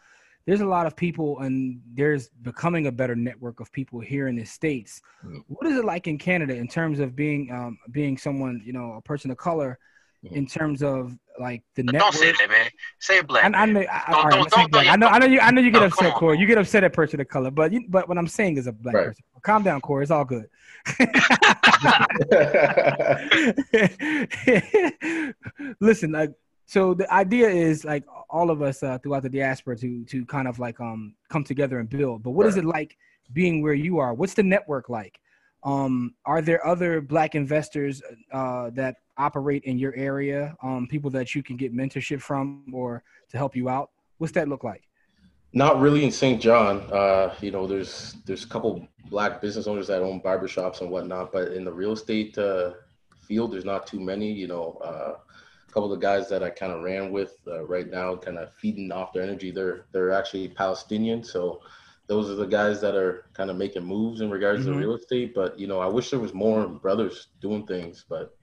there's 0.46 0.60
a 0.60 0.66
lot 0.66 0.86
of 0.86 0.96
people, 0.96 1.38
and 1.40 1.80
there's 1.94 2.28
becoming 2.42 2.86
a 2.86 2.92
better 2.92 3.14
network 3.14 3.60
of 3.60 3.70
people 3.72 4.00
here 4.00 4.28
in 4.28 4.36
the 4.36 4.44
states. 4.44 5.00
Mm-hmm. 5.24 5.38
What 5.48 5.66
is 5.66 5.78
it 5.78 5.84
like 5.84 6.06
in 6.06 6.18
Canada 6.18 6.54
in 6.54 6.68
terms 6.68 7.00
of 7.00 7.14
being 7.14 7.50
um, 7.52 7.78
being 7.90 8.18
someone, 8.18 8.62
you 8.64 8.72
know, 8.72 8.94
a 8.94 9.02
person 9.02 9.30
of 9.30 9.36
color? 9.36 9.78
Mm-hmm. 10.24 10.36
in 10.36 10.46
terms 10.46 10.84
of 10.84 11.18
like 11.40 11.64
the 11.74 11.82
don't 11.82 11.94
network. 11.94 12.12
Don't 12.12 12.20
say 12.20 12.30
that, 12.30 12.48
man. 12.48 12.70
Say 13.00 13.22
black. 13.22 13.42
I, 13.42 13.62
I, 13.62 13.66
know, 13.66 13.84
I, 13.90 14.12
don't, 14.12 14.30
don't, 14.30 14.50
don't, 14.50 14.70
don't, 14.70 14.88
I 14.88 14.94
know. 14.94 15.08
I 15.08 15.18
know 15.18 15.26
you. 15.26 15.40
I 15.40 15.50
know 15.50 15.60
you 15.60 15.72
get 15.72 15.80
no, 15.80 15.86
upset, 15.86 16.14
Corey. 16.14 16.38
You 16.38 16.46
get 16.46 16.58
upset 16.58 16.84
at 16.84 16.92
person 16.92 17.20
of 17.20 17.26
color, 17.26 17.50
but 17.50 17.72
you, 17.72 17.86
but 17.88 18.08
what 18.08 18.16
I'm 18.16 18.28
saying 18.28 18.56
is 18.56 18.68
a 18.68 18.72
black 18.72 18.94
right. 18.94 19.06
person. 19.06 19.24
Calm 19.42 19.64
down, 19.64 19.80
Corey. 19.80 20.04
It's 20.04 20.12
all 20.12 20.24
good. 20.24 20.48
Listen, 25.80 26.12
like 26.12 26.30
so 26.72 26.94
the 26.94 27.12
idea 27.12 27.50
is 27.50 27.84
like 27.84 28.02
all 28.30 28.50
of 28.50 28.62
us 28.62 28.82
uh, 28.82 28.96
throughout 28.96 29.22
the 29.24 29.28
diaspora 29.28 29.76
to 29.76 30.06
to 30.06 30.24
kind 30.24 30.48
of 30.48 30.58
like 30.58 30.80
um 30.80 31.14
come 31.28 31.44
together 31.44 31.80
and 31.80 31.88
build. 31.90 32.22
But 32.22 32.30
what 32.30 32.44
right. 32.44 32.48
is 32.48 32.56
it 32.56 32.64
like 32.64 32.96
being 33.34 33.60
where 33.60 33.74
you 33.74 33.98
are? 33.98 34.14
What's 34.14 34.32
the 34.32 34.42
network 34.42 34.88
like? 34.88 35.20
Um, 35.64 36.14
are 36.24 36.40
there 36.40 36.66
other 36.66 37.02
black 37.02 37.34
investors 37.34 38.00
uh, 38.32 38.70
that 38.70 38.96
operate 39.18 39.64
in 39.64 39.78
your 39.78 39.94
area? 39.96 40.56
Um, 40.62 40.86
people 40.86 41.10
that 41.10 41.34
you 41.34 41.42
can 41.42 41.58
get 41.58 41.76
mentorship 41.76 42.22
from 42.22 42.64
or 42.72 43.02
to 43.32 43.36
help 43.36 43.54
you 43.54 43.68
out? 43.68 43.90
What's 44.16 44.32
that 44.32 44.48
look 44.48 44.64
like? 44.64 44.84
Not 45.52 45.78
really 45.78 46.06
in 46.06 46.10
Saint 46.10 46.40
John. 46.40 46.78
Uh, 46.90 47.34
you 47.42 47.50
know, 47.50 47.66
there's 47.66 48.16
there's 48.24 48.44
a 48.44 48.48
couple 48.48 48.88
black 49.10 49.42
business 49.42 49.66
owners 49.66 49.88
that 49.88 50.00
own 50.00 50.22
barbershops 50.22 50.80
and 50.80 50.90
whatnot, 50.90 51.32
but 51.32 51.52
in 51.52 51.66
the 51.66 51.72
real 51.82 51.92
estate 51.92 52.38
uh, 52.38 52.70
field, 53.28 53.52
there's 53.52 53.66
not 53.66 53.86
too 53.86 54.00
many. 54.00 54.32
You 54.32 54.48
know, 54.48 54.80
uh, 54.82 55.14
couple 55.72 55.92
of 55.92 55.98
the 55.98 56.06
guys 56.06 56.28
that 56.28 56.42
I 56.42 56.50
kind 56.50 56.72
of 56.72 56.82
ran 56.82 57.10
with 57.10 57.36
uh, 57.46 57.64
right 57.64 57.90
now, 57.90 58.14
kind 58.16 58.38
of 58.38 58.54
feeding 58.54 58.92
off 58.92 59.12
their 59.12 59.22
energy. 59.22 59.50
They're 59.50 59.86
they're 59.92 60.12
actually 60.12 60.48
Palestinian, 60.48 61.24
so 61.24 61.60
those 62.06 62.30
are 62.30 62.34
the 62.34 62.46
guys 62.46 62.80
that 62.80 62.94
are 62.94 63.26
kind 63.32 63.50
of 63.50 63.56
making 63.56 63.84
moves 63.84 64.20
in 64.20 64.30
regards 64.30 64.64
mm-hmm. 64.64 64.74
to 64.74 64.78
real 64.78 64.94
estate. 64.94 65.34
But 65.34 65.58
you 65.58 65.66
know, 65.66 65.80
I 65.80 65.86
wish 65.86 66.10
there 66.10 66.20
was 66.20 66.34
more 66.34 66.66
brothers 66.68 67.28
doing 67.40 67.66
things, 67.66 68.04
but 68.08 68.36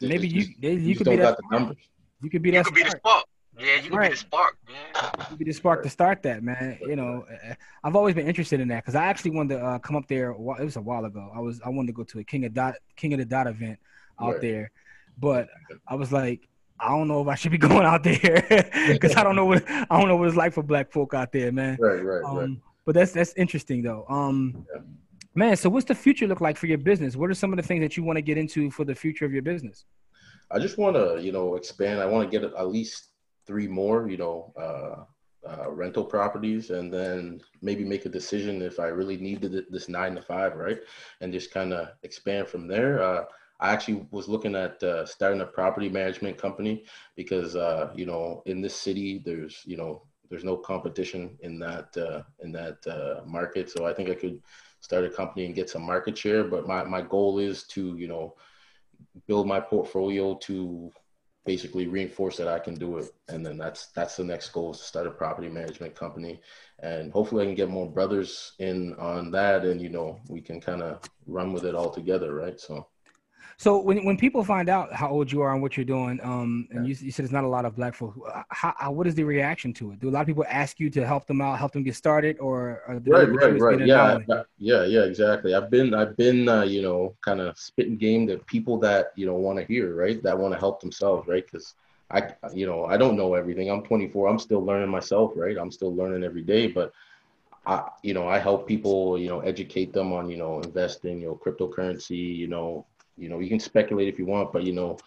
maybe 0.00 0.26
you 0.26 0.46
you, 0.60 0.70
you 0.70 0.96
could 0.96 1.08
be 1.08 1.16
that 1.16 1.38
numbers. 1.50 1.76
You 2.22 2.30
could 2.30 2.42
be 2.42 2.50
that. 2.52 2.58
You 2.58 2.64
Could 2.64 2.74
be 2.74 2.82
the 2.84 2.90
spark. 2.90 3.24
Yeah, 3.58 3.76
you 3.76 3.82
could 3.82 3.94
right. 3.94 4.10
be 4.10 4.14
the 4.14 4.20
spark. 4.20 4.56
Yeah. 4.68 5.10
You 5.18 5.24
could 5.26 5.38
be 5.38 5.44
the 5.44 5.52
spark 5.52 5.82
to 5.84 5.90
start 5.90 6.22
that, 6.24 6.42
man. 6.42 6.78
You 6.80 6.96
know, 6.96 7.24
uh, 7.30 7.54
I've 7.84 7.94
always 7.94 8.14
been 8.14 8.26
interested 8.26 8.58
in 8.60 8.68
that 8.68 8.82
because 8.82 8.96
I 8.96 9.04
actually 9.04 9.32
wanted 9.32 9.58
to 9.58 9.64
uh, 9.64 9.78
come 9.78 9.96
up 9.96 10.08
there. 10.08 10.30
It 10.30 10.40
was 10.40 10.76
a 10.76 10.80
while 10.80 11.04
ago. 11.04 11.30
I 11.34 11.40
was 11.40 11.60
I 11.64 11.68
wanted 11.68 11.88
to 11.88 11.92
go 11.92 12.04
to 12.04 12.18
a 12.18 12.24
King 12.24 12.46
of 12.46 12.54
Dot 12.54 12.74
King 12.96 13.12
of 13.12 13.18
the 13.18 13.24
Dot 13.24 13.46
event 13.46 13.78
out 14.18 14.32
right. 14.32 14.40
there, 14.40 14.72
but 15.18 15.48
I 15.86 15.94
was 15.94 16.10
like, 16.10 16.48
I 16.80 16.88
don't 16.88 17.08
know 17.08 17.22
if 17.22 17.28
I 17.28 17.34
should 17.34 17.52
be 17.52 17.58
going 17.68 17.86
out 17.86 18.02
there 18.02 18.44
because 18.88 19.16
I 19.16 19.22
don't 19.22 19.36
know 19.36 19.46
what 19.46 19.64
I 19.70 19.86
don't 19.90 20.08
know 20.08 20.16
what 20.16 20.28
it's 20.28 20.36
like 20.36 20.52
for 20.52 20.62
black 20.62 20.90
folk 20.92 21.14
out 21.14 21.32
there, 21.32 21.52
man. 21.52 21.76
Right, 21.80 22.04
right, 22.04 22.24
um, 22.24 22.36
right. 22.36 22.50
But 22.84 22.94
that's 22.94 23.12
that's 23.12 23.32
interesting 23.34 23.82
though. 23.82 24.04
Um, 24.08 24.66
yeah. 24.74 24.82
man. 25.34 25.56
So 25.56 25.68
what's 25.70 25.86
the 25.86 25.94
future 25.94 26.26
look 26.26 26.40
like 26.40 26.56
for 26.56 26.66
your 26.66 26.78
business? 26.78 27.16
What 27.16 27.30
are 27.30 27.34
some 27.34 27.52
of 27.52 27.56
the 27.56 27.62
things 27.62 27.82
that 27.82 27.96
you 27.96 28.02
want 28.02 28.16
to 28.16 28.22
get 28.22 28.38
into 28.38 28.70
for 28.70 28.84
the 28.84 28.94
future 28.94 29.24
of 29.24 29.32
your 29.32 29.42
business? 29.42 29.84
I 30.50 30.58
just 30.58 30.78
want 30.78 30.96
to, 30.96 31.20
you 31.22 31.32
know, 31.32 31.56
expand. 31.56 32.00
I 32.00 32.06
want 32.06 32.30
to 32.30 32.38
get 32.38 32.48
at 32.48 32.68
least 32.68 33.08
three 33.46 33.66
more, 33.66 34.08
you 34.08 34.16
know, 34.16 34.52
uh, 34.60 35.04
uh, 35.48 35.70
rental 35.70 36.04
properties, 36.04 36.70
and 36.70 36.92
then 36.92 37.40
maybe 37.60 37.84
make 37.84 38.06
a 38.06 38.08
decision 38.08 38.62
if 38.62 38.80
I 38.80 38.86
really 38.86 39.16
needed 39.16 39.66
this 39.70 39.88
nine 39.88 40.14
to 40.14 40.22
five, 40.22 40.54
right? 40.56 40.78
And 41.20 41.32
just 41.32 41.50
kind 41.50 41.72
of 41.72 41.88
expand 42.02 42.48
from 42.48 42.66
there. 42.66 43.02
Uh, 43.02 43.24
I 43.64 43.72
actually 43.72 44.06
was 44.10 44.28
looking 44.28 44.54
at 44.54 44.82
uh, 44.82 45.06
starting 45.06 45.40
a 45.40 45.46
property 45.46 45.88
management 45.88 46.36
company 46.36 46.84
because, 47.16 47.56
uh, 47.56 47.90
you 47.94 48.04
know, 48.04 48.42
in 48.44 48.60
this 48.60 48.76
city, 48.76 49.22
there's, 49.24 49.62
you 49.64 49.78
know, 49.78 50.02
there's 50.28 50.44
no 50.44 50.58
competition 50.58 51.38
in 51.40 51.58
that 51.60 51.96
uh, 51.96 52.22
in 52.40 52.52
that 52.52 52.86
uh, 52.86 53.24
market. 53.24 53.70
So 53.70 53.86
I 53.86 53.94
think 53.94 54.10
I 54.10 54.16
could 54.16 54.42
start 54.80 55.06
a 55.06 55.08
company 55.08 55.46
and 55.46 55.54
get 55.54 55.70
some 55.70 55.80
market 55.80 56.16
share. 56.18 56.44
But 56.44 56.66
my 56.66 56.84
my 56.84 57.00
goal 57.00 57.38
is 57.38 57.64
to 57.68 57.96
you 57.96 58.06
know 58.06 58.34
build 59.26 59.46
my 59.46 59.60
portfolio 59.60 60.34
to 60.42 60.90
basically 61.46 61.86
reinforce 61.86 62.36
that 62.36 62.48
I 62.48 62.58
can 62.58 62.74
do 62.74 62.98
it. 62.98 63.12
And 63.28 63.46
then 63.46 63.56
that's 63.56 63.86
that's 63.92 64.16
the 64.16 64.24
next 64.24 64.50
goal 64.50 64.72
is 64.72 64.78
to 64.80 64.84
start 64.84 65.06
a 65.06 65.10
property 65.10 65.48
management 65.48 65.94
company. 65.94 66.40
And 66.80 67.12
hopefully 67.12 67.44
I 67.44 67.46
can 67.46 67.54
get 67.54 67.70
more 67.70 67.90
brothers 67.90 68.52
in 68.58 68.92
on 68.94 69.30
that 69.30 69.64
and 69.64 69.80
you 69.80 69.88
know, 69.88 70.20
we 70.28 70.42
can 70.42 70.60
kind 70.60 70.82
of 70.82 71.00
run 71.26 71.54
with 71.54 71.64
it 71.64 71.74
all 71.74 71.90
together, 71.90 72.34
right? 72.34 72.60
So 72.60 72.88
so 73.56 73.78
when 73.80 74.04
when 74.04 74.16
people 74.16 74.42
find 74.42 74.68
out 74.68 74.92
how 74.92 75.08
old 75.08 75.30
you 75.30 75.40
are 75.42 75.52
and 75.52 75.62
what 75.62 75.76
you're 75.76 75.84
doing, 75.84 76.20
um, 76.22 76.68
and 76.70 76.86
you, 76.86 76.96
you 77.00 77.10
said 77.10 77.24
there's 77.24 77.32
not 77.32 77.44
a 77.44 77.48
lot 77.48 77.64
of 77.64 77.76
black 77.76 77.94
folks, 77.94 78.18
how, 78.48 78.74
how, 78.76 78.92
what 78.92 79.06
is 79.06 79.14
the 79.14 79.24
reaction 79.24 79.72
to 79.74 79.92
it? 79.92 80.00
Do 80.00 80.08
a 80.08 80.10
lot 80.10 80.22
of 80.22 80.26
people 80.26 80.44
ask 80.48 80.80
you 80.80 80.90
to 80.90 81.06
help 81.06 81.26
them 81.26 81.40
out, 81.40 81.58
help 81.58 81.72
them 81.72 81.82
get 81.82 81.94
started, 81.94 82.38
or 82.40 82.82
right, 83.06 83.28
right, 83.28 83.60
right, 83.60 83.86
yeah, 83.86 84.18
yeah, 84.58 84.84
yeah, 84.84 85.02
exactly. 85.02 85.54
I've 85.54 85.70
been 85.70 85.94
I've 85.94 86.16
been 86.16 86.48
uh, 86.48 86.62
you 86.62 86.82
know 86.82 87.14
kind 87.20 87.40
of 87.40 87.56
spitting 87.58 87.96
game 87.96 88.26
to 88.28 88.38
people 88.38 88.78
that 88.80 89.12
you 89.16 89.26
know 89.26 89.34
want 89.34 89.58
to 89.58 89.64
hear, 89.64 89.94
right, 89.94 90.22
that 90.22 90.38
want 90.38 90.52
to 90.54 90.58
help 90.58 90.80
themselves, 90.80 91.28
right, 91.28 91.44
because. 91.44 91.74
I, 92.10 92.32
you 92.52 92.66
know, 92.66 92.84
I 92.84 92.98
don't 92.98 93.16
know 93.16 93.34
everything. 93.34 93.70
I'm 93.70 93.82
24. 93.82 94.28
I'm 94.28 94.38
still 94.38 94.62
learning 94.62 94.90
myself, 94.90 95.32
right? 95.34 95.56
I'm 95.56 95.72
still 95.72 95.92
learning 95.92 96.22
every 96.22 96.42
day, 96.42 96.68
but 96.68 96.92
I, 97.66 97.88
you 98.02 98.12
know, 98.12 98.28
I 98.28 98.38
help 98.38 98.68
people, 98.68 99.18
you 99.18 99.28
know, 99.28 99.40
educate 99.40 99.92
them 99.92 100.12
on, 100.12 100.28
you 100.28 100.36
know, 100.36 100.60
investing, 100.60 101.20
you 101.20 101.28
know, 101.28 101.40
cryptocurrency, 101.42 102.36
you 102.36 102.46
know, 102.46 102.86
you 103.16 103.28
know, 103.28 103.38
you 103.38 103.48
can 103.48 103.60
speculate 103.60 104.08
if 104.08 104.18
you 104.18 104.26
want, 104.26 104.52
but 104.52 104.64
you 104.64 104.72
know, 104.72 104.98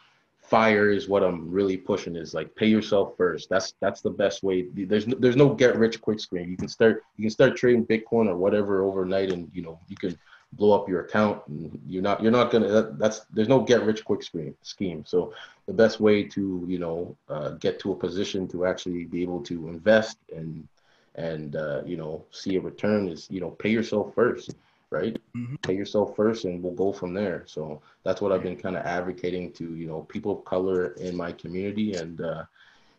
fire 0.48 0.92
is 0.92 1.10
what 1.10 1.24
I'm 1.24 1.52
really 1.52 1.76
pushing 1.76 2.16
is 2.16 2.34
like 2.34 2.56
pay 2.56 2.68
yourself 2.68 3.16
first. 3.18 3.50
That's 3.50 3.74
that's 3.82 4.02
the 4.02 4.10
best 4.10 4.44
way. 4.44 4.68
There's 4.74 5.08
no, 5.08 5.18
there's 5.20 5.36
no 5.36 5.54
get 5.54 5.76
rich 5.76 6.02
quick 6.02 6.20
scheme. 6.20 6.50
You 6.50 6.58
can 6.58 6.70
start 6.70 7.04
you 7.18 7.24
can 7.24 7.32
start 7.32 7.58
trading 7.58 7.86
Bitcoin 7.86 8.28
or 8.28 8.38
whatever 8.38 8.84
overnight, 8.84 9.32
and 9.32 9.50
you 9.54 9.62
know 9.62 9.80
you 9.88 9.98
can 9.98 10.18
blow 10.54 10.80
up 10.80 10.88
your 10.88 11.02
account. 11.02 11.42
And 11.48 11.80
you're 11.86 12.02
not 12.02 12.22
you're 12.24 12.32
not 12.32 12.52
gonna 12.52 12.70
that, 12.70 12.98
that's 12.98 13.22
there's 13.34 13.50
no 13.50 13.62
get 13.62 13.84
rich 13.84 14.06
quick 14.06 14.24
scheme 14.24 14.56
scheme. 14.62 15.04
So 15.06 15.34
the 15.66 15.74
best 15.74 16.00
way 16.00 16.24
to 16.24 16.66
you 16.68 16.80
know 16.80 17.16
uh, 17.30 17.50
get 17.52 17.80
to 17.82 17.92
a 17.92 17.96
position 17.96 18.48
to 18.50 18.66
actually 18.66 19.06
be 19.06 19.22
able 19.22 19.42
to 19.44 19.68
invest 19.68 20.18
and 20.34 20.68
and 21.16 21.56
uh, 21.56 21.82
you 21.86 21.98
know 21.98 22.24
see 22.32 22.56
a 22.56 22.62
return 22.62 23.10
is 23.10 23.28
you 23.30 23.42
know 23.42 23.52
pay 23.52 23.70
yourself 23.70 24.14
first 24.16 24.56
right 24.92 25.17
mm-hmm. 25.38 25.56
pay 25.58 25.76
yourself 25.76 26.16
first 26.16 26.46
and 26.46 26.62
we'll 26.62 26.74
go 26.74 26.92
from 26.92 27.14
there. 27.14 27.44
So 27.46 27.82
that's 28.08 28.22
what 28.22 28.32
i've 28.32 28.42
been 28.42 28.56
kind 28.56 28.78
of 28.78 28.86
advocating 28.86 29.52
to 29.52 29.76
you 29.76 29.86
know 29.86 30.02
people 30.04 30.32
of 30.32 30.46
color 30.46 30.94
in 30.94 31.14
my 31.16 31.32
community 31.34 31.94
and 31.96 32.22
uh, 32.22 32.44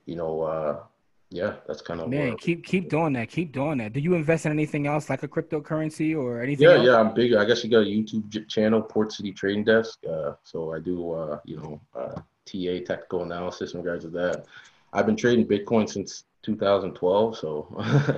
you 0.05 0.16
know 0.16 0.42
uh, 0.42 0.81
yeah 1.31 1.55
that's 1.66 1.81
kind 1.81 2.01
of 2.01 2.11
man 2.11 2.37
keep 2.37 2.64
keep 2.64 2.90
doing. 2.90 3.14
that 3.14 3.29
keep 3.31 3.53
doing 3.53 3.79
that. 3.79 3.94
Do 3.94 4.01
you 4.01 4.14
invest 4.14 4.44
in 4.44 4.53
anything 4.53 4.87
else 4.87 5.09
like 5.09 5.22
a 5.22 5.29
cryptocurrency 5.29 6.16
or 6.16 6.42
anything 6.42 6.68
yeah 6.68 6.74
else? 6.74 6.87
yeah 6.87 7.01
i'm 7.01 7.14
big 7.14 7.35
i 7.35 7.44
guess 7.46 7.64
you 7.64 7.70
got 7.70 7.81
a 7.81 7.92
youtube 7.96 8.48
channel 8.48 8.83
port 8.83 9.12
city 9.12 9.33
trading 9.33 9.64
desk 9.64 9.98
uh, 10.09 10.33
so 10.44 10.74
i 10.74 10.79
do 10.79 11.12
uh, 11.12 11.38
you 11.46 11.57
know 11.57 11.81
uh, 11.98 12.20
ta 12.46 12.72
technical 12.87 13.22
analysis 13.22 13.72
in 13.72 13.81
regards 13.81 14.05
to 14.05 14.11
that. 14.11 14.44
I've 14.92 15.07
been 15.07 15.16
trading 15.16 15.46
bitcoin 15.46 15.88
since 15.88 16.24
2012 16.42 17.37
so 17.37 17.48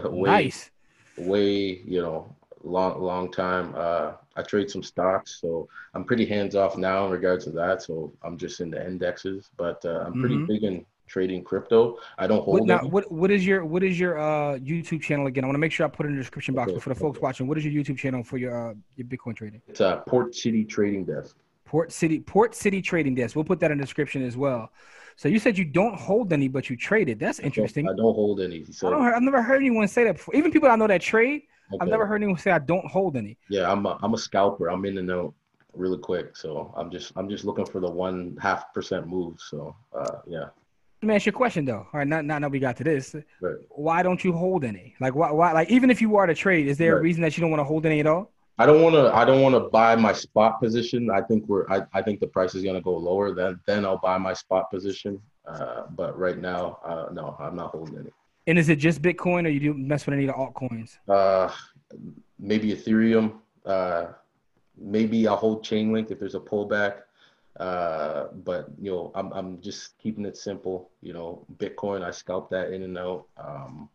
way, 0.11 0.31
nice. 0.31 0.71
way 1.17 1.83
you 1.85 2.03
know 2.03 2.35
long 2.63 3.01
long 3.01 3.31
time 3.33 3.75
uh, 3.77 4.13
i 4.37 4.43
trade 4.43 4.71
some 4.71 4.83
stocks 4.83 5.41
so 5.41 5.69
i'm 5.95 6.05
pretty 6.05 6.27
hands 6.27 6.55
off 6.55 6.77
now 6.77 7.07
in 7.07 7.11
regards 7.11 7.45
to 7.45 7.51
that 7.51 7.83
so 7.83 8.13
i'm 8.23 8.37
just 8.37 8.61
in 8.61 8.71
the 8.71 8.87
indexes 8.87 9.51
but 9.57 9.83
uh, 9.85 10.05
i'm 10.07 10.21
pretty 10.21 10.37
mm-hmm. 10.37 10.47
big 10.47 10.65
in 10.65 10.85
trading 11.11 11.43
crypto. 11.43 11.99
I 12.17 12.27
don't 12.27 12.43
hold 12.43 12.61
what, 12.61 12.67
now, 12.67 12.79
what 12.89 13.11
what 13.13 13.31
is 13.31 13.45
your 13.45 13.65
what 13.65 13.83
is 13.83 13.99
your 13.99 14.19
uh 14.19 14.59
YouTube 14.59 15.03
channel 15.03 15.27
again? 15.27 15.45
I 15.45 15.49
want 15.49 15.57
to 15.57 15.61
make 15.61 15.73
sure 15.73 15.85
I 15.85 15.91
put 15.91 16.07
it 16.07 16.11
in 16.11 16.15
the 16.15 16.23
description 16.23 16.55
box. 16.55 16.69
Okay. 16.69 16.77
But 16.77 16.83
for 16.85 16.89
the 16.91 16.95
folks 16.95 17.19
okay. 17.19 17.25
watching, 17.25 17.49
what 17.49 17.59
is 17.59 17.65
your 17.65 17.73
YouTube 17.73 17.99
channel 17.99 18.23
for 18.23 18.39
your 18.39 18.71
uh, 18.71 18.75
your 18.97 19.07
Bitcoin 19.07 19.37
trading? 19.37 19.61
It's 19.67 19.81
uh 19.81 19.99
Port 20.07 20.35
City 20.35 20.65
Trading 20.65 21.05
Desk. 21.05 21.37
Port 21.67 21.93
City 21.93 22.21
Port 22.21 22.55
City 22.55 22.81
Trading 22.81 23.15
Desk. 23.15 23.35
We'll 23.35 23.45
put 23.45 23.61
that 23.61 23.71
in 23.71 23.79
the 23.79 23.85
description 23.85 24.25
as 24.25 24.37
well. 24.37 24.71
So 25.17 25.29
you 25.29 25.39
said 25.39 25.59
you 25.59 25.67
don't 25.67 25.95
hold 25.95 26.33
any, 26.33 26.49
but 26.49 26.71
you 26.71 26.77
traded. 26.77 27.19
That's 27.19 27.41
interesting. 27.41 27.87
I 27.87 27.91
don't, 27.91 27.99
I 27.99 28.03
don't 28.03 28.15
hold 28.15 28.41
any. 28.41 28.65
So. 28.65 28.89
I 28.89 28.91
don't. 28.91 29.03
I've 29.03 29.23
never 29.23 29.43
heard 29.43 29.57
anyone 29.57 29.87
say 29.89 30.05
that 30.05 30.15
before. 30.15 30.35
Even 30.35 30.51
people 30.51 30.71
I 30.71 30.77
know 30.77 30.87
that 30.87 31.03
trade, 31.03 31.43
okay. 31.73 31.79
I've 31.81 31.89
never 31.89 32.07
heard 32.07 32.17
anyone 32.17 32.39
say 32.39 32.51
I 32.51 32.59
don't 32.59 32.87
hold 32.87 33.17
any. 33.17 33.37
Yeah, 33.49 33.71
I'm 33.71 33.87
a, 33.87 33.99
I'm 34.03 34.15
a 34.15 34.19
scalper. 34.19 34.69
I'm 34.69 34.85
in 34.85 34.95
the 34.95 35.03
know 35.03 35.35
really 35.75 35.99
quick. 35.99 36.37
So 36.37 36.73
I'm 36.77 36.91
just 36.91 37.13
I'm 37.17 37.29
just 37.29 37.45
looking 37.45 37.67
for 37.67 37.81
the 37.81 37.91
one 37.91 38.37
half 38.41 38.73
percent 38.75 39.07
move. 39.07 39.41
So 39.41 39.75
uh, 39.97 40.19
yeah. 40.27 40.47
Let 41.03 41.07
me 41.09 41.15
ask 41.15 41.27
you 41.27 41.31
a 41.31 41.33
question 41.33 41.65
though. 41.65 41.87
All 41.93 41.99
right, 41.99 42.07
not 42.07 42.25
not 42.25 42.43
that 42.43 42.51
we 42.51 42.59
got 42.59 42.77
to 42.79 42.85
this. 42.85 43.15
Right. 43.41 43.57
Why 43.71 44.03
don't 44.03 44.23
you 44.23 44.33
hold 44.33 44.65
any? 44.65 44.95
Like 45.01 45.15
why 45.15 45.31
why 45.31 45.53
like 45.53 45.71
even 45.71 45.91
if 45.91 46.01
you 46.01 46.17
are 46.17 46.27
to 46.27 46.35
trade, 46.35 46.67
is 46.67 46.77
there 46.77 46.95
right. 46.95 47.01
a 47.01 47.03
reason 47.03 47.23
that 47.23 47.37
you 47.37 47.41
don't 47.41 47.51
want 47.51 47.61
to 47.61 47.65
hold 47.65 47.87
any 47.87 48.01
at 48.01 48.07
all? 48.07 48.31
I 48.59 48.67
don't 48.67 48.83
want 48.83 48.95
to. 48.95 49.11
I 49.15 49.25
don't 49.25 49.41
want 49.41 49.55
to 49.55 49.71
buy 49.71 49.97
my 49.97 50.13
spot 50.13 50.61
position. 50.61 51.11
I 51.11 51.23
think 51.23 51.49
we're. 51.49 51.67
I, 51.71 51.81
I 51.95 52.03
think 52.03 52.21
the 52.21 52.27
price 52.27 52.55
is 52.55 52.63
going 52.63 52.75
to 52.75 52.83
go 52.83 52.95
lower. 52.95 53.35
Then 53.35 53.59
then 53.67 53.87
I'll 53.87 53.97
buy 53.99 54.19
my 54.19 54.35
spot 54.35 54.71
position. 54.71 55.19
Uh, 55.47 55.85
but 55.93 56.17
right 56.19 56.37
now, 56.37 56.79
uh, 56.85 57.07
no, 57.11 57.37
I'm 57.41 57.57
not 57.57 57.71
holding 57.71 57.97
any. 57.99 58.11
And 58.51 58.59
is 58.59 58.69
it 58.69 58.81
just 58.81 59.01
Bitcoin, 59.01 59.47
or 59.47 59.49
you 59.49 59.61
do 59.61 59.75
mess 59.75 60.07
with 60.07 60.15
any 60.15 60.27
of 60.27 60.35
the 60.35 60.41
altcoins? 60.43 60.99
Uh, 61.09 61.53
maybe 62.37 62.73
Ethereum. 62.75 63.35
Uh, 63.65 64.07
maybe 64.77 65.29
I'll 65.29 65.37
hold 65.37 65.65
Chainlink 65.65 66.11
if 66.11 66.19
there's 66.19 66.35
a 66.35 66.41
pullback. 66.41 67.03
Uh, 67.61 68.27
but 68.45 68.67
you 68.81 68.91
know, 68.91 69.13
I'm 69.15 69.31
I'm 69.33 69.61
just 69.61 69.97
keeping 69.99 70.25
it 70.25 70.37
simple. 70.37 70.91
You 71.01 71.13
know, 71.13 71.47
Bitcoin, 71.59 72.03
I 72.03 72.11
scalp 72.11 72.51
that 72.51 72.73
in 72.73 72.83
and 72.83 72.99
out. 72.99 73.27
Um, 73.37 73.89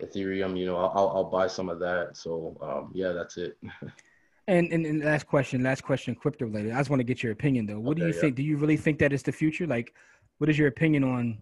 Ethereum, 0.00 0.58
you 0.58 0.66
know, 0.66 0.78
I'll 0.78 1.08
I'll 1.14 1.30
buy 1.30 1.46
some 1.46 1.68
of 1.68 1.78
that. 1.78 2.16
So 2.16 2.56
um, 2.60 2.90
yeah, 2.94 3.12
that's 3.12 3.36
it. 3.36 3.56
and, 4.48 4.72
and, 4.72 4.84
and 4.84 5.04
last 5.04 5.28
question, 5.28 5.62
last 5.62 5.84
question, 5.84 6.16
crypto 6.16 6.46
related. 6.46 6.72
I 6.72 6.78
just 6.78 6.90
want 6.90 6.98
to 6.98 7.04
get 7.04 7.22
your 7.22 7.30
opinion 7.30 7.66
though. 7.66 7.78
What 7.78 7.92
okay, 7.92 8.00
do 8.00 8.06
you 8.08 8.14
yeah. 8.14 8.20
think? 8.20 8.34
Do 8.34 8.42
you 8.42 8.56
really 8.56 8.76
think 8.76 8.98
that 8.98 9.12
is 9.12 9.22
the 9.22 9.30
future? 9.30 9.64
Like, 9.64 9.94
what 10.38 10.50
is 10.50 10.58
your 10.58 10.66
opinion 10.66 11.04
on 11.04 11.38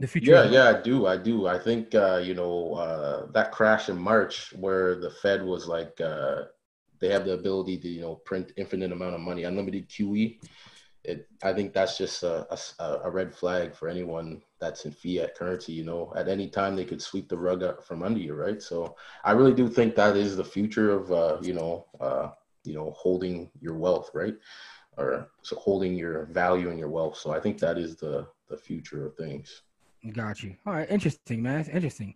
the 0.00 0.06
future? 0.06 0.32
Yeah, 0.32 0.44
yeah, 0.44 0.68
I 0.68 0.80
do. 0.80 1.06
I 1.06 1.16
do. 1.16 1.46
I 1.46 1.58
think 1.58 1.94
uh, 1.94 2.20
you 2.22 2.34
know 2.34 2.74
uh, 2.74 3.26
that 3.32 3.52
crash 3.52 3.88
in 3.88 3.98
March 3.98 4.52
where 4.54 4.94
the 4.94 5.10
Fed 5.10 5.42
was 5.42 5.66
like 5.66 6.00
uh, 6.00 6.44
they 7.00 7.08
have 7.08 7.24
the 7.24 7.34
ability 7.34 7.78
to 7.78 7.88
you 7.88 8.00
know 8.00 8.16
print 8.16 8.52
infinite 8.56 8.92
amount 8.92 9.14
of 9.14 9.20
money, 9.20 9.44
unlimited 9.44 9.88
QE 9.88 10.38
it, 11.04 11.26
I 11.42 11.52
think 11.52 11.72
that's 11.72 11.96
just 11.96 12.22
a, 12.22 12.46
a, 12.78 12.84
a, 13.04 13.10
red 13.10 13.34
flag 13.34 13.74
for 13.74 13.88
anyone 13.88 14.42
that's 14.60 14.84
in 14.84 14.92
fiat 14.92 15.34
currency. 15.34 15.72
You 15.72 15.84
know, 15.84 16.12
at 16.16 16.28
any 16.28 16.48
time 16.48 16.76
they 16.76 16.84
could 16.84 17.00
sweep 17.00 17.28
the 17.28 17.38
rug 17.38 17.62
up 17.62 17.84
from 17.84 18.02
under 18.02 18.20
you, 18.20 18.34
right? 18.34 18.60
So 18.60 18.96
I 19.24 19.32
really 19.32 19.54
do 19.54 19.68
think 19.68 19.94
that 19.94 20.16
is 20.16 20.36
the 20.36 20.44
future 20.44 20.90
of 20.90 21.12
uh, 21.12 21.38
you 21.40 21.54
know 21.54 21.86
uh, 22.00 22.28
you 22.64 22.74
know 22.74 22.92
holding 22.96 23.50
your 23.60 23.74
wealth, 23.74 24.10
right? 24.12 24.34
Or 24.96 25.30
so 25.42 25.56
holding 25.56 25.94
your 25.94 26.26
value 26.26 26.70
and 26.70 26.78
your 26.78 26.90
wealth. 26.90 27.16
So 27.16 27.30
I 27.30 27.40
think 27.40 27.58
that 27.58 27.78
is 27.78 27.96
the 27.96 28.26
the 28.48 28.56
future 28.56 29.06
of 29.06 29.16
things. 29.16 29.62
Got 30.12 30.42
you. 30.42 30.56
All 30.66 30.74
right, 30.74 30.88
interesting, 30.90 31.42
man. 31.42 31.60
It's 31.60 31.68
interesting. 31.68 32.14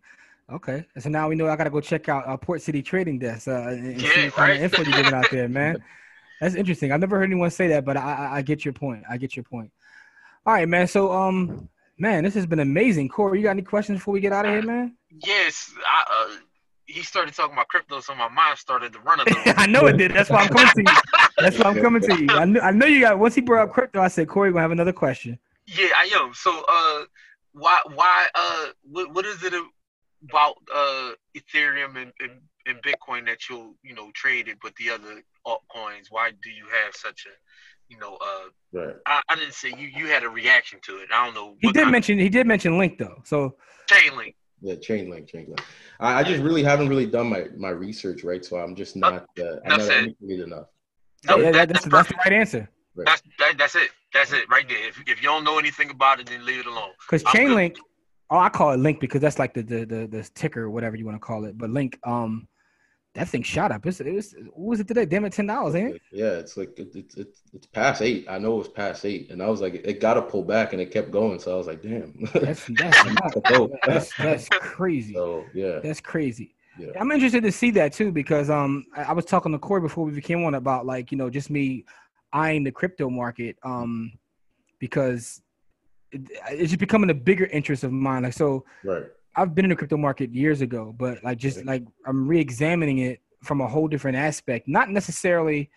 Okay, 0.50 0.84
so 0.98 1.08
now 1.08 1.28
we 1.28 1.34
know 1.34 1.48
I 1.48 1.56
gotta 1.56 1.70
go 1.70 1.80
check 1.80 2.08
out 2.08 2.26
uh, 2.26 2.36
Port 2.36 2.60
City 2.62 2.82
Trading 2.82 3.18
Desk 3.18 3.48
uh, 3.48 3.68
and 3.68 4.00
yeah, 4.00 4.08
see 4.10 4.24
what 4.24 4.34
kind 4.34 4.52
of 4.52 4.62
info 4.62 4.82
you're 4.82 4.92
giving 4.92 5.14
out 5.14 5.30
there, 5.30 5.48
man. 5.50 5.82
That's 6.40 6.56
interesting. 6.56 6.90
I've 6.90 7.00
never 7.00 7.16
heard 7.16 7.24
anyone 7.24 7.50
say 7.50 7.68
that, 7.68 7.84
but 7.84 7.96
I, 7.96 8.30
I, 8.32 8.42
get 8.42 8.64
your 8.64 8.74
point. 8.74 9.04
I 9.08 9.16
get 9.16 9.36
your 9.36 9.44
point. 9.44 9.70
All 10.44 10.52
right, 10.52 10.68
man. 10.68 10.88
So, 10.88 11.12
um, 11.12 11.68
man, 11.98 12.24
this 12.24 12.34
has 12.34 12.46
been 12.46 12.58
amazing. 12.58 13.08
Corey, 13.10 13.38
you 13.38 13.44
got 13.44 13.52
any 13.52 13.62
questions 13.62 14.00
before 14.00 14.12
we 14.12 14.18
get 14.18 14.32
out 14.32 14.44
of 14.44 14.50
here, 14.50 14.62
man? 14.62 14.96
Yes. 15.24 15.72
I, 15.86 16.04
uh, 16.10 16.36
he 16.86 17.02
started 17.02 17.32
talking 17.32 17.52
about 17.52 17.68
crypto, 17.68 18.00
so 18.00 18.14
my 18.16 18.28
mind 18.28 18.58
started 18.58 18.92
to 18.92 18.98
run 19.00 19.20
a 19.20 19.22
little. 19.24 19.42
I 19.56 19.66
know 19.66 19.86
it 19.86 19.96
did. 19.98 20.12
That's 20.12 20.30
why 20.30 20.42
I'm 20.42 20.48
coming 20.48 20.66
to 20.66 20.82
you. 20.82 21.28
That's 21.38 21.58
why 21.58 21.70
I'm 21.70 21.80
coming 21.80 22.02
to 22.02 22.20
you. 22.20 22.28
I 22.30 22.44
knew, 22.44 22.60
I 22.60 22.72
know 22.72 22.86
you 22.86 23.00
got. 23.00 23.20
Once 23.20 23.36
he 23.36 23.40
brought 23.40 23.68
up 23.68 23.72
crypto, 23.72 24.00
I 24.00 24.08
said, 24.08 24.28
Corey, 24.28 24.50
we 24.50 24.54
gonna 24.54 24.62
have 24.62 24.72
another 24.72 24.92
question. 24.92 25.38
Yeah, 25.66 25.90
I 25.96 26.10
am. 26.20 26.34
So, 26.34 26.64
uh, 26.68 27.04
why, 27.52 27.80
why, 27.94 28.28
uh, 28.34 28.66
what, 28.82 29.14
what 29.14 29.26
is 29.26 29.42
it 29.42 29.54
about 30.30 30.54
uh 30.72 31.10
Ethereum 31.36 32.00
and, 32.00 32.12
and 32.20 32.40
in 32.66 32.76
Bitcoin 32.76 33.26
that 33.26 33.48
you'll 33.48 33.74
you 33.82 33.94
know 33.94 34.10
trade 34.14 34.48
it 34.48 34.56
with 34.62 34.74
the 34.76 34.90
other 34.90 35.22
altcoins? 35.46 36.06
Why 36.10 36.30
do 36.30 36.50
you 36.50 36.66
have 36.84 36.94
such 36.94 37.26
a 37.26 37.92
you 37.92 37.98
know 37.98 38.16
uh 38.20 38.78
right. 38.80 38.96
I, 39.06 39.20
I 39.28 39.34
didn't 39.34 39.54
say 39.54 39.70
you 39.76 39.88
you 39.88 40.06
had 40.06 40.22
a 40.22 40.28
reaction 40.28 40.78
to 40.82 40.98
it. 40.98 41.08
I 41.12 41.24
don't 41.26 41.34
know. 41.34 41.56
He 41.60 41.72
did 41.72 41.88
mention 41.88 42.18
he 42.18 42.28
did 42.28 42.46
mention 42.46 42.78
Link 42.78 42.98
though. 42.98 43.20
So 43.24 43.56
Chainlink. 43.90 44.34
Yeah, 44.60 44.76
Chainlink, 44.76 45.28
Chainlink. 45.28 45.60
I, 45.98 46.20
I 46.20 46.22
just 46.22 46.40
really 46.40 46.62
haven't 46.62 46.88
really 46.88 47.06
done 47.06 47.28
my 47.28 47.46
my 47.56 47.70
research, 47.70 48.22
right? 48.22 48.44
So 48.44 48.58
I'm 48.58 48.76
just 48.76 48.94
not 48.94 49.26
uh, 49.40 49.56
I'm 49.66 49.78
not 49.78 49.90
educated 49.90 50.40
enough. 50.40 50.66
No, 51.24 51.38
yeah, 51.38 51.50
that, 51.52 51.68
that's, 51.68 51.84
that's 51.86 52.08
the 52.08 52.16
right 52.24 52.32
answer. 52.32 52.68
Right. 52.94 53.06
That's 53.06 53.22
that, 53.38 53.54
that's 53.58 53.74
it. 53.74 53.90
That's 54.12 54.32
it 54.32 54.48
right 54.50 54.68
there. 54.68 54.88
If, 54.88 55.00
if 55.06 55.22
you 55.22 55.28
don't 55.28 55.44
know 55.44 55.58
anything 55.58 55.90
about 55.90 56.20
it, 56.20 56.26
then 56.26 56.44
leave 56.44 56.60
it 56.60 56.66
alone. 56.66 56.90
Because 57.00 57.22
Chainlink, 57.24 57.76
oh, 58.30 58.38
I 58.38 58.48
call 58.48 58.72
it 58.72 58.78
Link 58.78 59.00
because 59.00 59.20
that's 59.20 59.38
like 59.38 59.54
the 59.54 59.62
the 59.62 59.84
the, 59.84 60.06
the 60.06 60.30
ticker, 60.34 60.68
whatever 60.68 60.96
you 60.96 61.06
want 61.06 61.16
to 61.16 61.20
call 61.20 61.44
it. 61.44 61.56
But 61.56 61.70
Link, 61.70 61.98
um, 62.04 62.48
that 63.14 63.28
thing 63.28 63.42
shot 63.42 63.72
up. 63.72 63.84
It's, 63.86 64.00
it 64.00 64.12
was 64.12 64.34
what 64.52 64.70
was 64.70 64.80
it 64.80 64.88
today? 64.88 65.06
Damn 65.06 65.24
it, 65.24 65.32
ten 65.32 65.46
dollars, 65.46 65.74
ain't 65.74 65.96
it? 65.96 66.02
Yeah, 66.12 66.32
it's 66.32 66.56
like 66.56 66.70
it's 66.76 67.14
it's 67.16 67.42
it's 67.52 67.66
past 67.66 68.02
eight. 68.02 68.26
I 68.28 68.38
know 68.38 68.54
it 68.54 68.58
was 68.58 68.68
past 68.68 69.04
eight, 69.04 69.30
and 69.30 69.42
I 69.42 69.48
was 69.48 69.60
like, 69.60 69.74
it 69.74 70.00
got 70.00 70.14
to 70.14 70.22
pull 70.22 70.42
back, 70.42 70.72
and 70.72 70.80
it 70.80 70.90
kept 70.90 71.10
going. 71.10 71.38
So 71.38 71.52
I 71.52 71.56
was 71.56 71.66
like, 71.66 71.82
damn, 71.82 72.12
that's 72.34 72.66
that's, 72.66 73.04
that's, 73.86 74.16
that's 74.16 74.48
crazy. 74.48 75.14
So 75.14 75.44
yeah, 75.54 75.80
that's 75.80 76.00
crazy. 76.00 76.54
Yeah. 76.78 76.88
I'm 76.98 77.12
interested 77.12 77.42
to 77.42 77.52
see 77.52 77.70
that 77.72 77.92
too 77.92 78.12
because 78.12 78.48
um 78.48 78.86
I, 78.96 79.04
I 79.04 79.12
was 79.12 79.26
talking 79.26 79.52
to 79.52 79.58
Corey 79.58 79.82
before 79.82 80.04
we 80.04 80.12
became 80.12 80.42
one 80.42 80.54
about 80.54 80.86
like 80.86 81.12
you 81.12 81.18
know 81.18 81.28
just 81.28 81.50
me 81.50 81.84
eyeing 82.32 82.64
the 82.64 82.72
crypto 82.72 83.10
market 83.10 83.56
um 83.62 84.12
because 84.78 85.42
it, 86.10 86.20
it's 86.50 86.70
just 86.70 86.80
becoming 86.80 87.10
a 87.10 87.14
bigger 87.14 87.46
interest 87.46 87.84
of 87.84 87.92
mine. 87.92 88.22
Like 88.22 88.32
so, 88.32 88.64
right 88.84 89.04
I've 89.34 89.54
been 89.54 89.64
in 89.64 89.70
the 89.70 89.76
crypto 89.76 89.96
market 89.96 90.30
years 90.30 90.60
ago, 90.60 90.94
but 90.96 91.22
like 91.24 91.38
just 91.38 91.64
like 91.64 91.84
I'm 92.06 92.28
re-examining 92.28 92.98
it 92.98 93.20
from 93.42 93.60
a 93.60 93.66
whole 93.66 93.88
different 93.88 94.16
aspect, 94.16 94.68
not 94.68 94.90
necessarily 94.90 95.70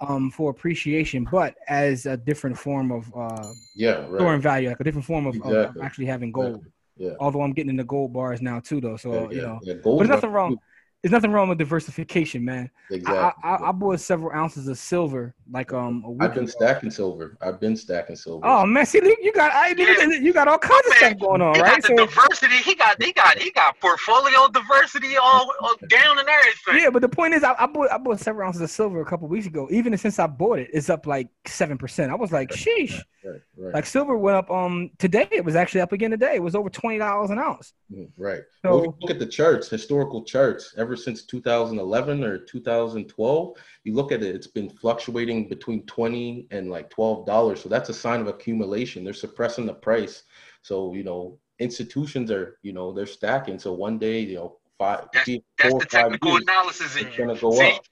um 0.00 0.30
for 0.30 0.50
appreciation, 0.50 1.26
but 1.30 1.54
as 1.68 2.06
a 2.06 2.16
different 2.16 2.58
form 2.58 2.92
of 2.92 3.12
uh 3.16 3.52
yeah 3.74 4.06
right. 4.06 4.14
storing 4.14 4.40
value, 4.40 4.68
like 4.68 4.80
a 4.80 4.84
different 4.84 5.06
form 5.06 5.26
of, 5.26 5.34
exactly. 5.36 5.64
of 5.64 5.76
actually 5.82 6.06
having 6.06 6.32
gold. 6.32 6.46
Exactly. 6.56 6.72
Yeah. 6.98 7.12
Although 7.20 7.42
I'm 7.42 7.52
getting 7.52 7.70
into 7.70 7.84
gold 7.84 8.14
bars 8.14 8.40
now 8.40 8.58
too, 8.60 8.80
though. 8.80 8.96
So 8.96 9.12
yeah, 9.12 9.36
you 9.36 9.42
know, 9.42 9.60
yeah, 9.62 9.74
but 9.84 9.96
there's 9.98 10.08
nothing 10.08 10.30
wrong 10.30 10.58
there's 11.02 11.12
nothing 11.12 11.30
wrong 11.30 11.48
with 11.48 11.58
diversification, 11.58 12.44
man. 12.44 12.68
Exactly. 12.90 13.16
I, 13.44 13.56
I, 13.56 13.68
I 13.68 13.72
bought 13.72 14.00
several 14.00 14.32
ounces 14.32 14.66
of 14.66 14.76
silver, 14.76 15.35
like 15.50 15.72
um. 15.72 16.04
I've 16.20 16.34
been 16.34 16.44
ago. 16.44 16.52
stacking 16.52 16.90
silver. 16.90 17.36
I've 17.40 17.60
been 17.60 17.76
stacking 17.76 18.16
silver. 18.16 18.44
Oh 18.46 18.66
man, 18.66 18.84
see, 18.84 18.98
you 18.98 19.32
got 19.32 19.52
I 19.52 19.74
yeah. 19.76 20.18
you 20.18 20.32
got 20.32 20.48
all 20.48 20.58
kinds 20.58 20.86
of 20.88 20.94
stuff 20.94 21.18
going 21.18 21.40
on, 21.40 21.54
he 21.54 21.60
right? 21.60 21.82
Got 21.82 21.88
the 21.88 21.96
so, 21.96 22.06
diversity. 22.06 22.56
He 22.56 22.74
got 22.74 23.02
he 23.02 23.12
got 23.12 23.38
he 23.38 23.50
got 23.52 23.78
portfolio 23.80 24.48
diversity 24.48 25.16
all, 25.16 25.52
all 25.60 25.76
down 25.88 26.18
and 26.18 26.28
everything. 26.28 26.82
Yeah, 26.82 26.90
but 26.90 27.02
the 27.02 27.08
point 27.08 27.34
is, 27.34 27.44
I, 27.44 27.54
I, 27.58 27.66
bought 27.66 27.92
I 27.92 27.98
bought 27.98 28.18
several 28.20 28.46
ounces 28.46 28.62
of 28.62 28.70
silver 28.70 29.00
a 29.00 29.04
couple 29.04 29.28
weeks 29.28 29.46
ago. 29.46 29.68
Even 29.70 29.96
since 29.96 30.18
I 30.18 30.26
bought 30.26 30.58
it, 30.58 30.70
it's 30.72 30.90
up 30.90 31.06
like 31.06 31.28
seven 31.46 31.78
percent. 31.78 32.10
I 32.10 32.16
was 32.16 32.32
like, 32.32 32.50
sheesh. 32.50 33.00
Right, 33.24 33.40
right. 33.56 33.74
Like 33.74 33.86
silver 33.86 34.16
went 34.16 34.36
up 34.36 34.50
um 34.50 34.90
today. 34.98 35.28
It 35.30 35.44
was 35.44 35.56
actually 35.56 35.80
up 35.80 35.92
again 35.92 36.10
today. 36.10 36.36
It 36.36 36.42
was 36.42 36.54
over 36.54 36.70
twenty 36.70 36.98
dollars 36.98 37.30
an 37.30 37.38
ounce. 37.38 37.72
Mm, 37.92 38.10
right. 38.16 38.42
So 38.62 38.70
well, 38.70 38.96
look 39.00 39.10
at 39.10 39.18
the 39.18 39.26
charts, 39.26 39.68
historical 39.68 40.24
charts, 40.24 40.74
ever 40.76 40.96
since 40.96 41.24
2011 41.24 42.24
or 42.24 42.38
2012. 42.38 43.56
You 43.86 43.94
look 43.94 44.10
at 44.10 44.20
it; 44.20 44.34
it's 44.34 44.48
been 44.48 44.68
fluctuating 44.68 45.48
between 45.48 45.86
twenty 45.86 46.48
and 46.50 46.68
like 46.68 46.90
twelve 46.90 47.24
dollars. 47.24 47.62
So 47.62 47.68
that's 47.68 47.88
a 47.88 47.94
sign 47.94 48.20
of 48.20 48.26
accumulation. 48.26 49.04
They're 49.04 49.14
suppressing 49.14 49.64
the 49.64 49.74
price. 49.74 50.24
So 50.62 50.92
you 50.92 51.04
know, 51.04 51.38
institutions 51.60 52.32
are 52.32 52.58
you 52.62 52.72
know 52.72 52.92
they're 52.92 53.06
stacking. 53.06 53.60
So 53.60 53.72
one 53.72 53.96
day 53.98 54.18
you 54.18 54.34
know 54.34 54.58
five, 54.76 55.04
That's, 55.12 55.26
see, 55.26 55.44
that's 55.56 55.70
four 55.70 55.78
the 55.78 55.86
five 55.86 56.02
technical 56.02 56.32
years, 56.32 56.42
analysis 56.42 56.96
in 56.96 57.06
it's 57.06 57.16
gonna 57.16 57.38
go 57.38 57.52
See, 57.52 57.70
up. 57.70 57.84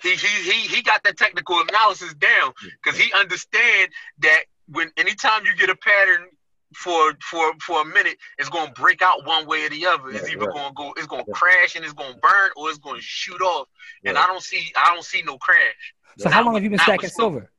he, 0.00 0.10
he 0.10 0.50
he 0.52 0.76
he 0.76 0.82
got 0.82 1.02
that 1.02 1.16
technical 1.16 1.60
analysis 1.68 2.14
down 2.14 2.52
because 2.80 2.96
he 2.96 3.12
understand 3.12 3.88
that 4.20 4.44
when 4.68 4.92
anytime 4.96 5.44
you 5.44 5.56
get 5.56 5.70
a 5.70 5.76
pattern 5.76 6.28
for 6.76 7.12
for 7.30 7.52
for 7.60 7.82
a 7.82 7.84
minute, 7.84 8.16
it's 8.38 8.48
gonna 8.48 8.72
break 8.72 9.02
out 9.02 9.24
one 9.26 9.46
way 9.46 9.64
or 9.64 9.68
the 9.70 9.86
other. 9.86 10.10
It's 10.10 10.22
Right, 10.22 10.32
either 10.32 10.46
right. 10.46 10.54
gonna 10.54 10.74
go, 10.74 10.92
it's 10.96 11.06
gonna 11.06 11.24
Yeah. 11.26 11.34
crash 11.34 11.76
and 11.76 11.84
it's 11.84 11.94
gonna 11.94 12.16
burn, 12.18 12.50
or 12.56 12.68
it's 12.70 12.78
gonna 12.78 13.00
shoot 13.00 13.40
off. 13.40 13.68
And 14.04 14.16
I 14.18 14.26
don't 14.26 14.42
see 14.42 14.72
I 14.76 14.92
don't 14.94 15.04
see 15.04 15.22
no 15.22 15.38
crash. 15.38 15.58
So 16.18 16.24
Not 16.24 16.34
how 16.34 16.44
long 16.44 16.54
with- 16.54 16.62
have 16.62 16.64
you 16.64 16.70
been 16.70 16.78
stacking 16.80 17.08
silver. 17.08 17.50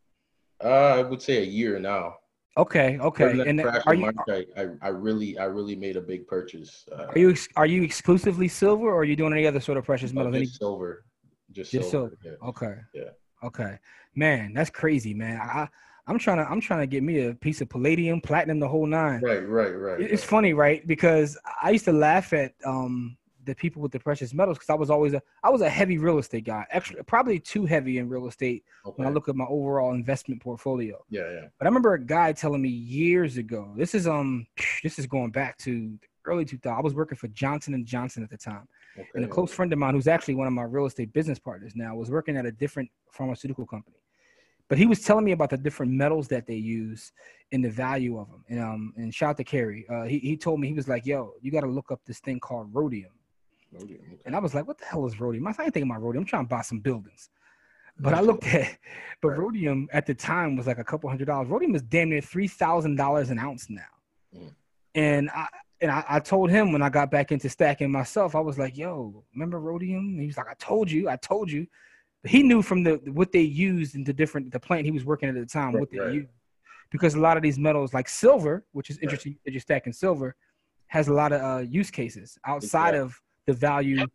silver? 0.61 0.73
Uh, 0.95 0.99
I 0.99 1.01
would 1.03 1.21
say 1.21 1.37
a 1.39 1.45
year 1.45 1.79
now. 1.79 2.15
Okay, 2.55 2.99
okay. 2.99 3.39
And 3.49 3.59
are 3.61 3.95
you 3.95 4.11
March, 4.11 4.15
I, 4.29 4.45
I, 4.55 4.67
I 4.83 4.87
really, 4.89 5.39
I 5.39 5.45
really 5.45 5.75
made 5.75 5.97
a 5.97 6.01
big 6.01 6.27
purchase. 6.27 6.85
Uh, 6.91 7.05
are 7.07 7.17
you 7.17 7.35
are 7.55 7.65
you 7.65 7.81
exclusively 7.81 8.47
silver, 8.47 8.85
or 8.87 8.97
are 8.97 9.03
you 9.03 9.15
doing 9.15 9.33
any 9.33 9.47
other 9.47 9.59
sort 9.59 9.77
of 9.79 9.85
precious 9.85 10.13
metals? 10.13 10.35
Any- 10.35 10.45
just 10.45 10.59
silver, 10.59 11.03
just, 11.51 11.71
Just 11.71 11.89
silver. 11.89 12.15
Yeah. 12.23 12.31
Okay. 12.43 12.75
Yeah. 12.93 13.09
Okay. 13.43 13.79
Man, 14.15 14.53
that's 14.53 14.69
crazy, 14.69 15.15
man. 15.15 15.39
I 15.41 15.67
I'm 16.07 16.19
trying 16.19 16.37
to 16.37 16.49
I'm 16.49 16.59
trying 16.59 16.81
to 16.81 16.87
get 16.87 17.03
me 17.03 17.27
a 17.27 17.33
piece 17.33 17.61
of 17.61 17.69
palladium, 17.69 18.19
platinum, 18.21 18.59
the 18.59 18.67
whole 18.67 18.85
nine. 18.85 19.21
Right, 19.21 19.47
right, 19.47 19.71
right. 19.71 20.01
It's 20.01 20.23
right. 20.23 20.29
funny, 20.29 20.53
right? 20.53 20.85
Because 20.85 21.37
I 21.61 21.71
used 21.71 21.85
to 21.85 21.93
laugh 21.93 22.33
at 22.33 22.53
um 22.65 23.17
the 23.45 23.55
people 23.55 23.81
with 23.81 23.91
the 23.91 23.99
precious 23.99 24.33
metals 24.33 24.57
because 24.57 24.69
I 24.69 24.75
was 24.75 24.89
always 24.89 25.13
a 25.13 25.21
I 25.43 25.49
was 25.49 25.61
a 25.61 25.69
heavy 25.69 25.97
real 25.97 26.17
estate 26.17 26.45
guy. 26.45 26.65
Actually, 26.71 27.03
probably 27.03 27.39
too 27.39 27.65
heavy 27.65 27.97
in 27.97 28.09
real 28.09 28.27
estate 28.27 28.63
when 28.95 29.07
I 29.07 29.11
look 29.11 29.29
at 29.29 29.35
my 29.35 29.45
overall 29.45 29.93
investment 29.93 30.41
portfolio. 30.41 31.03
Yeah, 31.09 31.29
yeah. 31.31 31.47
But 31.57 31.65
I 31.65 31.69
remember 31.69 31.93
a 31.93 32.03
guy 32.03 32.33
telling 32.33 32.61
me 32.61 32.69
years 32.69 33.37
ago. 33.37 33.73
This 33.77 33.95
is 33.95 34.07
um 34.07 34.45
this 34.83 34.99
is 34.99 35.07
going 35.07 35.31
back 35.31 35.57
to 35.59 35.97
early 36.25 36.45
2000. 36.45 36.77
I 36.77 36.81
was 36.81 36.93
working 36.93 37.17
for 37.17 37.27
Johnson 37.29 37.73
and 37.73 37.85
Johnson 37.85 38.23
at 38.23 38.29
the 38.29 38.37
time. 38.37 38.67
Okay. 38.97 39.07
And 39.15 39.25
a 39.25 39.27
close 39.27 39.51
friend 39.51 39.71
of 39.73 39.79
mine, 39.79 39.93
who's 39.93 40.07
actually 40.07 40.35
one 40.35 40.47
of 40.47 40.53
my 40.53 40.63
real 40.63 40.85
estate 40.85 41.13
business 41.13 41.39
partners 41.39 41.73
now, 41.75 41.95
was 41.95 42.11
working 42.11 42.37
at 42.37 42.45
a 42.45 42.51
different 42.51 42.89
pharmaceutical 43.11 43.65
company. 43.65 43.97
But 44.69 44.77
he 44.77 44.85
was 44.85 45.01
telling 45.01 45.25
me 45.25 45.33
about 45.33 45.49
the 45.49 45.57
different 45.57 45.91
metals 45.91 46.27
that 46.29 46.47
they 46.47 46.55
use 46.55 47.11
and 47.51 47.63
the 47.63 47.69
value 47.69 48.17
of 48.17 48.29
them. 48.29 48.43
And 48.49 48.59
um, 48.59 48.93
and 48.97 49.13
shout 49.13 49.31
out 49.31 49.37
to 49.37 49.43
Kerry. 49.43 49.85
Uh, 49.89 50.03
he 50.03 50.19
he 50.19 50.37
told 50.37 50.59
me 50.59 50.67
he 50.67 50.73
was 50.73 50.87
like, 50.87 51.05
"Yo, 51.05 51.33
you 51.41 51.51
got 51.51 51.61
to 51.61 51.67
look 51.67 51.91
up 51.91 52.01
this 52.05 52.19
thing 52.19 52.39
called 52.39 52.73
rhodium." 52.73 53.11
Okay, 53.75 53.95
okay. 53.95 54.19
And 54.25 54.35
I 54.35 54.39
was 54.39 54.53
like, 54.55 54.67
"What 54.67 54.77
the 54.77 54.85
hell 54.85 55.05
is 55.05 55.19
rhodium?" 55.19 55.45
I 55.47 55.49
ain't 55.49 55.57
thinking 55.57 55.83
about 55.83 56.01
rhodium. 56.01 56.23
I'm 56.23 56.27
trying 56.27 56.45
to 56.45 56.49
buy 56.49 56.61
some 56.61 56.79
buildings. 56.79 57.29
But 57.99 58.13
I 58.15 58.21
looked 58.21 58.47
at, 58.47 58.77
but 59.21 59.29
Right. 59.29 59.39
rhodium 59.39 59.87
at 59.93 60.05
the 60.07 60.15
time 60.15 60.55
was 60.55 60.65
like 60.65 60.79
a 60.79 60.83
couple 60.83 61.09
hundred 61.09 61.25
dollars. 61.25 61.47
Rhodium 61.49 61.75
is 61.75 61.83
damn 61.83 62.09
near 62.09 62.21
three 62.21 62.47
thousand 62.47 62.95
dollars 62.95 63.29
an 63.29 63.37
ounce 63.39 63.69
now. 63.69 63.81
Mm. 64.35 64.55
And 64.95 65.29
I 65.29 65.47
and 65.81 65.91
I, 65.91 66.03
I 66.07 66.19
told 66.19 66.49
him 66.49 66.71
when 66.71 66.81
I 66.81 66.89
got 66.89 67.11
back 67.11 67.31
into 67.31 67.49
stacking 67.49 67.91
myself, 67.91 68.35
I 68.35 68.39
was 68.39 68.57
like, 68.57 68.77
"Yo, 68.77 69.23
remember 69.33 69.59
rhodium?" 69.59 70.07
And 70.07 70.21
he 70.21 70.27
was 70.27 70.37
like, 70.37 70.47
"I 70.49 70.55
told 70.55 70.89
you, 70.89 71.09
I 71.09 71.17
told 71.17 71.51
you." 71.51 71.67
But 72.23 72.31
he 72.31 72.41
knew 72.41 72.61
from 72.61 72.83
the 72.83 72.93
what 73.19 73.31
they 73.31 73.41
used 73.41 73.95
in 73.95 74.03
the 74.03 74.13
different 74.13 74.51
the 74.51 74.59
plant 74.59 74.85
he 74.85 74.91
was 74.91 75.05
working 75.05 75.29
at 75.29 75.35
at 75.35 75.41
the 75.41 75.45
time, 75.45 75.73
Right, 75.73 75.79
what 75.81 75.91
they 75.91 75.99
right. 75.99 76.13
used, 76.13 76.29
because 76.89 77.13
a 77.15 77.19
lot 77.19 77.37
of 77.37 77.43
these 77.43 77.59
metals, 77.59 77.93
like 77.93 78.07
silver, 78.09 78.65
which 78.71 78.89
is 78.89 78.95
Right. 78.97 79.03
interesting 79.03 79.37
that 79.45 79.51
you're 79.51 79.61
stacking 79.61 79.93
silver, 79.93 80.35
has 80.87 81.09
a 81.09 81.13
lot 81.13 81.33
of 81.33 81.41
uh, 81.41 81.59
use 81.59 81.91
cases 81.91 82.37
outside 82.45 82.95
Exactly. 82.95 82.99
of 82.99 83.21
the 83.47 83.53
value. 83.53 84.07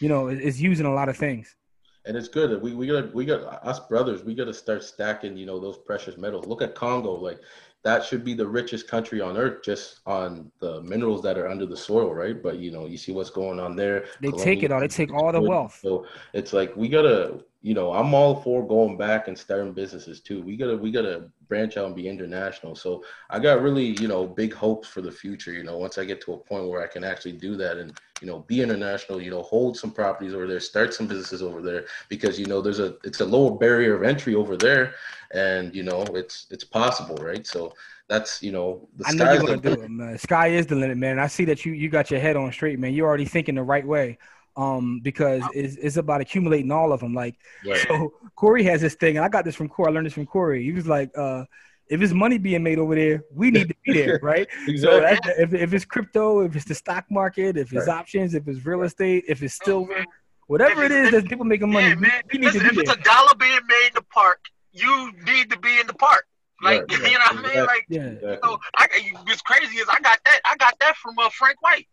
You 0.00 0.08
know, 0.08 0.28
is 0.28 0.38
is 0.38 0.62
used 0.62 0.78
in 0.80 0.86
a 0.86 0.94
lot 0.94 1.08
of 1.08 1.16
things. 1.16 1.56
And 2.04 2.16
it's 2.16 2.28
good 2.28 2.50
that 2.50 2.60
we 2.60 2.74
we 2.74 2.86
got 2.86 3.12
we 3.14 3.24
got 3.24 3.40
us 3.66 3.80
brothers. 3.80 4.22
We 4.22 4.34
got 4.34 4.44
to 4.44 4.54
start 4.54 4.84
stacking, 4.84 5.36
you 5.36 5.46
know, 5.46 5.58
those 5.58 5.78
precious 5.78 6.16
metals. 6.16 6.46
Look 6.46 6.62
at 6.62 6.74
Congo, 6.74 7.12
like 7.14 7.40
that 7.84 8.04
should 8.04 8.24
be 8.24 8.34
the 8.34 8.46
richest 8.46 8.88
country 8.88 9.20
on 9.20 9.36
earth 9.36 9.62
just 9.62 10.00
on 10.04 10.50
the 10.58 10.82
minerals 10.82 11.22
that 11.22 11.38
are 11.38 11.48
under 11.48 11.66
the 11.66 11.76
soil, 11.76 12.12
right? 12.12 12.42
But 12.42 12.58
you 12.58 12.70
know, 12.70 12.86
you 12.86 12.98
see 12.98 13.12
what's 13.12 13.30
going 13.30 13.60
on 13.60 13.76
there. 13.76 14.06
They 14.20 14.32
take 14.32 14.62
it 14.62 14.72
all. 14.72 14.80
They 14.80 14.88
take 14.88 15.12
all 15.12 15.32
the 15.32 15.40
wealth. 15.40 15.78
So 15.80 16.06
it's 16.32 16.52
like 16.52 16.74
we 16.76 16.88
gotta, 16.88 17.44
you 17.62 17.74
know, 17.74 17.92
I'm 17.92 18.14
all 18.14 18.42
for 18.42 18.66
going 18.66 18.96
back 18.96 19.28
and 19.28 19.38
starting 19.38 19.72
businesses 19.72 20.20
too. 20.20 20.42
We 20.42 20.56
gotta 20.56 20.76
we 20.76 20.90
gotta 20.90 21.30
branch 21.46 21.76
out 21.76 21.86
and 21.86 21.94
be 21.96 22.08
international. 22.08 22.74
So 22.74 23.04
I 23.30 23.38
got 23.38 23.62
really, 23.62 23.96
you 24.00 24.08
know, 24.08 24.26
big 24.26 24.52
hopes 24.52 24.88
for 24.88 25.00
the 25.00 25.12
future. 25.12 25.52
You 25.52 25.62
know, 25.62 25.78
once 25.78 25.98
I 25.98 26.04
get 26.04 26.20
to 26.22 26.32
a 26.32 26.38
point 26.38 26.68
where 26.68 26.82
I 26.82 26.88
can 26.88 27.04
actually 27.04 27.32
do 27.32 27.56
that 27.56 27.78
and 27.78 27.98
you 28.20 28.26
know 28.26 28.40
be 28.40 28.62
international, 28.62 29.20
you 29.20 29.30
know, 29.30 29.42
hold 29.42 29.76
some 29.76 29.90
properties 29.90 30.34
over 30.34 30.46
there, 30.46 30.60
start 30.60 30.94
some 30.94 31.06
businesses 31.06 31.42
over 31.42 31.62
there 31.62 31.86
because 32.08 32.38
you 32.38 32.46
know 32.46 32.60
there's 32.60 32.80
a 32.80 32.96
it's 33.04 33.20
a 33.20 33.24
lower 33.24 33.56
barrier 33.56 33.94
of 33.94 34.02
entry 34.02 34.34
over 34.34 34.56
there, 34.56 34.94
and 35.32 35.74
you 35.74 35.82
know 35.82 36.02
it's 36.14 36.46
it's 36.50 36.64
possible, 36.64 37.16
right? 37.16 37.46
So 37.46 37.74
that's 38.08 38.42
you 38.42 38.52
know 38.52 38.88
the 38.96 39.06
I 39.06 39.12
know 39.12 39.32
you're 39.32 39.42
gonna 39.42 39.56
the 39.58 39.76
do 39.76 39.82
it, 39.82 39.90
man. 39.90 40.18
Sky 40.18 40.48
is 40.48 40.66
the 40.66 40.74
limit, 40.74 40.98
man. 40.98 41.18
I 41.18 41.26
see 41.26 41.44
that 41.46 41.64
you 41.64 41.72
you 41.72 41.88
got 41.88 42.10
your 42.10 42.20
head 42.20 42.36
on 42.36 42.50
straight, 42.52 42.78
man. 42.78 42.92
You're 42.94 43.08
already 43.08 43.26
thinking 43.26 43.54
the 43.54 43.62
right 43.62 43.86
way. 43.86 44.18
Um, 44.56 44.98
because 45.04 45.44
it's, 45.54 45.76
it's 45.76 45.98
about 45.98 46.20
accumulating 46.20 46.72
all 46.72 46.92
of 46.92 46.98
them. 46.98 47.14
Like, 47.14 47.36
so 47.86 48.12
Corey 48.34 48.64
has 48.64 48.80
this 48.80 48.96
thing, 48.96 49.16
and 49.16 49.24
I 49.24 49.28
got 49.28 49.44
this 49.44 49.54
from 49.54 49.68
Corey. 49.68 49.92
I 49.92 49.94
learned 49.94 50.06
this 50.06 50.14
from 50.14 50.26
Corey. 50.26 50.64
He 50.64 50.72
was 50.72 50.88
like, 50.88 51.16
uh, 51.16 51.44
if 51.90 52.00
it's 52.02 52.12
money 52.12 52.38
being 52.38 52.62
made 52.62 52.78
over 52.78 52.94
there, 52.94 53.22
we 53.34 53.50
need 53.50 53.68
to 53.68 53.74
be 53.84 53.92
there, 53.92 54.18
right? 54.22 54.46
So 54.66 54.70
Exactly. 54.70 55.00
that, 55.00 55.34
if, 55.38 55.54
if 55.54 55.72
it's 55.72 55.84
crypto, 55.84 56.40
if 56.40 56.54
it's 56.56 56.64
the 56.66 56.74
stock 56.74 57.04
market, 57.10 57.56
if 57.56 57.72
it's 57.72 57.86
Right. 57.86 57.96
options, 57.98 58.34
if 58.34 58.46
it's 58.48 58.64
real 58.66 58.82
estate, 58.82 59.24
if 59.28 59.42
it's 59.42 59.58
silver, 59.64 59.94
man. 59.94 60.04
whatever 60.48 60.84
If 60.84 60.90
it's- 60.92 61.10
that 61.12 61.28
people 61.28 61.44
making 61.44 61.72
money, 61.72 61.88
Yeah, 61.88 61.94
we, 61.94 62.00
man. 62.02 62.22
we 62.32 62.38
need 62.38 62.46
to 62.52 62.58
Listen, 62.58 62.60
be 62.62 62.66
if 62.68 62.74
there. 62.86 62.94
it's 62.94 63.00
a 63.00 63.10
dollar 63.10 63.34
being 63.38 63.58
made 63.68 63.86
in 63.88 63.94
the 63.94 64.02
park, 64.02 64.40
you 64.72 65.12
need 65.24 65.50
to 65.50 65.58
be 65.58 65.80
in 65.80 65.86
the 65.86 65.94
park. 65.94 66.26
Like 66.62 66.80
Right, 66.82 66.90
you 66.98 67.04
right. 67.04 67.12
know 67.12 67.40
what 67.40 67.50
I 67.52 67.54
mean? 67.54 67.66
Like 67.66 67.86
Yeah. 67.88 68.00
Exactly. 68.02 68.30
you 68.32 68.38
know, 68.42 68.58
I 68.76 68.88
what's 69.24 69.42
crazy 69.42 69.76
is 69.78 69.86
I 69.90 70.00
got 70.00 70.18
that 70.24 70.40
I 70.44 70.56
got 70.56 70.74
that 70.80 70.96
from 70.96 71.18
uh, 71.18 71.30
Frank 71.30 71.62
White. 71.62 71.86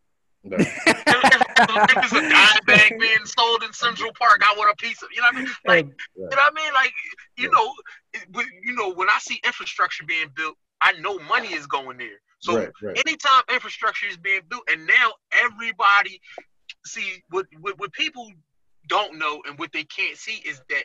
Right. 0.48 0.60
if, 0.88 0.88
if, 0.88 1.98
if 1.98 2.04
it's 2.04 2.14
a 2.14 2.22
dime 2.22 2.60
bag 2.68 3.00
being 3.00 3.26
sold 3.26 3.64
in 3.64 3.74
Central 3.74 4.12
Park, 4.18 4.42
I 4.44 4.54
want 4.58 4.72
a 4.72 4.76
piece 4.76 5.02
of. 5.02 5.10
You 5.14 5.22
know 5.22 5.28
what 5.32 5.36
I 5.36 5.40
mean? 5.40 5.56
Like 5.66 5.86
Uh, 5.86 5.90
you 6.16 6.22
know 6.22 6.28
what 6.30 6.40
I 6.40 6.64
mean? 6.64 6.74
Like 6.74 6.94
you 7.38 7.50
know, 7.52 7.74
it- 8.14 8.28
when- 8.32 8.62
you 8.64 8.74
know 8.74 8.94
when 8.94 9.10
I 9.10 9.18
see 9.20 9.40
infrastructure 9.46 10.04
being 10.06 10.28
built, 10.36 10.56
I 10.82 10.94
know 10.94 11.18
money 11.20 11.54
is 11.54 11.66
going 11.68 11.98
there. 11.98 12.20
So 12.40 12.58
right, 12.58 12.70
right. 12.84 13.02
anytime 13.08 13.42
infrastructure 13.52 14.08
is 14.08 14.18
being 14.18 14.42
built, 14.50 14.64
and 14.72 14.86
now 14.86 15.14
everybody 15.32 16.22
see 16.86 17.24
what, 17.30 17.48
what 17.60 17.80
what 17.80 17.92
people 17.94 18.32
don't 18.88 19.18
know 19.18 19.42
and 19.48 19.58
what 19.58 19.72
they 19.72 19.84
can't 19.84 20.16
see 20.18 20.44
is 20.46 20.62
that 20.70 20.84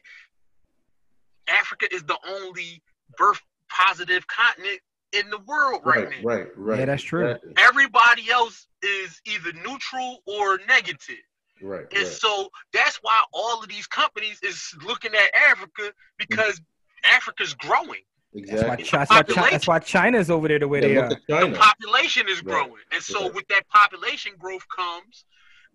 Africa 1.49 1.87
is 1.93 2.03
the 2.05 2.17
only 2.27 2.83
birth 3.19 3.41
positive 3.69 4.27
continent 4.27 4.81
in 5.13 5.31
the 5.31 5.39
world 5.39 5.83
right, 5.85 6.05
Right, 6.05 6.11
now. 6.11 6.29
right, 6.29 6.49
right. 6.57 6.79
Yeah, 6.81 6.85
that's 6.87 7.03
true. 7.03 7.37
Everybody 7.57 8.31
else 8.31 8.67
is 8.83 9.21
either 9.27 9.53
neutral 9.53 10.23
or 10.27 10.59
negative. 10.69 11.17
Right, 11.63 11.87
And 11.95 12.05
right. 12.05 12.07
so 12.07 12.49
that's 12.73 12.97
why 13.03 13.23
all 13.33 13.63
of 13.63 13.69
these 13.69 13.87
companies 13.87 14.41
is 14.43 14.75
looking 14.85 15.15
at 15.15 15.35
Africa 15.35 15.93
because 16.19 16.61
Africa's 17.05 17.55
growing. 17.55 18.01
That's 18.33 18.63
why, 18.63 18.75
Exactly. 18.75 18.85
That's, 18.93 19.11
why 19.11 19.23
Chi- 19.23 19.51
that's 19.51 19.67
why 19.67 19.79
China's 19.81 20.31
over 20.31 20.49
there 20.49 20.59
the 20.59 20.69
way 20.69 20.81
Yeah, 20.81 20.87
they 20.89 20.97
are. 20.97 21.49
The 21.51 21.57
population 21.59 22.29
is 22.29 22.43
Right. 22.43 22.65
growing. 22.65 22.83
And 22.93 23.03
so 23.03 23.25
Right. 23.25 23.35
with 23.35 23.49
that 23.49 23.69
population 23.69 24.33
growth 24.39 24.67
comes 24.69 25.25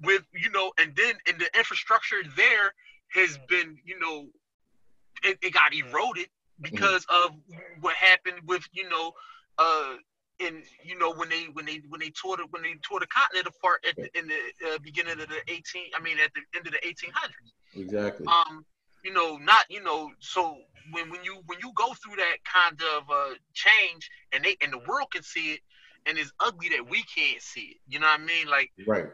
with, 0.01 0.25
you 0.33 0.49
know, 0.51 0.71
and 0.77 0.95
then 0.95 1.15
and 1.27 1.39
the 1.39 1.49
infrastructure 1.57 2.23
there 2.35 2.73
has 3.09 3.37
been, 3.49 3.77
you 3.83 3.99
know, 3.99 4.29
it, 5.23 5.37
it 5.41 5.53
got 5.53 5.73
eroded 5.73 6.29
because 6.61 7.05
of 7.09 7.31
what 7.81 7.95
happened 7.95 8.39
with, 8.47 8.63
you 8.73 8.87
know, 8.89 9.11
uh 9.57 9.95
in 10.39 10.61
you 10.83 10.97
know 10.97 11.13
when 11.13 11.29
they 11.29 11.45
when 11.53 11.65
they 11.65 11.81
when 11.87 11.99
they 11.99 12.09
tore 12.09 12.35
the 12.37 12.45
when 12.49 12.61
they 12.61 12.75
tore 12.81 12.99
the 12.99 13.07
continent 13.07 13.47
apart 13.47 13.85
at 13.87 13.95
the, 13.95 14.19
in 14.19 14.27
the 14.27 14.35
uh, 14.67 14.77
beginning 14.83 15.13
of 15.13 15.29
the 15.29 15.39
18 15.47 15.63
I 15.97 16.01
mean 16.01 16.17
at 16.19 16.31
the 16.33 16.41
end 16.57 16.67
of 16.67 16.73
the 16.73 16.79
1800s 16.79 17.81
Exactly. 17.81 18.27
um 18.27 18.65
you 19.03 19.13
know 19.13 19.37
not 19.37 19.63
you 19.69 19.81
know 19.81 20.11
so 20.19 20.57
when 20.91 21.09
when 21.09 21.23
you 21.23 21.41
when 21.45 21.59
you 21.63 21.71
go 21.75 21.93
through 21.93 22.17
that 22.17 22.37
kind 22.43 22.79
of 22.97 23.09
uh 23.09 23.35
change 23.53 24.09
and 24.33 24.43
they 24.43 24.57
and 24.61 24.73
the 24.73 24.79
world 24.89 25.07
can 25.11 25.23
see 25.23 25.53
it 25.53 25.59
and 26.05 26.17
it's 26.17 26.31
ugly 26.39 26.69
that 26.69 26.89
we 26.89 27.03
can't 27.15 27.41
see 27.41 27.75
it 27.75 27.77
you 27.87 27.99
know 27.99 28.07
what 28.07 28.19
i 28.19 28.23
mean? 28.23 28.47
Like 28.47 28.71
Right, 28.85 29.05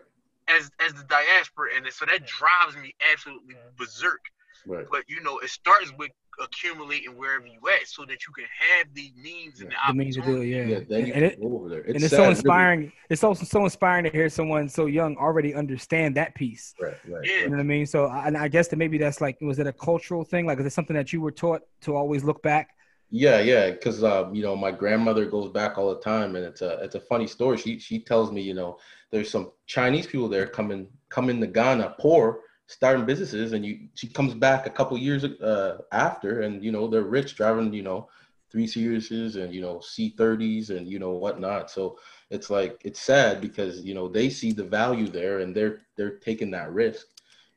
as 0.47 0.71
as 0.83 0.93
the 0.93 1.03
diaspora 1.03 1.69
and 1.75 1.85
so 1.91 2.05
that 2.05 2.25
drives 2.25 2.75
me 2.81 2.95
absolutely 3.11 3.55
berserk. 3.77 4.21
Right. 4.65 4.85
but 4.91 5.03
you 5.07 5.21
know 5.21 5.39
it 5.39 5.49
starts 5.49 5.91
with 5.97 6.11
accumulating 6.41 7.17
wherever 7.17 7.45
you 7.45 7.59
at 7.69 7.87
so 7.87 8.05
that 8.05 8.25
you 8.27 8.33
can 8.33 8.45
have 8.59 8.87
the 8.93 9.11
means 9.21 9.61
and 9.61 9.71
the 9.71 9.75
The 9.87 9.93
means 9.93 10.15
to 10.15 10.21
do 10.21 10.27
opportunity 10.37 10.53
it, 10.53 10.67
yeah. 10.67 10.77
Yeah, 10.77 10.83
then 10.89 11.05
you 11.05 11.13
and, 11.13 11.25
it, 11.25 11.39
over 11.41 11.69
there. 11.69 11.79
It's, 11.79 11.87
and 11.87 11.95
it's 11.97 12.09
sad, 12.09 12.17
so 12.17 12.21
really. 12.23 12.31
inspiring. 12.31 12.91
It's 13.09 13.23
also 13.23 13.45
so 13.45 13.63
inspiring 13.63 14.03
to 14.05 14.09
hear 14.11 14.29
someone 14.29 14.69
so 14.69 14.85
young 14.85 15.17
already 15.17 15.53
understand 15.53 16.15
that 16.15 16.35
piece. 16.35 16.73
Right, 16.79 16.95
right. 17.07 17.21
Yeah. 17.23 17.39
You 17.39 17.45
know 17.49 17.57
what 17.57 17.59
I 17.61 17.63
mean? 17.63 17.85
So, 17.85 18.05
I- 18.05 18.27
and 18.27 18.37
I 18.37 18.47
guess 18.47 18.67
that 18.69 18.77
maybe 18.77 18.97
that's 18.97 19.21
like, 19.21 19.37
was 19.41 19.59
it 19.59 19.67
a 19.67 19.73
cultural 19.73 20.23
thing? 20.23 20.45
Like, 20.45 20.59
is 20.59 20.65
it 20.65 20.73
something 20.73 20.95
that 20.95 21.11
you 21.11 21.21
were 21.21 21.31
taught 21.31 21.61
to 21.81 21.95
always 21.95 22.23
look 22.23 22.41
back? 22.41 22.69
Yeah, 23.13 23.41
yeah, 23.41 23.71
because 23.71 24.05
um, 24.05 24.33
you 24.33 24.41
know, 24.41 24.55
my 24.55 24.71
grandmother 24.71 25.25
goes 25.25 25.51
back 25.51 25.77
all 25.77 25.93
the 25.93 25.99
time, 25.99 26.37
and 26.37 26.45
it's 26.45 26.61
a 26.61 26.75
it's 26.81 26.95
a 26.95 26.99
funny 27.01 27.27
story. 27.27 27.57
She 27.57 27.77
she 27.77 27.99
tells 27.99 28.31
me, 28.31 28.41
you 28.41 28.53
know, 28.53 28.77
there's 29.11 29.29
some 29.29 29.51
Chinese 29.65 30.07
people 30.07 30.29
there 30.29 30.47
coming 30.47 30.87
coming 31.09 31.41
to 31.41 31.47
Ghana 31.47 31.95
poor, 31.99 32.39
starting 32.71 33.05
businesses, 33.05 33.51
and 33.53 33.65
you 33.65 33.87
she 33.95 34.07
comes 34.07 34.33
back 34.33 34.65
a 34.65 34.69
couple 34.69 34.97
years 34.97 35.23
uh, 35.25 35.79
after, 35.91 36.41
and 36.41 36.63
you 36.63 36.71
know 36.71 36.87
they're 36.87 37.03
rich, 37.03 37.35
driving 37.35 37.73
you 37.73 37.83
know 37.83 38.09
three 38.49 38.67
Series 38.67 39.11
and 39.35 39.53
you 39.53 39.61
know 39.61 39.77
C30s 39.77 40.69
and 40.69 40.87
you 40.87 40.97
know 40.97 41.11
whatnot. 41.11 41.69
So 41.69 41.99
it's 42.29 42.49
like 42.49 42.81
it's 42.85 43.01
sad 43.01 43.41
because 43.41 43.81
you 43.81 43.93
know 43.93 44.07
they 44.07 44.29
see 44.29 44.53
the 44.53 44.63
value 44.63 45.07
there 45.07 45.39
and 45.39 45.53
they're 45.55 45.81
they're 45.97 46.17
taking 46.17 46.51
that 46.51 46.71
risk. 46.71 47.07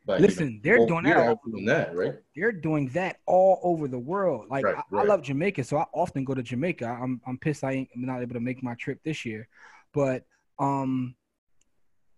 But 0.06 0.20
listen, 0.20 0.46
you 0.46 0.52
know, 0.54 0.60
they're 0.62 0.86
doing 0.86 1.04
that, 1.04 1.28
all, 1.28 1.40
doing 1.46 1.64
that, 1.66 1.96
right? 1.96 2.14
They're 2.36 2.52
doing 2.52 2.88
that 2.90 3.20
all 3.24 3.60
over 3.62 3.88
the 3.88 3.98
world. 3.98 4.48
Like 4.50 4.64
right, 4.64 4.76
I, 4.76 4.82
right. 4.90 5.04
I, 5.04 5.06
love 5.06 5.22
Jamaica, 5.22 5.64
so 5.64 5.78
I 5.78 5.86
often 5.94 6.24
go 6.24 6.34
to 6.34 6.42
Jamaica. 6.42 6.86
I'm 6.86 7.20
I'm 7.26 7.38
pissed 7.38 7.64
I 7.64 7.72
ain't 7.72 7.88
not 7.94 8.20
able 8.20 8.34
to 8.34 8.40
make 8.40 8.62
my 8.62 8.74
trip 8.74 8.98
this 9.04 9.24
year, 9.24 9.48
but 9.92 10.24
um, 10.58 11.14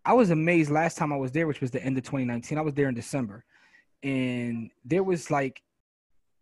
I 0.07 0.13
was 0.13 0.31
amazed 0.31 0.71
last 0.71 0.97
time 0.97 1.13
I 1.13 1.17
was 1.17 1.33
there, 1.33 1.47
which 1.47 1.61
was 1.61 1.71
the 1.71 1.83
end 1.83 1.99
of 1.99 2.05
2019. 2.05 2.57
I 2.57 2.61
was 2.61 2.75
there 2.75 2.89
in 2.89 2.95
December, 2.95 3.45
and 4.03 4.71
there 4.85 5.03
was 5.03 5.31
like 5.31 5.61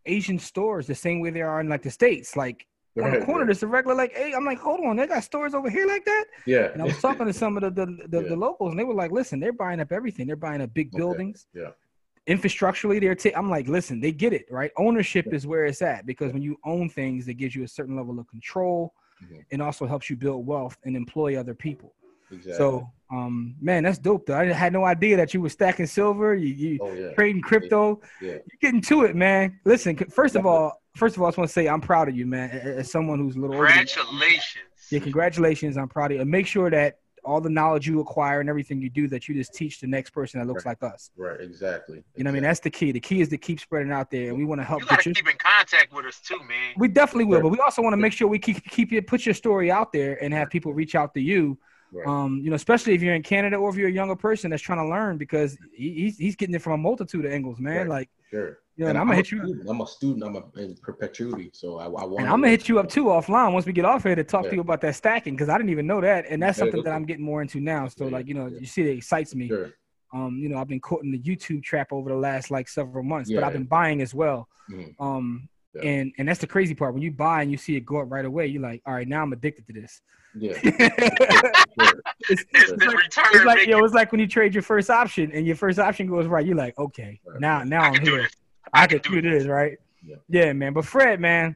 Asian 0.07 0.39
stores 0.39 0.87
the 0.87 0.95
same 0.95 1.21
way 1.21 1.31
they 1.31 1.43
are 1.43 1.61
in 1.61 1.69
like 1.69 1.83
the 1.83 1.91
states, 1.91 2.37
like 2.37 2.67
on 3.03 3.11
the 3.11 3.25
corner, 3.25 3.45
there's 3.45 3.63
a 3.63 3.67
regular 3.67 3.97
like, 3.97 4.15
hey, 4.15 4.33
I'm 4.35 4.45
like, 4.45 4.59
hold 4.59 4.81
on, 4.85 4.97
they 4.97 5.07
got 5.07 5.25
stores 5.25 5.55
over 5.55 5.69
here 5.69 5.87
like 5.87 6.05
that. 6.05 6.25
Yeah. 6.47 6.71
And 6.73 6.81
I 6.81 6.85
was 6.85 7.01
talking 7.01 7.27
to 7.27 7.33
some 7.43 7.57
of 7.57 7.63
the 7.63 7.71
the, 7.71 8.09
the, 8.09 8.23
yeah. 8.23 8.29
the 8.29 8.37
locals, 8.37 8.71
and 8.71 8.79
they 8.79 8.85
were 8.85 8.95
like, 8.95 9.11
listen, 9.11 9.41
they're 9.41 9.53
buying 9.53 9.81
up 9.81 9.91
everything. 9.91 10.27
They're 10.27 10.37
buying 10.37 10.61
up 10.61 10.73
big 10.75 10.93
buildings. 10.93 11.47
Okay. 11.57 11.67
Yeah. 11.67 12.35
Infrastructurally, 12.35 13.01
they're. 13.01 13.35
i 13.35 13.39
I'm 13.39 13.51
like, 13.51 13.69
listen, 13.69 14.01
they 14.01 14.13
get 14.13 14.33
it, 14.33 14.47
right? 14.51 14.71
Ownership 14.79 15.27
yeah. 15.29 15.35
is 15.35 15.47
where 15.47 15.65
it's 15.65 15.83
at 15.83 16.07
because 16.07 16.33
when 16.33 16.43
you 16.43 16.57
own 16.65 16.89
things, 16.89 17.29
it 17.29 17.35
gives 17.35 17.55
you 17.55 17.65
a 17.65 17.69
certain 17.69 17.97
level 17.97 18.19
of 18.19 18.29
control, 18.29 18.95
mm-hmm. 19.23 19.41
and 19.51 19.61
also 19.61 19.87
helps 19.87 20.09
you 20.09 20.17
build 20.17 20.47
wealth 20.47 20.77
and 20.85 20.97
employ 20.97 21.39
other 21.39 21.55
people. 21.55 21.95
Exactly. 22.31 22.55
So, 22.55 22.91
um, 23.15 23.55
man, 23.61 23.85
that's 23.85 23.99
dope. 23.99 24.27
Though 24.27 24.39
I 24.39 24.47
had 24.53 24.73
no 24.73 24.85
idea 24.85 25.17
that 25.17 25.35
you 25.35 25.41
were 25.41 25.49
stacking 25.49 25.87
silver. 25.87 26.35
You, 26.35 26.49
you 26.49 26.79
oh, 26.83 26.93
yeah. 26.93 27.13
trading 27.13 27.43
crypto. 27.43 28.01
Yeah. 28.21 28.33
You're 28.33 28.59
getting 28.61 28.81
to 28.83 29.05
it, 29.05 29.15
man. 29.15 29.61
Listen, 29.65 29.97
first 29.97 30.35
of 30.37 30.47
all, 30.47 30.83
first 30.97 31.17
of 31.17 31.23
all, 31.23 31.29
I 31.29 31.31
just 31.31 31.39
want 31.39 31.49
to 31.49 31.53
say 31.53 31.69
I'm 31.69 31.81
proud 31.81 32.09
of 32.09 32.17
you, 32.17 32.27
man. 32.27 32.51
As 32.51 32.91
someone 32.91 33.19
who's 33.19 33.37
a 33.37 33.41
little 33.41 33.57
congratulations. 33.57 34.65
yeah, 34.91 34.99
congratulations. 34.99 35.77
I'm 35.77 35.89
proud 35.89 36.11
of 36.11 36.17
you. 36.17 36.21
And 36.23 36.31
make 36.31 36.47
sure 36.47 36.71
that 36.71 36.99
all 37.25 37.41
the 37.41 37.51
knowledge 37.51 37.87
you 37.87 38.01
acquire 38.01 38.41
and 38.41 38.49
everything 38.49 38.83
you 38.83 38.91
do 38.91 39.09
that 39.09 39.29
you 39.29 39.35
just 39.35 39.55
teach 39.55 39.81
the 39.81 39.87
next 39.87 40.11
person 40.11 40.41
that 40.41 40.47
looks 40.47 40.65
right. 40.67 40.77
like 40.83 40.93
us. 40.93 41.11
Right, 41.17 41.41
exactly. 41.41 41.97
You 42.17 42.25
know 42.25 42.29
exactly. 42.29 42.29
I 42.29 42.33
mean? 42.33 42.43
That's 42.43 42.61
the 42.61 42.71
key. 42.71 42.93
The 42.93 43.01
key 43.01 43.21
is 43.21 43.29
to 43.31 43.39
keep 43.39 43.61
spreading 43.61 43.93
out 43.93 44.11
there 44.11 44.29
and 44.29 44.37
we 44.37 44.45
want 44.45 44.61
to 44.61 44.65
help 44.65 44.83
you 44.83 44.89
gotta 44.89 45.15
keep 45.15 45.29
in 45.29 45.37
contact 45.39 45.93
with 45.95 46.05
us 46.05 46.21
too, 46.21 46.39
man. 46.41 46.75
We 46.77 46.89
definitely 46.89 47.25
will, 47.25 47.41
but 47.41 47.49
we 47.49 47.59
also 47.61 47.83
want 47.83 47.95
to 47.95 47.99
make 47.99 48.13
sure 48.13 48.29
we 48.29 48.39
keep 48.39 48.63
keep 48.65 48.93
you 48.93 49.01
put 49.03 49.25
your 49.25 49.35
story 49.35 49.71
out 49.71 49.93
there 49.93 50.23
and 50.23 50.35
have 50.35 50.51
people 50.51 50.75
reach 50.75 50.95
out 50.95 51.15
to 51.15 51.21
you. 51.21 51.59
Right. 51.95 52.07
Um, 52.07 52.41
you 52.43 52.51
know, 52.51 52.57
especially 52.57 52.95
if 52.95 53.03
you're 53.03 53.15
in 53.15 53.23
Canada 53.23 53.57
or 53.57 53.71
if 53.71 53.77
you're 53.77 53.89
a 53.89 53.93
younger 53.93 54.17
person 54.17 54.51
that's 54.51 54.63
trying 54.63 54.81
to 54.81 54.89
learn 54.89 55.17
because 55.17 55.57
he, 55.73 55.93
he's 55.93 56.19
he's 56.19 56.37
getting 56.37 56.55
it 56.55 56.63
from 56.63 56.73
a 56.73 56.79
multitude 56.79 57.25
of 57.25 57.33
angles, 57.33 57.61
man. 57.61 57.89
Right. 57.89 57.89
Like 57.89 58.11
sure. 58.31 58.59
Yeah, 58.77 58.87
and, 58.87 58.91
and 58.91 58.99
I'm, 58.99 59.07
gonna 59.07 59.19
hit 59.19 59.31
you. 59.31 59.39
Student. 59.39 59.71
I'm 59.71 59.81
a 59.81 59.87
student. 59.87 60.25
I'm 60.25 60.35
a, 60.35 60.61
in 60.61 60.75
perpetuity, 60.75 61.51
so 61.53 61.79
I, 61.79 61.85
I 61.85 61.89
want. 61.89 62.19
And 62.19 62.27
I'm 62.27 62.41
gonna 62.41 62.49
hit 62.49 62.69
you 62.69 62.81
up 62.81 62.89
too 62.89 63.05
offline 63.05 63.53
once 63.53 63.67
we 63.67 63.73
get 63.73 63.85
off 63.85 64.03
here 64.03 64.17
to 64.17 64.25
talk 64.25 64.45
yeah. 64.45 64.51
to 64.51 64.57
you 64.57 64.63
about 64.63 64.81
that 64.81 64.97
stacking 64.97 65.35
because 65.35 65.49
I 65.49 65.57
didn't 65.57 65.71
even 65.71 65.87
know 65.87 66.01
that, 66.01 66.25
and 66.29 66.43
that's 66.43 66.59
something 66.59 66.83
that 66.83 66.93
I'm 66.93 67.05
getting 67.05 67.25
more 67.25 67.41
into 67.41 67.61
now. 67.61 67.87
So, 67.87 68.07
yeah, 68.07 68.11
like 68.11 68.27
you 68.27 68.35
know, 68.35 68.49
you 68.49 68.67
see, 68.67 68.83
it 68.83 68.97
excites 68.97 69.33
me. 69.33 69.47
Sure. 69.47 69.73
Um, 70.13 70.39
you 70.41 70.49
know, 70.49 70.59
I've 70.59 70.67
been 70.67 70.81
caught 70.81 71.05
in 71.05 71.13
the 71.13 71.19
YouTube 71.21 71.63
trap 71.63 71.93
over 71.93 72.11
the 72.11 72.17
last 72.17 72.51
like 72.51 72.69
several 72.69 73.05
months, 73.05 73.31
but 73.33 73.45
I've 73.45 73.53
been 73.53 73.65
buying 73.65 74.03
as 74.03 74.13
well. 74.13 74.49
Mm-hmm. 74.69 75.01
Um, 75.01 75.49
and 75.83 76.13
and 76.19 76.29
that's 76.29 76.41
the 76.41 76.47
crazy 76.47 76.75
part 76.75 76.95
when 76.95 77.03
you 77.03 77.11
buy 77.11 77.43
and 77.43 77.51
you 77.51 77.57
see 77.57 77.77
it 77.77 77.85
go 77.85 77.99
up 77.99 78.11
right 78.11 78.25
away. 78.25 78.47
You're 78.47 78.63
like, 78.63 78.83
all 78.87 78.95
right, 78.95 79.09
now 79.09 79.23
I'm 79.23 79.33
addicted 79.33 79.67
to 79.67 79.73
this. 79.73 80.01
Yeah. 80.37 80.59
it's, 80.63 82.45
it's, 82.53 82.71
like, 82.85 82.97
it's 83.07 83.45
like 83.45 83.67
yo, 83.67 83.85
it's 83.85 83.95
like 83.95 84.11
when 84.13 84.21
you 84.21 84.27
trade 84.27 84.55
your 84.55 84.63
first 84.63 84.91
option 84.91 85.31
and 85.33 85.47
your 85.47 85.57
first 85.57 85.79
option 85.79 86.07
goes 86.07 86.27
right. 86.27 86.45
You're 86.45 86.57
like, 86.57 86.79
okay, 86.79 87.21
right. 87.27 87.41
now 87.41 87.63
now 87.63 87.83
I'm 87.83 88.01
here. 88.01 88.29
I 88.73 88.87
can 88.87 88.99
do 88.99 89.23
this, 89.23 89.47
right? 89.47 89.79
Yeah. 90.05 90.17
yeah, 90.29 90.53
man. 90.53 90.73
But 90.73 90.85
Fred, 90.85 91.21
man, 91.21 91.55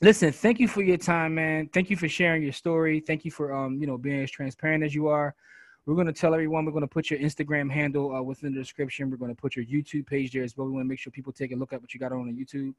listen, 0.00 0.32
thank 0.32 0.58
you 0.58 0.68
for 0.68 0.82
your 0.82 0.96
time, 0.96 1.34
man. 1.34 1.68
Thank 1.68 1.90
you 1.90 1.96
for 1.96 2.08
sharing 2.08 2.42
your 2.42 2.52
story. 2.52 3.00
Thank 3.00 3.24
you 3.24 3.30
for 3.30 3.52
um, 3.52 3.78
you 3.80 3.86
know, 3.86 3.98
being 3.98 4.22
as 4.22 4.30
transparent 4.30 4.82
as 4.84 4.94
you 4.94 5.08
are. 5.08 5.34
We're 5.86 5.96
gonna 5.96 6.12
tell 6.12 6.34
everyone 6.34 6.64
we're 6.64 6.72
gonna 6.72 6.86
put 6.86 7.10
your 7.10 7.18
Instagram 7.18 7.70
handle 7.70 8.14
uh, 8.14 8.22
within 8.22 8.52
the 8.52 8.60
description. 8.60 9.10
We're 9.10 9.16
gonna 9.16 9.34
put 9.34 9.56
your 9.56 9.64
YouTube 9.64 10.06
page 10.06 10.32
there 10.32 10.42
as 10.42 10.56
well. 10.56 10.66
We 10.66 10.74
want 10.74 10.84
to 10.84 10.88
make 10.88 10.98
sure 10.98 11.10
people 11.10 11.32
take 11.32 11.52
a 11.52 11.56
look 11.56 11.72
at 11.72 11.80
what 11.80 11.94
you 11.94 12.00
got 12.00 12.12
on 12.12 12.26
the 12.26 12.32
YouTube. 12.32 12.74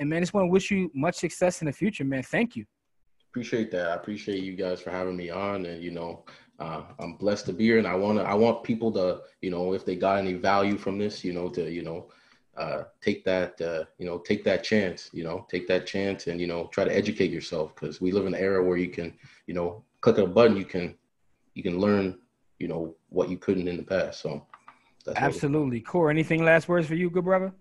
And 0.00 0.08
man, 0.08 0.22
just 0.22 0.32
want 0.32 0.46
to 0.46 0.50
wish 0.50 0.70
you 0.70 0.90
much 0.94 1.16
success 1.16 1.60
in 1.60 1.66
the 1.66 1.72
future, 1.72 2.04
man. 2.04 2.22
Thank 2.22 2.56
you. 2.56 2.64
Appreciate 3.28 3.70
that. 3.72 3.90
I 3.90 3.94
appreciate 3.94 4.42
you 4.42 4.54
guys 4.56 4.80
for 4.80 4.90
having 4.90 5.14
me 5.14 5.28
on, 5.28 5.66
and 5.66 5.80
you 5.82 5.90
know, 5.90 6.24
uh, 6.58 6.82
I'm 6.98 7.16
blessed 7.16 7.44
to 7.46 7.52
be 7.52 7.64
here. 7.64 7.78
And 7.78 7.86
I 7.86 7.94
want 7.94 8.18
to, 8.18 8.24
I 8.24 8.34
want 8.34 8.64
people 8.64 8.90
to, 8.92 9.20
you 9.42 9.50
know, 9.50 9.74
if 9.74 9.84
they 9.84 9.94
got 9.94 10.18
any 10.18 10.32
value 10.32 10.78
from 10.78 10.98
this, 10.98 11.22
you 11.22 11.34
know, 11.34 11.50
to, 11.50 11.70
you 11.70 11.82
know, 11.82 12.10
uh, 12.56 12.84
take 13.02 13.24
that 13.24 13.60
uh, 13.60 13.84
you 13.98 14.06
know 14.06 14.18
take 14.18 14.44
that 14.44 14.62
chance 14.62 15.08
you 15.12 15.22
know 15.22 15.46
take 15.48 15.66
that 15.68 15.86
chance 15.86 16.26
and 16.26 16.40
you 16.40 16.46
know 16.46 16.66
try 16.66 16.84
to 16.84 16.94
educate 16.94 17.30
yourself 17.30 17.74
because 17.74 18.00
we 18.00 18.12
live 18.12 18.26
in 18.26 18.34
an 18.34 18.40
era 18.40 18.62
where 18.62 18.76
you 18.76 18.88
can 18.88 19.14
you 19.46 19.54
know 19.54 19.82
click 20.00 20.18
a 20.18 20.26
button 20.26 20.56
you 20.56 20.64
can 20.64 20.94
you 21.54 21.62
can 21.62 21.78
learn 21.78 22.18
you 22.58 22.68
know 22.68 22.94
what 23.08 23.30
you 23.30 23.38
couldn't 23.38 23.68
in 23.68 23.76
the 23.76 23.82
past 23.82 24.20
so 24.20 24.44
absolutely 25.16 25.80
Corey 25.80 26.12
anything 26.12 26.44
last 26.44 26.68
words 26.68 26.86
for 26.88 26.96
you 26.96 27.08
good 27.08 27.24
brother 27.24 27.52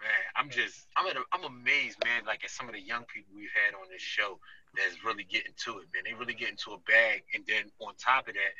man 0.00 0.22
i'm 0.36 0.50
just 0.50 0.86
i'm 0.96 1.06
at 1.06 1.16
a, 1.16 1.22
i'm 1.32 1.44
amazed 1.44 1.98
man 2.04 2.24
like 2.26 2.42
at 2.44 2.50
some 2.50 2.68
of 2.68 2.74
the 2.74 2.80
young 2.80 3.04
people 3.12 3.30
we've 3.34 3.52
had 3.54 3.74
on 3.74 3.86
this 3.92 4.02
show 4.02 4.38
that's 4.76 5.04
really 5.04 5.24
getting 5.24 5.52
to 5.56 5.78
it 5.78 5.86
man. 5.92 6.02
They 6.04 6.14
really 6.14 6.34
get 6.34 6.48
into 6.48 6.72
a 6.72 6.78
bag 6.88 7.22
and 7.34 7.44
then 7.46 7.70
on 7.80 7.94
top 7.96 8.28
of 8.28 8.34
that 8.34 8.54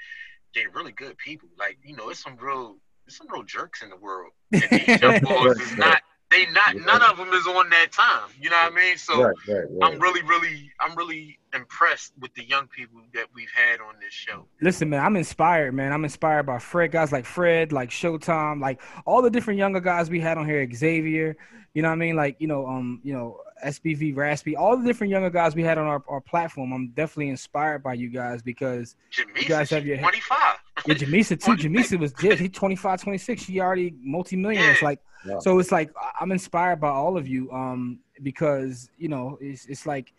they're 0.54 0.70
really 0.70 0.92
good 0.92 1.16
people. 1.18 1.48
Like 1.58 1.78
you 1.84 1.96
know 1.96 2.08
it's 2.10 2.22
some 2.22 2.36
real 2.36 2.76
there's 3.06 3.16
some 3.16 3.28
real 3.30 3.42
jerks 3.42 3.82
in 3.82 3.90
the 3.90 3.96
world. 3.96 4.32
And 4.52 4.62
these 4.62 5.00
young 5.00 5.20
boys 5.20 5.60
is 5.60 5.76
not 5.76 6.02
they 6.30 6.46
not 6.46 6.76
none 6.76 7.02
of 7.02 7.16
them 7.16 7.28
is 7.32 7.46
on 7.46 7.68
that 7.70 7.88
time. 7.90 8.30
You 8.40 8.50
know 8.50 8.56
what 8.56 8.72
I 8.72 8.76
mean? 8.76 8.96
So 8.96 9.22
right, 9.22 9.34
right, 9.48 9.56
right. 9.68 9.92
I'm 9.92 10.00
really, 10.00 10.22
really, 10.22 10.70
I'm 10.78 10.94
really 10.96 11.38
impressed 11.52 12.12
with 12.20 12.32
the 12.34 12.44
young 12.44 12.68
people 12.68 13.00
that 13.14 13.26
we've 13.34 13.50
had 13.50 13.80
on 13.80 13.94
this 14.00 14.12
show. 14.12 14.46
Listen, 14.60 14.90
man, 14.90 15.04
I'm 15.04 15.16
inspired, 15.16 15.74
man. 15.74 15.92
I'm 15.92 16.04
inspired 16.04 16.44
by 16.44 16.58
Fred, 16.58 16.92
guys 16.92 17.10
like 17.10 17.24
Fred, 17.24 17.72
like 17.72 17.90
Showtime, 17.90 18.60
like 18.60 18.80
all 19.06 19.22
the 19.22 19.30
different 19.30 19.58
younger 19.58 19.80
guys 19.80 20.08
we 20.08 20.20
had 20.20 20.38
on 20.38 20.46
here, 20.46 20.66
Xavier. 20.72 21.36
You 21.74 21.82
know 21.82 21.88
what 21.88 21.94
I 21.94 21.98
mean? 21.98 22.16
Like, 22.16 22.36
you 22.38 22.46
know, 22.46 22.66
um, 22.66 23.00
you 23.04 23.12
know, 23.12 23.40
SBV, 23.64 24.16
Raspy, 24.16 24.56
all 24.56 24.76
the 24.76 24.84
different 24.84 25.10
younger 25.10 25.30
guys 25.30 25.54
we 25.54 25.62
had 25.62 25.78
on 25.78 25.86
our, 25.86 26.02
our 26.08 26.20
platform. 26.20 26.72
I'm 26.72 26.88
definitely 26.88 27.28
inspired 27.28 27.82
by 27.82 27.94
you 27.94 28.08
guys 28.08 28.42
because 28.42 28.96
Jamisa, 29.12 29.42
you 29.42 29.48
guys 29.48 29.70
have 29.70 29.86
your 29.86 29.98
25. 29.98 30.56
Yeah, 30.86 30.94
Jamisa 30.94 31.42
too. 31.42 31.52
Jamisa 31.52 31.98
was 31.98 32.12
just 32.14 32.40
he 32.40 32.48
25, 32.48 33.02
26. 33.02 33.42
She 33.42 33.60
already 33.60 33.94
multi-millionaires. 34.00 34.78
Yeah. 34.80 34.88
Like, 34.88 35.00
yeah. 35.26 35.38
so 35.40 35.58
it's 35.58 35.72
like 35.72 35.92
I'm 36.20 36.32
inspired 36.32 36.80
by 36.80 36.90
all 36.90 37.16
of 37.16 37.28
you. 37.28 37.50
Um, 37.52 38.00
because 38.22 38.90
you 38.98 39.08
know, 39.08 39.38
it's 39.40 39.66
it's 39.66 39.86
like 39.86 40.12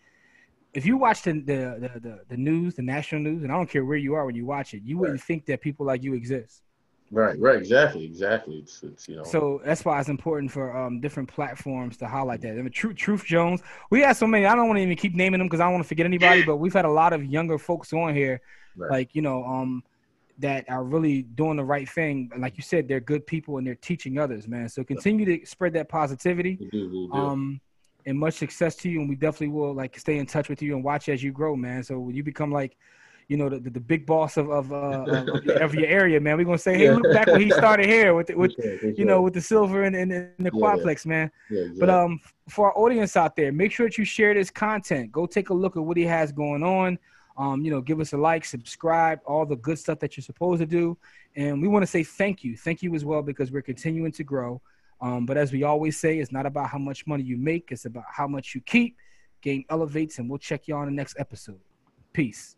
if 0.74 0.86
you 0.86 0.96
watch 0.96 1.22
the 1.22 1.32
the, 1.32 1.90
the 1.94 2.00
the 2.00 2.20
the 2.28 2.36
news, 2.36 2.74
the 2.74 2.82
national 2.82 3.22
news, 3.22 3.42
and 3.42 3.52
I 3.52 3.56
don't 3.56 3.68
care 3.68 3.84
where 3.84 3.98
you 3.98 4.14
are 4.14 4.24
when 4.24 4.34
you 4.34 4.46
watch 4.46 4.74
it, 4.74 4.82
you 4.84 4.98
wouldn't 4.98 5.22
think 5.22 5.46
that 5.46 5.60
people 5.60 5.86
like 5.86 6.02
you 6.02 6.14
exist. 6.14 6.62
Right, 7.10 7.38
right, 7.38 7.58
exactly, 7.58 8.06
exactly. 8.06 8.56
It's, 8.56 8.82
it's 8.82 9.06
you 9.06 9.16
know. 9.16 9.24
So 9.24 9.60
that's 9.62 9.84
why 9.84 10.00
it's 10.00 10.08
important 10.08 10.50
for 10.50 10.74
um, 10.74 10.98
different 10.98 11.28
platforms 11.28 11.98
to 11.98 12.06
highlight 12.06 12.40
that. 12.40 12.52
I 12.52 12.54
mean, 12.54 12.70
Truth, 12.70 12.96
Truth 12.96 13.26
Jones. 13.26 13.60
We 13.90 14.00
had 14.00 14.16
so 14.16 14.26
many. 14.26 14.46
I 14.46 14.54
don't 14.54 14.66
want 14.66 14.78
to 14.78 14.82
even 14.82 14.96
keep 14.96 15.14
naming 15.14 15.38
them 15.38 15.46
because 15.46 15.60
I 15.60 15.64
don't 15.64 15.74
want 15.74 15.84
to 15.84 15.88
forget 15.88 16.06
anybody. 16.06 16.42
But 16.46 16.56
we've 16.56 16.72
had 16.72 16.86
a 16.86 16.90
lot 16.90 17.12
of 17.12 17.22
younger 17.22 17.58
folks 17.58 17.92
on 17.92 18.14
here, 18.14 18.40
right. 18.76 18.90
like 18.90 19.14
you 19.14 19.20
know, 19.20 19.44
um, 19.44 19.84
that 20.38 20.68
are 20.68 20.84
really 20.84 21.22
doing 21.22 21.56
the 21.56 21.64
right 21.64 21.88
thing. 21.88 22.30
And 22.32 22.42
like 22.42 22.56
you 22.56 22.62
said, 22.62 22.88
they're 22.88 23.00
good 23.00 23.26
people 23.26 23.58
and 23.58 23.66
they're 23.66 23.74
teaching 23.74 24.18
others, 24.18 24.48
man. 24.48 24.68
So 24.68 24.82
continue 24.82 25.24
to 25.26 25.46
spread 25.46 25.72
that 25.74 25.88
positivity. 25.88 26.58
We 26.60 26.68
do, 26.70 26.88
we 26.88 27.06
do. 27.06 27.12
Um, 27.12 27.60
and 28.06 28.18
much 28.18 28.34
success 28.34 28.74
to 28.76 28.90
you. 28.90 29.00
And 29.00 29.08
we 29.08 29.14
definitely 29.14 29.48
will 29.48 29.74
like 29.74 29.98
stay 29.98 30.18
in 30.18 30.26
touch 30.26 30.48
with 30.48 30.62
you 30.62 30.74
and 30.74 30.82
watch 30.84 31.08
as 31.08 31.22
you 31.22 31.32
grow, 31.32 31.54
man. 31.54 31.82
So 31.82 32.08
you 32.08 32.22
become 32.24 32.50
like 32.50 32.76
you 33.28 33.36
know, 33.36 33.48
the, 33.48 33.58
the, 33.58 33.70
the 33.70 33.80
big 33.80 34.04
boss 34.04 34.36
of 34.36 34.50
of, 34.50 34.72
uh, 34.72 35.04
of, 35.06 35.48
of, 35.48 35.74
your 35.74 35.86
area, 35.86 36.20
man. 36.20 36.36
We're 36.36 36.44
gonna 36.44 36.58
say, 36.58 36.76
hey, 36.76 36.90
look 36.90 37.12
back 37.14 37.26
when 37.28 37.40
he 37.40 37.50
started 37.50 37.86
here 37.86 38.14
with 38.14 38.28
with 38.34 38.52
you 38.58 39.04
know 39.04 39.22
with 39.22 39.34
the 39.34 39.40
silver 39.40 39.84
and, 39.84 39.96
and, 39.96 40.12
and 40.12 40.34
the 40.38 40.50
quadplex, 40.50 41.06
man. 41.06 41.30
Yeah, 41.50 41.60
exactly. 41.60 41.80
But 41.80 41.90
um, 41.90 42.20
for 42.48 42.66
our 42.66 42.78
audience 42.78 43.16
out 43.16 43.34
there, 43.34 43.50
make 43.50 43.72
sure 43.72 43.86
that 43.86 43.96
you 43.96 44.04
share 44.04 44.34
this 44.34 44.50
content. 44.50 45.12
Go 45.12 45.26
take 45.26 45.50
a 45.50 45.54
look 45.54 45.76
at 45.76 45.82
what 45.82 45.96
he 45.96 46.04
has 46.04 46.30
going 46.32 46.62
on. 46.62 46.98
Um, 47.36 47.64
you 47.64 47.70
know, 47.70 47.80
give 47.80 48.00
us 48.00 48.12
a 48.12 48.16
like, 48.16 48.44
subscribe, 48.44 49.20
all 49.26 49.46
the 49.46 49.56
good 49.56 49.78
stuff 49.78 49.98
that 50.00 50.16
you're 50.16 50.22
supposed 50.22 50.60
to 50.60 50.66
do. 50.66 50.98
And 51.34 51.62
we 51.62 51.68
want 51.68 51.82
to 51.82 51.86
say 51.86 52.04
thank 52.04 52.44
you, 52.44 52.56
thank 52.56 52.82
you 52.82 52.94
as 52.94 53.04
well 53.04 53.22
because 53.22 53.50
we're 53.50 53.62
continuing 53.62 54.12
to 54.12 54.24
grow. 54.24 54.60
Um, 55.00 55.26
but 55.26 55.36
as 55.36 55.52
we 55.52 55.64
always 55.64 55.98
say, 55.98 56.18
it's 56.18 56.30
not 56.30 56.46
about 56.46 56.68
how 56.68 56.78
much 56.78 57.06
money 57.06 57.24
you 57.24 57.36
make; 57.36 57.72
it's 57.72 57.86
about 57.86 58.04
how 58.08 58.28
much 58.28 58.54
you 58.54 58.60
keep. 58.60 58.96
Game 59.40 59.64
elevates, 59.68 60.18
and 60.18 60.30
we'll 60.30 60.38
check 60.38 60.68
you 60.68 60.76
on 60.76 60.86
the 60.86 60.92
next 60.92 61.16
episode. 61.18 61.58
Peace. 62.12 62.56